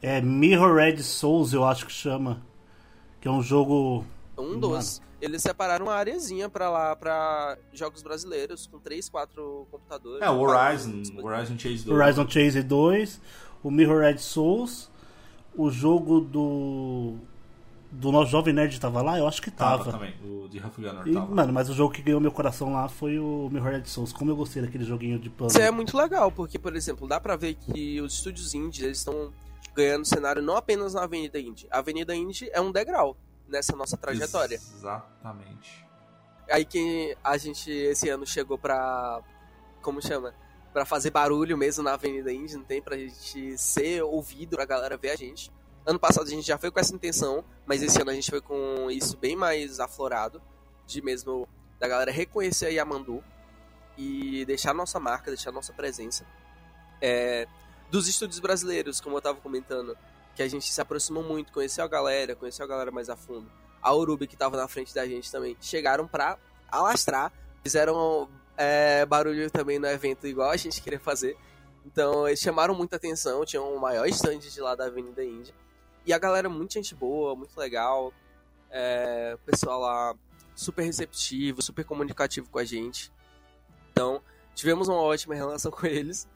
É. 0.00 0.16
É 0.16 0.20
Mirror 0.20 0.76
Red 0.76 1.02
Souls, 1.02 1.52
eu 1.52 1.64
acho 1.64 1.86
que 1.86 1.92
chama. 1.92 2.40
Que 3.20 3.26
é 3.26 3.30
um 3.30 3.42
jogo. 3.42 4.06
Um 4.36 4.58
dos. 4.58 5.00
Eles 5.20 5.40
separaram 5.42 5.86
uma 5.86 5.94
areazinha 5.94 6.48
pra 6.48 6.68
lá, 6.68 6.96
pra 6.96 7.56
jogos 7.72 8.02
brasileiros, 8.02 8.66
com 8.66 8.78
3, 8.78 9.08
4 9.08 9.68
computadores. 9.70 10.20
É, 10.22 10.28
o 10.30 10.40
Horizon, 10.40 11.02
Horizon 11.22 11.58
Chase 11.58 11.84
2. 11.84 11.88
Horizon 11.88 12.28
Chase 12.28 12.62
2, 12.62 13.20
o 13.62 13.70
Mirror 13.70 14.00
Red 14.00 14.18
Souls, 14.18 14.90
o 15.56 15.70
jogo 15.70 16.20
do. 16.20 17.14
Do 17.94 18.10
nosso 18.10 18.30
Jovem 18.30 18.54
Nerd 18.54 18.80
tava 18.80 19.02
lá? 19.02 19.18
Eu 19.18 19.28
acho 19.28 19.42
que 19.42 19.50
Tava, 19.50 19.84
tava. 19.84 19.98
também, 19.98 20.14
o 20.24 20.48
de 20.48 20.58
Huff 20.58 20.80
Gunner 20.80 21.06
E, 21.06 21.12
tava. 21.12 21.26
mano, 21.34 21.52
mas 21.52 21.68
o 21.68 21.74
jogo 21.74 21.92
que 21.92 22.00
ganhou 22.00 22.18
meu 22.22 22.32
coração 22.32 22.72
lá 22.72 22.88
foi 22.88 23.18
o 23.18 23.50
Mirror 23.52 23.72
Red 23.72 23.84
Souls. 23.84 24.14
Como 24.14 24.30
eu 24.30 24.34
gostei 24.36 24.62
daquele 24.62 24.82
joguinho 24.82 25.18
de 25.18 25.28
puzzle. 25.28 25.48
Isso 25.48 25.60
é 25.60 25.70
muito 25.70 25.94
legal, 25.94 26.32
porque, 26.32 26.58
por 26.58 26.74
exemplo, 26.74 27.06
dá 27.06 27.20
pra 27.20 27.36
ver 27.36 27.52
que 27.54 28.00
os 28.00 28.14
estúdios 28.14 28.54
indie 28.54 28.86
eles 28.86 28.96
estão 28.96 29.30
ganhando 29.76 30.06
cenário 30.06 30.40
não 30.40 30.56
apenas 30.56 30.94
na 30.94 31.02
Avenida 31.04 31.38
Indie. 31.38 31.66
A 31.70 31.80
Avenida 31.80 32.16
Indie 32.16 32.48
é 32.54 32.62
um 32.62 32.72
degrau 32.72 33.14
nessa 33.52 33.76
nossa 33.76 33.96
trajetória. 33.96 34.56
Exatamente. 34.56 35.86
Aí 36.50 36.64
que 36.64 37.16
a 37.22 37.36
gente 37.36 37.70
esse 37.70 38.08
ano 38.08 38.26
chegou 38.26 38.58
pra. 38.58 39.20
Como 39.80 40.02
chama? 40.02 40.34
Pra 40.72 40.84
fazer 40.84 41.10
barulho 41.10 41.56
mesmo 41.56 41.84
na 41.84 41.92
Avenida 41.92 42.32
Indie, 42.32 42.56
não 42.56 42.64
tem? 42.64 42.80
Pra 42.80 42.96
gente 42.96 43.56
ser 43.58 44.02
ouvido, 44.02 44.56
pra 44.56 44.64
galera 44.64 44.96
ver 44.96 45.10
a 45.10 45.16
gente. 45.16 45.52
Ano 45.84 45.98
passado 45.98 46.26
a 46.26 46.30
gente 46.30 46.46
já 46.46 46.56
foi 46.56 46.70
com 46.70 46.80
essa 46.80 46.94
intenção, 46.94 47.44
mas 47.66 47.82
esse 47.82 48.00
ano 48.00 48.10
a 48.10 48.14
gente 48.14 48.30
foi 48.30 48.40
com 48.40 48.90
isso 48.90 49.16
bem 49.16 49.36
mais 49.36 49.78
aflorado. 49.78 50.40
De 50.86 51.02
mesmo 51.02 51.48
da 51.78 51.86
galera 51.86 52.10
reconhecer 52.10 52.66
a 52.66 52.68
Yamandu 52.70 53.22
e 53.96 54.44
deixar 54.46 54.72
nossa 54.72 54.98
marca, 54.98 55.30
deixar 55.30 55.52
nossa 55.52 55.72
presença. 55.72 56.24
É, 57.00 57.46
dos 57.90 58.08
estúdios 58.08 58.38
brasileiros, 58.40 59.00
como 59.00 59.16
eu 59.16 59.20
tava 59.20 59.40
comentando, 59.40 59.96
que 60.34 60.42
a 60.42 60.48
gente 60.48 60.72
se 60.72 60.80
aproximou 60.80 61.22
muito, 61.22 61.52
conheceu 61.52 61.84
a 61.84 61.88
galera, 61.88 62.34
conheceu 62.34 62.64
a 62.64 62.68
galera 62.68 62.90
mais 62.90 63.08
a 63.08 63.16
fundo. 63.16 63.50
A 63.80 63.94
Urubi, 63.94 64.26
que 64.26 64.36
tava 64.36 64.56
na 64.56 64.68
frente 64.68 64.94
da 64.94 65.06
gente 65.06 65.30
também, 65.30 65.56
chegaram 65.60 66.06
pra 66.06 66.38
alastrar, 66.70 67.32
fizeram 67.62 68.28
é, 68.56 69.04
barulho 69.06 69.50
também 69.50 69.78
no 69.78 69.86
evento, 69.86 70.26
igual 70.26 70.50
a 70.50 70.56
gente 70.56 70.80
queria 70.80 71.00
fazer. 71.00 71.36
Então, 71.84 72.26
eles 72.26 72.40
chamaram 72.40 72.74
muita 72.74 72.96
atenção, 72.96 73.44
tinham 73.44 73.74
o 73.74 73.80
maior 73.80 74.06
stand 74.06 74.38
de 74.38 74.60
lá 74.60 74.74
da 74.74 74.86
Avenida 74.86 75.24
Índia. 75.24 75.54
E 76.06 76.12
a 76.12 76.18
galera, 76.18 76.48
muito 76.48 76.74
gente 76.74 76.94
boa, 76.94 77.34
muito 77.34 77.56
legal. 77.58 78.12
É, 78.70 79.36
pessoal 79.44 79.80
lá 79.80 80.14
super 80.54 80.82
receptivo, 80.82 81.60
super 81.62 81.84
comunicativo 81.84 82.48
com 82.50 82.58
a 82.58 82.64
gente. 82.64 83.12
Então, 83.90 84.22
tivemos 84.54 84.88
uma 84.88 85.00
ótima 85.00 85.34
relação 85.34 85.70
com 85.72 85.86
eles. 85.86 86.28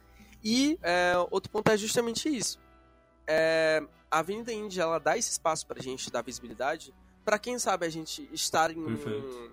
E 0.43 0.79
é, 0.83 1.15
outro 1.31 1.51
ponto 1.51 1.71
é 1.71 1.77
justamente 1.77 2.29
isso. 2.29 2.59
É, 3.27 3.83
a 4.11 4.21
Avenida 4.21 4.53
Índia, 4.53 4.83
ela 4.83 4.99
dá 4.99 5.17
esse 5.17 5.31
espaço 5.31 5.67
pra 5.67 5.81
gente 5.81 6.11
dar 6.11 6.23
visibilidade 6.23 6.95
para 7.25 7.41
quem 7.41 7.59
sabe 7.59 7.85
a 7.85 7.89
gente 7.89 8.29
estar 8.33 8.71
em 8.71 8.79
um, 8.79 8.87
Perfeito. 8.87 9.53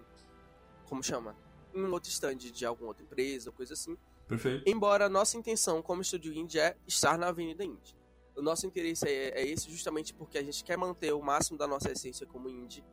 como 0.88 1.02
chama? 1.02 1.36
Em 1.74 1.84
um 1.84 1.92
outro 1.92 2.10
stand 2.12 2.38
de 2.38 2.66
alguma 2.66 2.90
outra 2.90 3.04
empresa 3.04 3.50
ou 3.50 3.54
coisa 3.56 3.74
assim. 3.74 3.98
Perfeito. 4.28 4.64
Embora 4.70 5.08
a 5.08 5.10
nossa 5.10 5.38
intenção 5.38 5.82
como 5.82 6.04
estúdio 6.04 6.32
indie 6.34 6.60
é 6.60 6.78
estar 6.88 7.18
na 7.18 7.30
Avenida 7.30 7.64
Indie. 7.64 7.96
O 8.36 8.44
nosso 8.44 8.68
interesse 8.68 9.08
é, 9.08 9.42
é 9.42 9.48
esse 9.48 9.72
justamente 9.72 10.14
porque 10.14 10.38
a 10.38 10.44
gente 10.44 10.64
quer 10.64 10.78
manter 10.78 11.14
o 11.14 11.22
máximo 11.22 11.58
da 11.58 11.68
nossa 11.68 11.92
essência 11.92 12.28
como 12.28 12.48
indie. 12.48 12.84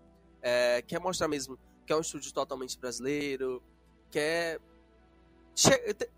É, 0.40 0.80
quer 0.82 0.98
mostrar 0.98 1.28
mesmo 1.28 1.58
que 1.86 1.92
é 1.92 1.96
um 1.96 2.00
estúdio 2.00 2.32
totalmente 2.32 2.78
brasileiro. 2.78 3.62
Quer 4.10 4.60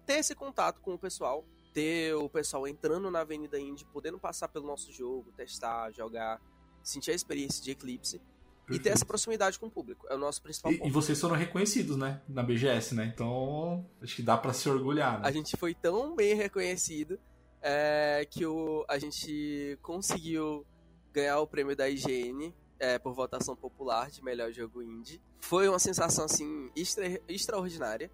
ter 0.06 0.14
esse 0.14 0.36
contato 0.36 0.80
com 0.80 0.94
o 0.94 0.98
pessoal. 0.98 1.44
Ter 1.72 2.14
o 2.14 2.28
pessoal 2.28 2.66
entrando 2.68 3.10
na 3.10 3.20
Avenida 3.20 3.58
Indie, 3.58 3.84
podendo 3.92 4.18
passar 4.18 4.48
pelo 4.48 4.66
nosso 4.66 4.92
jogo, 4.92 5.32
testar, 5.32 5.90
jogar, 5.92 6.40
sentir 6.82 7.10
a 7.12 7.14
experiência 7.14 7.62
de 7.62 7.70
Eclipse. 7.70 8.16
E 8.16 8.20
ter 8.20 8.74
Perfeito. 8.74 8.88
essa 8.94 9.04
proximidade 9.06 9.58
com 9.58 9.66
o 9.66 9.70
público. 9.70 10.06
É 10.08 10.14
o 10.14 10.18
nosso 10.18 10.40
principal 10.42 10.70
E, 10.70 10.76
e 10.76 10.78
ponto. 10.78 10.92
vocês 10.92 11.20
foram 11.20 11.34
reconhecidos, 11.34 11.96
né? 11.96 12.22
Na 12.28 12.42
BGS, 12.42 12.94
né? 12.94 13.10
Então, 13.12 13.84
acho 14.00 14.14
que 14.16 14.22
dá 14.22 14.36
pra 14.38 14.52
se 14.52 14.68
orgulhar, 14.68 15.20
né? 15.20 15.26
A 15.28 15.32
gente 15.32 15.56
foi 15.56 15.74
tão 15.74 16.14
bem 16.14 16.34
reconhecido 16.34 17.18
é, 17.60 18.26
que 18.30 18.46
o, 18.46 18.84
a 18.88 18.98
gente 18.98 19.78
conseguiu 19.82 20.64
ganhar 21.12 21.40
o 21.40 21.46
prêmio 21.46 21.74
da 21.76 21.88
IGN 21.88 22.54
é, 22.78 22.98
por 22.98 23.12
votação 23.12 23.54
popular 23.56 24.10
de 24.10 24.22
melhor 24.22 24.52
jogo 24.52 24.80
indie. 24.82 25.20
Foi 25.40 25.68
uma 25.68 25.78
sensação 25.78 26.24
assim 26.24 26.70
extra- 26.76 27.20
extraordinária. 27.28 28.10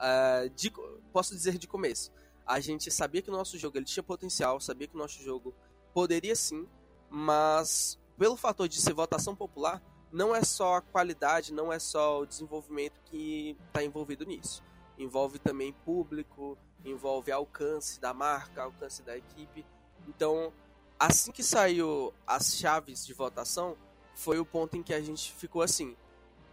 é, 0.00 0.48
de 0.48 0.72
posso 1.12 1.34
dizer 1.34 1.58
de 1.58 1.66
começo. 1.66 2.12
A 2.48 2.60
gente 2.60 2.90
sabia 2.90 3.20
que 3.20 3.28
o 3.28 3.32
nosso 3.32 3.58
jogo 3.58 3.76
ele 3.76 3.84
tinha 3.84 4.02
potencial, 4.02 4.58
sabia 4.58 4.88
que 4.88 4.94
o 4.94 4.98
nosso 4.98 5.22
jogo 5.22 5.54
poderia 5.92 6.34
sim, 6.34 6.66
mas 7.10 7.98
pelo 8.16 8.38
fator 8.38 8.66
de 8.66 8.80
ser 8.80 8.94
votação 8.94 9.36
popular, 9.36 9.82
não 10.10 10.34
é 10.34 10.42
só 10.42 10.76
a 10.76 10.80
qualidade, 10.80 11.52
não 11.52 11.70
é 11.70 11.78
só 11.78 12.20
o 12.22 12.26
desenvolvimento 12.26 13.02
que 13.04 13.54
está 13.66 13.84
envolvido 13.84 14.24
nisso. 14.24 14.64
Envolve 14.96 15.38
também 15.38 15.74
público, 15.84 16.56
envolve 16.84 17.30
alcance 17.30 18.00
da 18.00 18.14
marca, 18.14 18.62
alcance 18.62 19.02
da 19.02 19.14
equipe. 19.14 19.66
Então, 20.08 20.50
assim 20.98 21.30
que 21.30 21.42
saiu 21.42 22.14
as 22.26 22.56
chaves 22.56 23.06
de 23.06 23.12
votação, 23.12 23.76
foi 24.14 24.38
o 24.38 24.46
ponto 24.46 24.74
em 24.74 24.82
que 24.82 24.94
a 24.94 25.00
gente 25.02 25.32
ficou 25.34 25.60
assim: 25.60 25.94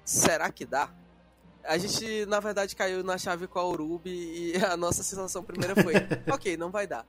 será 0.03 0.51
que 0.51 0.65
dá? 0.65 0.93
A 1.68 1.78
gente, 1.78 2.26
na 2.28 2.39
verdade, 2.39 2.76
caiu 2.76 3.03
na 3.03 3.18
chave 3.18 3.47
com 3.47 3.59
a 3.59 3.68
Urubi 3.68 4.09
e 4.53 4.55
a 4.66 4.76
nossa 4.78 5.03
sensação 5.03 5.43
primeira 5.43 5.76
foi: 5.76 5.93
ok, 6.32 6.55
não 6.57 6.72
vai 6.72 6.86
dar. 6.88 7.05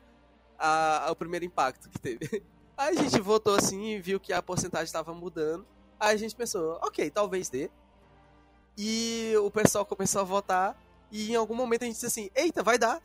A- 0.59 1.09
o 1.11 1.17
primeiro 1.17 1.45
impacto 1.45 1.89
que 1.91 1.99
teve. 1.99 2.43
Aí 2.77 2.97
a 2.99 3.03
gente 3.03 3.21
votou 3.21 3.55
assim 3.55 3.93
e 3.93 4.01
viu 4.01 4.21
que 4.21 4.33
a 4.33 4.43
porcentagem 4.43 4.87
estava 4.87 5.15
mudando. 5.15 5.67
Aí 5.99 6.15
a 6.15 6.19
gente 6.19 6.35
pensou: 6.35 6.79
ok, 6.83 7.11
talvez 7.11 7.49
dê. 7.49 7.71
E 8.77 9.33
o 9.43 9.51
pessoal 9.51 9.87
começou 9.87 10.21
a 10.21 10.25
votar 10.25 10.77
E 11.11 11.33
em 11.33 11.35
algum 11.35 11.55
momento 11.55 11.83
a 11.83 11.87
gente 11.87 11.95
disse 11.95 12.07
assim, 12.07 12.31
eita, 12.35 12.63
vai 12.63 12.77
dar. 12.79 13.01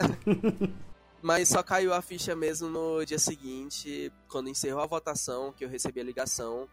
Mas 1.22 1.50
só 1.50 1.62
caiu 1.64 1.94
a 1.94 2.02
ficha 2.02 2.36
mesmo 2.36 2.68
no 2.68 3.06
dia 3.06 3.20
seguinte, 3.20 4.12
quando 4.28 4.50
encerrou 4.50 4.82
a 4.82 4.88
votação, 4.88 5.54
que 5.54 5.64
eu 5.64 5.70
recebi 5.70 6.02
a 6.02 6.04
ligação, 6.04 6.68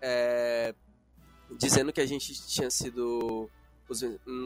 é, 0.00 0.74
dizendo 1.58 1.92
que 1.92 2.00
a 2.00 2.06
gente 2.06 2.32
tinha 2.46 2.70
sido. 2.70 3.50
Os, 3.90 4.00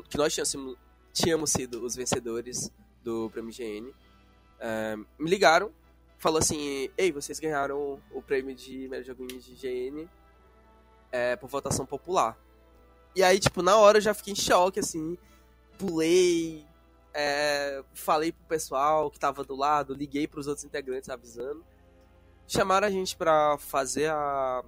que 0.08 0.16
nós 0.16 0.34
tínhamos, 0.34 0.76
tínhamos 1.12 1.50
sido 1.50 1.84
os 1.84 1.94
vencedores 1.94 2.72
do 3.02 3.28
Prêmio 3.30 3.52
GN. 3.52 3.92
É, 4.58 4.96
me 5.18 5.28
ligaram, 5.28 5.70
falou 6.18 6.38
assim: 6.38 6.88
Ei, 6.96 7.12
vocês 7.12 7.38
ganharam 7.38 8.00
o 8.10 8.22
prêmio 8.22 8.54
de 8.54 8.88
melhor 8.88 9.04
jogo 9.04 9.26
de 9.26 9.54
GN 9.54 10.08
é, 11.12 11.36
por 11.36 11.48
votação 11.48 11.84
popular. 11.84 12.36
E 13.14 13.22
aí, 13.22 13.38
tipo, 13.38 13.62
na 13.62 13.76
hora 13.76 13.98
eu 13.98 14.02
já 14.02 14.14
fiquei 14.14 14.32
em 14.32 14.36
choque, 14.36 14.80
assim, 14.80 15.16
pulei, 15.78 16.66
é, 17.12 17.84
falei 17.92 18.32
pro 18.32 18.46
pessoal 18.46 19.10
que 19.10 19.20
tava 19.20 19.44
do 19.44 19.54
lado, 19.54 19.94
liguei 19.94 20.26
pros 20.26 20.46
outros 20.46 20.64
integrantes 20.64 21.08
avisando. 21.10 21.64
Chamaram 22.48 22.88
a 22.88 22.90
gente 22.90 23.16
pra 23.16 23.56
fazer 23.58 24.10
a, 24.10 24.64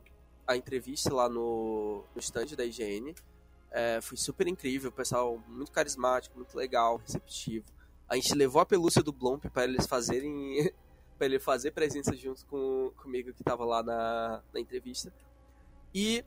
a 0.47 0.57
entrevista 0.57 1.13
lá 1.13 1.29
no, 1.29 2.05
no 2.15 2.21
stand 2.21 2.55
da 2.57 2.65
IGN. 2.65 3.15
É, 3.77 4.01
foi 4.01 4.17
super 4.17 4.49
incrível, 4.49 4.89
o 4.89 4.93
pessoal 4.93 5.39
muito 5.47 5.71
carismático, 5.71 6.35
muito 6.35 6.57
legal, 6.57 6.97
receptivo. 6.97 7.67
A 8.09 8.15
gente 8.15 8.35
levou 8.35 8.63
a 8.63 8.65
pelúcia 8.65 9.03
do 9.03 9.13
Blomp 9.13 9.45
para 9.53 9.65
eles 9.65 9.87
fazerem. 9.87 10.73
para 11.19 11.27
ele 11.27 11.39
fazer 11.39 11.73
presença 11.73 12.15
junto 12.17 12.47
com, 12.47 12.91
comigo 12.97 13.35
que 13.35 13.45
tava 13.45 13.67
lá 13.67 13.83
na, 13.83 14.43
na 14.53 14.61
entrevista. 14.61 15.13
E 15.95 16.25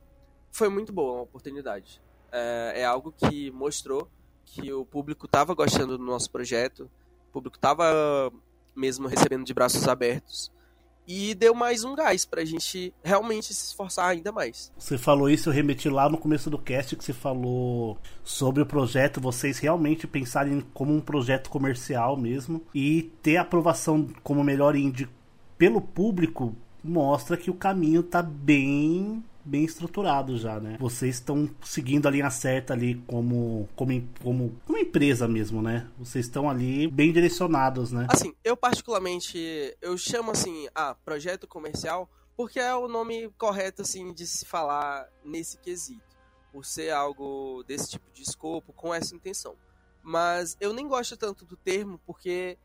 foi 0.52 0.70
muito 0.70 0.94
boa 0.94 1.14
uma 1.14 1.22
oportunidade. 1.24 2.00
É, 2.32 2.82
é 2.82 2.86
algo 2.86 3.12
que 3.12 3.50
mostrou 3.50 4.08
que 4.46 4.72
o 4.72 4.86
público 4.86 5.26
estava 5.26 5.56
gostando 5.56 5.98
do 5.98 6.04
nosso 6.04 6.30
projeto, 6.30 6.90
o 7.30 7.32
público 7.32 7.56
estava 7.56 8.32
mesmo 8.76 9.08
recebendo 9.08 9.44
de 9.44 9.56
braços 9.56 9.88
abertos 9.88 10.52
e 11.12 11.34
deu 11.34 11.56
mais 11.56 11.84
um 11.84 11.96
gás 11.96 12.24
pra 12.24 12.46
gente 12.46 12.94
realmente 13.04 13.52
se 13.52 13.66
esforçar 13.66 14.10
ainda 14.10 14.32
mais. 14.32 14.72
Você 14.78 14.96
falou 14.96 15.28
isso, 15.28 15.50
eu 15.50 15.54
remeti 15.54 15.90
lá 15.90 16.08
no 16.08 16.20
começo 16.20 16.52
do 16.52 16.60
cast 16.60 16.96
que 16.96 17.04
você 17.04 17.14
falou 17.14 17.98
sobre 18.24 18.62
o 18.62 18.66
projeto, 18.66 19.20
vocês 19.20 19.58
realmente 19.58 20.06
pensarem 20.06 20.62
como 20.72 20.96
um 20.96 21.02
projeto 21.02 21.50
comercial 21.50 22.16
mesmo 22.16 22.64
e 22.76 23.12
ter 23.24 23.38
aprovação 23.38 24.08
como 24.22 24.44
melhor 24.44 24.76
indie 24.76 25.10
pelo 25.58 25.82
público 25.82 26.56
mostra 26.84 27.36
que 27.36 27.50
o 27.50 27.56
caminho 27.56 28.04
tá 28.04 28.22
bem 28.22 29.24
bem 29.44 29.64
estruturado 29.64 30.38
já, 30.38 30.60
né? 30.60 30.78
Vocês 30.80 31.16
estão 31.16 31.50
seguindo 31.64 32.08
a 32.08 32.12
linha 32.12 32.30
certa 32.30 32.74
ali 32.74 32.96
como, 33.08 33.68
como, 33.76 34.10
como 34.22 34.78
empresa 34.78 35.28
mesmo, 35.28 35.62
né? 35.62 35.90
Vocês 35.98 36.26
estão 36.26 36.50
ali 36.50 36.88
bem 36.88 37.12
direcionados, 37.12 37.92
né? 37.92 38.08
Assim, 38.10 38.34
eu 38.44 38.56
particularmente, 38.56 39.76
eu 39.82 39.98
chamo 39.98 40.32
assim, 40.32 40.68
ah, 40.76 40.96
projeto 41.06 41.48
comercial, 41.48 42.10
porque 42.36 42.60
é 42.60 42.74
o 42.76 42.88
nome 42.88 43.30
correto, 43.38 43.82
assim, 43.82 44.14
de 44.14 44.26
se 44.26 44.46
falar 44.46 45.08
nesse 45.24 45.58
quesito. 45.58 46.18
Por 46.52 46.66
ser 46.66 46.92
algo 46.92 47.64
desse 47.68 47.92
tipo 47.92 48.12
de 48.12 48.24
escopo, 48.24 48.74
com 48.74 48.94
essa 48.94 49.16
intenção. 49.16 49.56
Mas 50.02 50.58
eu 50.60 50.74
nem 50.74 50.88
gosto 50.88 51.16
tanto 51.16 51.46
do 51.46 51.56
termo, 51.56 52.00
porque 52.06 52.58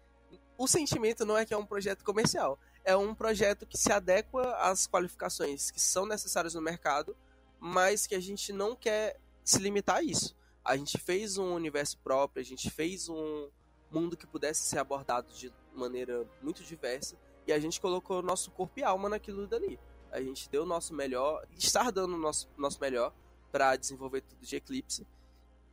o 0.57 0.67
sentimento 0.67 1.27
não 1.27 1.37
é 1.37 1.45
que 1.45 1.53
é 1.53 1.57
um 1.57 1.67
projeto 1.67 2.05
comercial 2.05 2.59
é 2.85 2.95
um 2.95 3.15
projeto 3.15 3.67
que 3.67 3.79
se 3.79 3.91
adequa 3.91 4.55
às 4.57 4.87
qualificações 4.87 5.71
que 5.71 5.81
são 5.81 6.05
necessárias 6.07 6.55
no 6.55 6.61
mercado, 6.61 7.17
mas 7.59 8.07
que 8.07 8.15
a 8.15 8.21
gente 8.21 8.53
não 8.53 8.77
quer 8.77 9.19
se 9.43 9.59
limitar 9.59 9.97
a 9.97 10.03
isso. 10.03 10.37
A 10.63 10.77
gente 10.77 10.99
fez 10.99 11.39
um 11.39 11.55
universo 11.55 11.99
próprio, 11.99 12.43
a 12.43 12.45
gente 12.45 12.71
fez 12.71 13.09
um 13.09 13.49
mundo 13.91 14.17
que 14.17 14.27
pudesse 14.27 14.63
ser 14.63 14.79
abordado 14.79 15.33
de 15.33 15.53
maneira 15.75 16.27
muito 16.43 16.63
diversa 16.63 17.17
e 17.47 17.53
a 17.53 17.59
gente 17.59 17.81
colocou 17.81 18.23
nosso 18.23 18.51
corpo 18.51 18.79
e 18.79 18.85
alma 18.85 19.09
naquilo 19.09 19.47
dali. 19.47 19.79
A 20.11 20.21
gente 20.21 20.49
deu 20.49 20.63
o 20.63 20.67
nosso 20.67 20.95
melhor, 20.95 21.47
estar 21.57 21.91
dando 21.91 22.15
o 22.15 22.19
nosso, 22.19 22.49
nosso 22.57 22.81
melhor 22.81 23.13
para 23.51 23.77
desenvolver 23.77 24.21
tudo 24.21 24.45
de 24.45 24.57
Eclipse. 24.57 25.07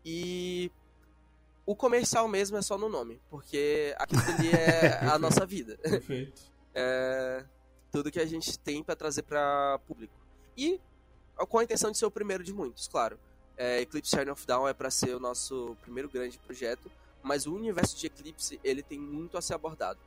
E 0.03 0.71
o 1.65 1.75
comercial 1.75 2.27
mesmo 2.27 2.57
é 2.57 2.61
só 2.61 2.77
no 2.77 2.89
nome, 2.89 3.21
porque 3.29 3.95
aquilo 3.97 4.21
ali 4.21 4.49
é 4.49 4.99
a 5.05 5.19
nossa 5.19 5.45
vida. 5.45 5.77
Perfeito 5.77 6.51
é, 6.73 7.45
tudo 7.91 8.11
que 8.11 8.19
a 8.19 8.25
gente 8.25 8.57
tem 8.59 8.83
para 8.83 8.95
trazer 8.95 9.23
para 9.23 9.79
público. 9.87 10.13
E 10.57 10.79
com 11.47 11.57
a 11.57 11.63
intenção 11.63 11.91
de 11.91 11.97
ser 11.97 12.05
o 12.05 12.11
primeiro 12.11 12.43
de 12.43 12.53
muitos, 12.53 12.87
claro. 12.87 13.19
É, 13.57 13.81
Eclipse 13.81 14.15
Shine 14.15 14.31
of 14.31 14.45
Down 14.45 14.67
é 14.67 14.73
para 14.73 14.89
ser 14.89 15.15
o 15.15 15.19
nosso 15.19 15.77
primeiro 15.81 16.09
grande 16.09 16.37
projeto, 16.39 16.91
mas 17.21 17.45
o 17.45 17.53
universo 17.53 17.97
de 17.97 18.07
Eclipse 18.07 18.59
ele 18.63 18.81
tem 18.81 18.99
muito 18.99 19.37
a 19.37 19.41
ser 19.41 19.53
abordado. 19.53 19.99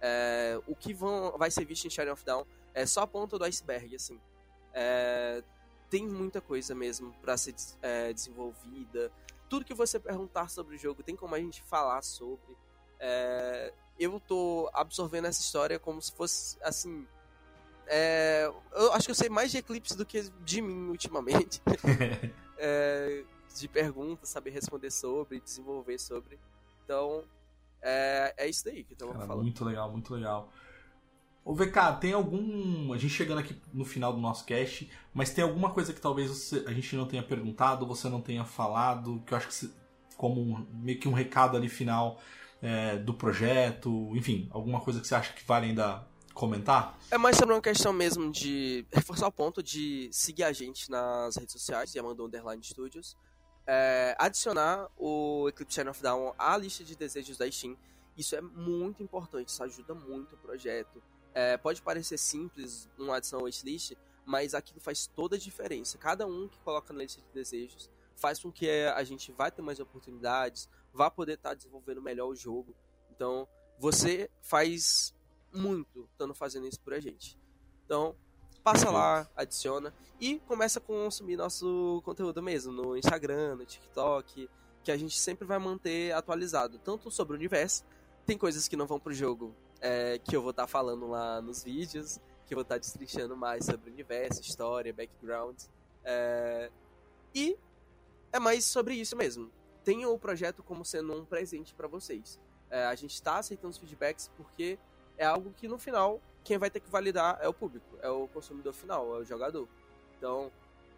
É, 0.00 0.60
o 0.66 0.74
que 0.74 0.92
vão, 0.92 1.36
vai 1.38 1.50
ser 1.50 1.64
visto 1.64 1.86
em 1.86 1.90
Shine 1.90 2.10
of 2.10 2.24
Down 2.24 2.44
é 2.74 2.84
só 2.84 3.02
a 3.02 3.06
ponta 3.06 3.38
do 3.38 3.44
iceberg, 3.44 3.94
assim. 3.94 4.20
É, 4.72 5.42
tem 5.88 6.06
muita 6.06 6.40
coisa 6.40 6.74
mesmo 6.74 7.12
para 7.22 7.36
ser 7.36 7.54
é, 7.80 8.12
desenvolvida. 8.12 9.10
Tudo 9.48 9.64
que 9.64 9.74
você 9.74 9.98
perguntar 9.98 10.50
sobre 10.50 10.76
o 10.76 10.78
jogo 10.78 11.02
tem 11.02 11.16
como 11.16 11.34
a 11.34 11.38
gente 11.38 11.62
falar 11.62 12.02
sobre. 12.02 12.56
É, 12.98 13.72
eu 13.98 14.20
tô 14.20 14.70
absorvendo 14.72 15.26
essa 15.26 15.40
história 15.40 15.78
como 15.78 16.00
se 16.00 16.12
fosse, 16.12 16.56
assim. 16.62 17.06
É, 17.86 18.50
eu 18.72 18.92
acho 18.92 19.06
que 19.06 19.10
eu 19.12 19.14
sei 19.14 19.28
mais 19.28 19.50
de 19.50 19.58
Eclipse 19.58 19.96
do 19.96 20.04
que 20.04 20.22
de 20.44 20.60
mim 20.60 20.88
ultimamente. 20.88 21.62
é, 22.58 23.24
de 23.54 23.68
perguntas, 23.68 24.28
saber 24.28 24.50
responder 24.50 24.90
sobre, 24.90 25.40
desenvolver 25.40 25.98
sobre. 25.98 26.38
Então, 26.84 27.24
é, 27.80 28.34
é 28.36 28.48
isso 28.48 28.64
daí 28.64 28.84
que 28.84 28.92
estamos 28.92 29.16
falando. 29.16 29.42
Muito 29.42 29.64
legal, 29.64 29.90
muito 29.90 30.14
legal. 30.14 30.52
Ô 31.44 31.54
VK, 31.54 32.00
tem 32.00 32.12
algum. 32.12 32.92
A 32.92 32.98
gente 32.98 33.14
chegando 33.14 33.38
aqui 33.38 33.56
no 33.72 33.84
final 33.84 34.12
do 34.12 34.18
nosso 34.18 34.44
cast, 34.44 34.90
mas 35.14 35.32
tem 35.32 35.44
alguma 35.44 35.70
coisa 35.70 35.92
que 35.92 36.00
talvez 36.00 36.28
você, 36.28 36.64
a 36.66 36.72
gente 36.72 36.96
não 36.96 37.06
tenha 37.06 37.22
perguntado, 37.22 37.86
você 37.86 38.08
não 38.08 38.20
tenha 38.20 38.44
falado, 38.44 39.22
que 39.24 39.32
eu 39.32 39.38
acho 39.38 39.48
que 39.48 39.70
como 40.16 40.40
um, 40.40 40.66
meio 40.72 40.98
que 40.98 41.08
um 41.08 41.12
recado 41.12 41.56
ali 41.56 41.68
final 41.68 42.18
é, 42.62 42.96
do 42.96 43.14
projeto, 43.14 44.10
enfim, 44.16 44.48
alguma 44.50 44.80
coisa 44.80 45.00
que 45.00 45.06
você 45.06 45.14
acha 45.14 45.32
que 45.32 45.44
vale 45.46 45.66
ainda 45.66 46.06
comentar? 46.34 46.98
É 47.10 47.16
mais 47.16 47.36
sobre 47.36 47.54
uma 47.54 47.60
questão 47.60 47.92
mesmo 47.92 48.30
de 48.30 48.86
reforçar 48.92 49.26
o 49.26 49.32
ponto 49.32 49.62
de 49.62 50.08
seguir 50.12 50.44
a 50.44 50.52
gente 50.52 50.90
nas 50.90 51.36
redes 51.36 51.52
sociais, 51.52 51.94
Yamando 51.94 52.24
Underline 52.24 52.62
Studios, 52.62 53.16
é, 53.66 54.14
adicionar 54.18 54.88
o 54.96 55.48
Eclipse 55.48 55.74
Channel 55.74 55.90
of 55.90 56.02
Down 56.02 56.34
à 56.38 56.56
lista 56.56 56.84
de 56.84 56.94
desejos 56.94 57.38
da 57.38 57.50
Steam. 57.50 57.76
Isso 58.16 58.36
é 58.36 58.40
muito 58.40 59.02
importante, 59.02 59.48
isso 59.48 59.62
ajuda 59.62 59.94
muito 59.94 60.34
o 60.34 60.38
projeto. 60.38 61.02
É, 61.34 61.56
pode 61.56 61.82
parecer 61.82 62.18
simples 62.18 62.88
uma 62.98 63.16
adição 63.16 63.40
ao 63.40 63.46
wishlist, 63.46 63.94
mas 64.24 64.54
aquilo 64.54 64.80
faz 64.80 65.06
toda 65.06 65.36
a 65.36 65.38
diferença. 65.38 65.98
Cada 65.98 66.26
um 66.26 66.48
que 66.48 66.58
coloca 66.60 66.92
na 66.92 67.02
lista 67.02 67.20
de 67.20 67.28
desejos 67.32 67.90
faz 68.14 68.38
com 68.38 68.50
que 68.50 68.68
a 68.68 69.04
gente 69.04 69.30
vai 69.32 69.50
ter 69.50 69.62
mais 69.62 69.78
oportunidades, 69.78 70.68
vá 70.96 71.10
poder 71.10 71.34
estar 71.34 71.50
tá 71.50 71.54
desenvolvendo 71.54 72.02
melhor 72.02 72.26
o 72.26 72.34
jogo. 72.34 72.74
Então, 73.10 73.46
você 73.78 74.30
faz 74.40 75.14
muito 75.52 76.08
estando 76.10 76.34
fazendo 76.34 76.66
isso 76.66 76.80
por 76.80 76.94
a 76.94 77.00
gente. 77.00 77.38
Então, 77.84 78.16
passa 78.64 78.90
lá, 78.90 79.30
adiciona 79.36 79.94
e 80.18 80.40
começa 80.40 80.78
a 80.78 80.82
consumir 80.82 81.36
nosso 81.36 82.00
conteúdo 82.04 82.42
mesmo 82.42 82.72
no 82.72 82.96
Instagram, 82.96 83.56
no 83.56 83.64
TikTok, 83.64 84.48
que 84.82 84.90
a 84.90 84.96
gente 84.96 85.18
sempre 85.18 85.46
vai 85.46 85.58
manter 85.58 86.12
atualizado, 86.12 86.78
tanto 86.78 87.10
sobre 87.10 87.34
o 87.34 87.36
universo, 87.36 87.84
tem 88.24 88.36
coisas 88.36 88.66
que 88.66 88.76
não 88.76 88.86
vão 88.86 88.98
pro 88.98 89.14
jogo, 89.14 89.54
é, 89.80 90.18
que 90.18 90.34
eu 90.34 90.42
vou 90.42 90.50
estar 90.50 90.64
tá 90.64 90.66
falando 90.66 91.06
lá 91.06 91.40
nos 91.40 91.62
vídeos, 91.62 92.18
que 92.46 92.54
eu 92.54 92.56
vou 92.56 92.62
estar 92.62 92.76
tá 92.76 92.78
destrinchando 92.78 93.36
mais 93.36 93.66
sobre 93.66 93.90
o 93.90 93.92
universo, 93.92 94.40
história, 94.40 94.92
background, 94.92 95.56
é, 96.02 96.70
e 97.34 97.56
é 98.32 98.38
mais 98.38 98.64
sobre 98.64 98.94
isso 98.94 99.16
mesmo 99.16 99.50
tenham 99.86 100.12
o 100.12 100.18
projeto 100.18 100.64
como 100.64 100.84
sendo 100.84 101.14
um 101.14 101.24
presente 101.24 101.72
para 101.72 101.86
vocês. 101.86 102.40
É, 102.68 102.86
a 102.86 102.94
gente 102.96 103.14
está 103.14 103.38
aceitando 103.38 103.70
os 103.70 103.78
feedbacks 103.78 104.28
porque 104.36 104.76
é 105.16 105.24
algo 105.24 105.52
que 105.52 105.68
no 105.68 105.78
final 105.78 106.20
quem 106.42 106.58
vai 106.58 106.68
ter 106.68 106.80
que 106.80 106.90
validar 106.90 107.38
é 107.40 107.46
o 107.46 107.54
público, 107.54 107.96
é 108.02 108.10
o 108.10 108.26
consumidor 108.26 108.72
final, 108.72 109.14
é 109.14 109.18
o 109.20 109.24
jogador. 109.24 109.68
Então, 110.18 110.50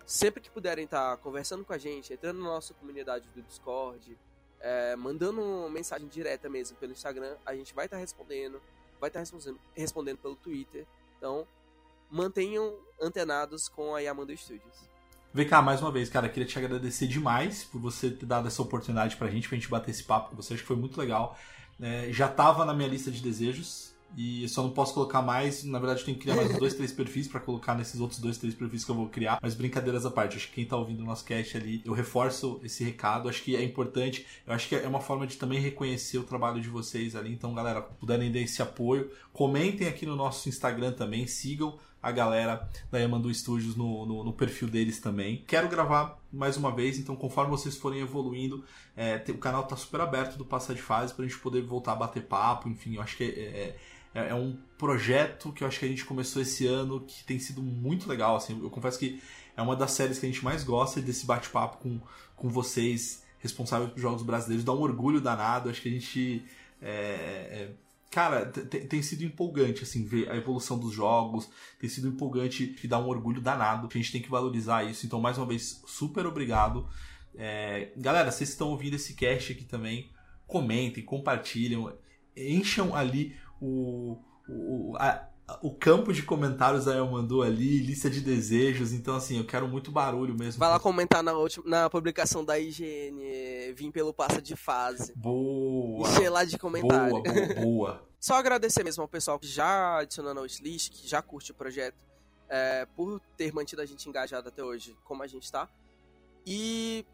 sempre 0.06 0.40
que 0.40 0.50
puderem 0.50 0.86
estar 0.86 1.10
tá 1.10 1.22
conversando 1.22 1.66
com 1.66 1.72
a 1.74 1.76
gente, 1.76 2.14
entrando 2.14 2.38
na 2.38 2.46
nossa 2.46 2.72
comunidade 2.72 3.28
do 3.28 3.42
Discord, 3.42 4.18
é, 4.58 4.96
mandando 4.96 5.42
uma 5.42 5.68
mensagem 5.68 6.08
direta 6.08 6.48
mesmo 6.48 6.78
pelo 6.78 6.92
Instagram, 6.92 7.36
a 7.44 7.54
gente 7.54 7.74
vai 7.74 7.84
estar 7.84 7.98
tá 7.98 8.00
respondendo, 8.00 8.58
vai 8.98 9.10
estar 9.10 9.18
tá 9.18 9.20
respondendo, 9.20 9.60
respondendo 9.74 10.18
pelo 10.18 10.34
Twitter. 10.34 10.86
Então, 11.18 11.46
mantenham 12.10 12.74
antenados 12.98 13.68
com 13.68 13.94
a 13.94 14.00
Yamando 14.00 14.34
Studios. 14.34 14.88
Vem 15.32 15.46
cá, 15.46 15.60
mais 15.60 15.80
uma 15.82 15.90
vez, 15.92 16.08
cara, 16.08 16.28
queria 16.28 16.46
te 16.48 16.58
agradecer 16.58 17.06
demais 17.06 17.62
por 17.64 17.80
você 17.80 18.10
ter 18.10 18.26
dado 18.26 18.48
essa 18.48 18.62
oportunidade 18.62 19.16
pra 19.16 19.30
gente, 19.30 19.46
pra 19.48 19.56
gente 19.56 19.68
bater 19.68 19.90
esse 19.90 20.02
papo 20.02 20.30
com 20.30 20.36
você, 20.36 20.54
acho 20.54 20.62
que 20.62 20.66
foi 20.66 20.76
muito 20.76 20.98
legal. 20.98 21.36
É, 21.80 22.10
já 22.12 22.28
tava 22.28 22.64
na 22.64 22.74
minha 22.74 22.88
lista 22.88 23.10
de 23.10 23.20
desejos, 23.22 23.94
E 24.16 24.42
eu 24.42 24.48
só 24.48 24.62
não 24.62 24.70
posso 24.70 24.94
colocar 24.94 25.20
mais. 25.20 25.62
Na 25.64 25.78
verdade, 25.78 26.00
eu 26.00 26.06
tenho 26.06 26.16
que 26.16 26.22
criar 26.22 26.34
mais 26.34 26.50
dois, 26.58 26.72
três 26.74 26.90
perfis 26.92 27.28
para 27.28 27.40
colocar 27.40 27.74
nesses 27.74 28.00
outros 28.00 28.18
dois, 28.18 28.38
três 28.38 28.54
perfis 28.54 28.84
que 28.84 28.90
eu 28.90 28.94
vou 28.94 29.08
criar. 29.08 29.38
Mas 29.42 29.54
brincadeiras 29.54 30.06
à 30.06 30.10
parte, 30.10 30.36
acho 30.36 30.48
que 30.48 30.54
quem 30.54 30.64
tá 30.64 30.76
ouvindo 30.76 31.02
o 31.02 31.04
nosso 31.04 31.24
cast 31.24 31.56
ali, 31.56 31.82
eu 31.84 31.92
reforço 31.92 32.58
esse 32.64 32.82
recado. 32.82 33.28
Acho 33.28 33.42
que 33.42 33.54
é 33.54 33.62
importante. 33.62 34.26
Eu 34.46 34.54
acho 34.54 34.66
que 34.68 34.74
é 34.74 34.88
uma 34.88 35.00
forma 35.00 35.26
de 35.26 35.36
também 35.36 35.60
reconhecer 35.60 36.18
o 36.18 36.24
trabalho 36.24 36.60
de 36.60 36.70
vocês 36.70 37.14
ali. 37.14 37.30
Então, 37.32 37.54
galera, 37.54 37.82
puderem 37.82 38.32
dar 38.32 38.40
esse 38.40 38.62
apoio, 38.62 39.10
comentem 39.32 39.86
aqui 39.86 40.06
no 40.06 40.16
nosso 40.16 40.48
Instagram 40.48 40.92
também, 40.92 41.26
sigam 41.26 41.78
a 42.02 42.12
galera 42.12 42.68
da 42.90 42.98
Yamandu 42.98 43.32
Studios 43.34 43.74
no, 43.74 44.06
no, 44.06 44.24
no, 44.24 44.32
perfil 44.32 44.68
deles 44.68 45.00
também. 45.00 45.44
Quero 45.46 45.68
gravar 45.68 46.18
mais 46.32 46.56
uma 46.56 46.70
vez, 46.70 46.98
então 46.98 47.16
conforme 47.16 47.50
vocês 47.50 47.76
forem 47.76 48.00
evoluindo, 48.00 48.64
é, 48.96 49.22
o 49.28 49.38
canal 49.38 49.64
tá 49.64 49.76
super 49.76 50.00
aberto 50.00 50.36
do 50.36 50.44
Passar 50.44 50.74
de 50.74 50.82
Fase 50.82 51.12
pra 51.12 51.24
gente 51.24 51.38
poder 51.38 51.62
voltar 51.62 51.92
a 51.92 51.96
bater 51.96 52.22
papo, 52.22 52.68
enfim, 52.68 52.96
eu 52.96 53.02
acho 53.02 53.16
que 53.16 53.24
é, 53.24 53.76
é, 54.14 54.28
é, 54.28 54.34
um 54.34 54.56
projeto 54.76 55.52
que 55.52 55.64
eu 55.64 55.68
acho 55.68 55.78
que 55.78 55.86
a 55.86 55.88
gente 55.88 56.04
começou 56.04 56.40
esse 56.40 56.66
ano 56.66 57.00
que 57.00 57.24
tem 57.24 57.38
sido 57.38 57.60
muito 57.60 58.08
legal, 58.08 58.36
assim, 58.36 58.60
eu 58.62 58.70
confesso 58.70 58.98
que 58.98 59.20
é 59.56 59.62
uma 59.62 59.74
das 59.74 59.90
séries 59.90 60.20
que 60.20 60.26
a 60.26 60.28
gente 60.28 60.44
mais 60.44 60.62
gosta 60.62 61.00
desse 61.00 61.26
bate-papo 61.26 61.78
com, 61.78 62.00
com 62.36 62.48
vocês 62.48 63.24
responsáveis 63.40 63.90
pelos 63.90 64.02
jogos 64.02 64.22
brasileiros, 64.22 64.64
dá 64.64 64.72
um 64.72 64.80
orgulho 64.80 65.20
danado, 65.20 65.68
acho 65.68 65.82
que 65.82 65.88
a 65.88 65.92
gente 65.92 66.44
é, 66.80 66.90
é 66.90 67.70
cara, 68.10 68.46
tem 68.46 69.02
sido 69.02 69.24
empolgante, 69.24 69.82
assim, 69.82 70.04
ver 70.04 70.30
a 70.30 70.36
evolução 70.36 70.78
dos 70.78 70.92
jogos, 70.92 71.48
tem 71.78 71.88
sido 71.88 72.08
empolgante 72.08 72.76
e 72.82 72.88
dá 72.88 72.98
um 72.98 73.08
orgulho 73.08 73.40
danado, 73.40 73.88
a 73.90 73.96
gente 73.96 74.12
tem 74.12 74.22
que 74.22 74.30
valorizar 74.30 74.84
isso. 74.84 75.06
Então, 75.06 75.20
mais 75.20 75.36
uma 75.36 75.46
vez, 75.46 75.82
super 75.86 76.26
obrigado. 76.26 76.88
É, 77.34 77.92
galera, 77.96 78.30
vocês 78.30 78.50
estão 78.50 78.68
ouvindo 78.70 78.94
esse 78.94 79.14
cast 79.14 79.52
aqui 79.52 79.64
também, 79.64 80.10
comentem, 80.46 81.04
compartilhem, 81.04 81.88
encham 82.36 82.94
ali 82.94 83.36
o, 83.60 84.18
o, 84.48 84.96
a, 84.96 85.28
o 85.62 85.74
campo 85.74 86.12
de 86.12 86.22
comentários 86.22 86.86
aí 86.86 86.98
eu 86.98 87.06
mandou 87.06 87.42
ali, 87.42 87.78
lista 87.78 88.10
de 88.10 88.20
desejos, 88.20 88.92
então 88.92 89.16
assim, 89.16 89.38
eu 89.38 89.46
quero 89.46 89.66
muito 89.66 89.90
barulho 89.90 90.34
mesmo. 90.34 90.58
Vai 90.60 90.68
lá 90.68 90.78
comentar 90.78 91.22
na, 91.22 91.32
última, 91.32 91.64
na 91.66 91.90
publicação 91.90 92.44
da 92.44 92.58
IGN, 92.58 93.72
vim 93.74 93.90
pelo 93.90 94.12
passa 94.12 94.42
de 94.42 94.54
fase. 94.54 95.14
Boa! 95.16 96.08
Encher 96.08 96.30
lá 96.30 96.44
de 96.44 96.58
comentário. 96.58 97.10
Boa, 97.10 97.22
boa, 97.22 97.54
boa. 97.62 98.08
Só 98.20 98.34
agradecer 98.34 98.84
mesmo 98.84 99.02
ao 99.02 99.08
pessoal 99.08 99.38
que 99.38 99.46
já 99.46 99.98
adicionou 99.98 100.34
na 100.34 100.42
wishlist, 100.42 100.90
que 100.90 101.08
já 101.08 101.22
curte 101.22 101.52
o 101.52 101.54
projeto, 101.54 102.04
é, 102.48 102.86
por 102.96 103.20
ter 103.36 103.52
mantido 103.52 103.80
a 103.80 103.86
gente 103.86 104.08
engajado 104.08 104.48
até 104.48 104.62
hoje, 104.62 104.96
como 105.04 105.22
a 105.22 105.26
gente 105.26 105.50
tá. 105.50 105.68
E 106.44 107.06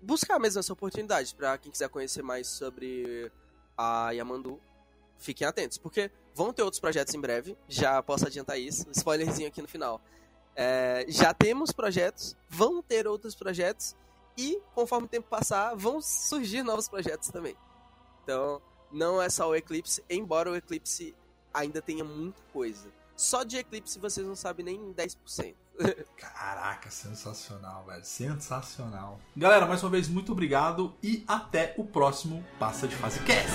buscar 0.00 0.38
mesmo 0.38 0.58
essa 0.58 0.72
oportunidade 0.72 1.34
para 1.34 1.56
quem 1.58 1.70
quiser 1.70 1.88
conhecer 1.88 2.22
mais 2.22 2.48
sobre 2.48 3.30
a 3.76 4.10
Yamandu, 4.10 4.58
fiquem 5.18 5.46
atentos, 5.46 5.78
porque 5.78 6.10
vão 6.34 6.52
ter 6.52 6.62
outros 6.62 6.80
projetos 6.80 7.14
em 7.14 7.20
breve, 7.20 7.56
já 7.68 8.02
posso 8.02 8.26
adiantar 8.26 8.58
isso, 8.58 8.86
spoilerzinho 8.90 9.48
aqui 9.48 9.62
no 9.62 9.68
final. 9.68 10.00
É, 10.54 11.06
já 11.08 11.32
temos 11.32 11.72
projetos, 11.72 12.36
vão 12.48 12.82
ter 12.82 13.06
outros 13.06 13.34
projetos 13.34 13.96
e 14.36 14.60
conforme 14.74 15.06
o 15.06 15.08
tempo 15.08 15.28
passar, 15.28 15.74
vão 15.74 16.00
surgir 16.00 16.62
novos 16.62 16.88
projetos 16.88 17.28
também. 17.30 17.56
Então, 18.22 18.60
não 18.90 19.20
é 19.20 19.28
só 19.28 19.48
o 19.48 19.54
Eclipse, 19.54 20.04
embora 20.08 20.50
o 20.50 20.56
Eclipse 20.56 21.14
ainda 21.52 21.80
tenha 21.82 22.04
muita 22.04 22.40
coisa. 22.52 22.88
Só 23.16 23.42
de 23.42 23.56
Eclipse 23.56 23.98
vocês 23.98 24.26
não 24.26 24.36
sabem 24.36 24.64
nem 24.64 24.94
10%. 24.94 25.54
Caraca, 26.16 26.90
sensacional, 26.90 27.84
velho. 27.86 28.04
Sensacional. 28.04 29.18
Galera, 29.36 29.66
mais 29.66 29.82
uma 29.82 29.90
vez, 29.90 30.08
muito 30.08 30.32
obrigado 30.32 30.94
e 31.02 31.24
até 31.26 31.74
o 31.76 31.84
próximo 31.84 32.44
Passa 32.58 32.86
de 32.86 32.94
Fase 32.96 33.20
Cast. 33.20 33.52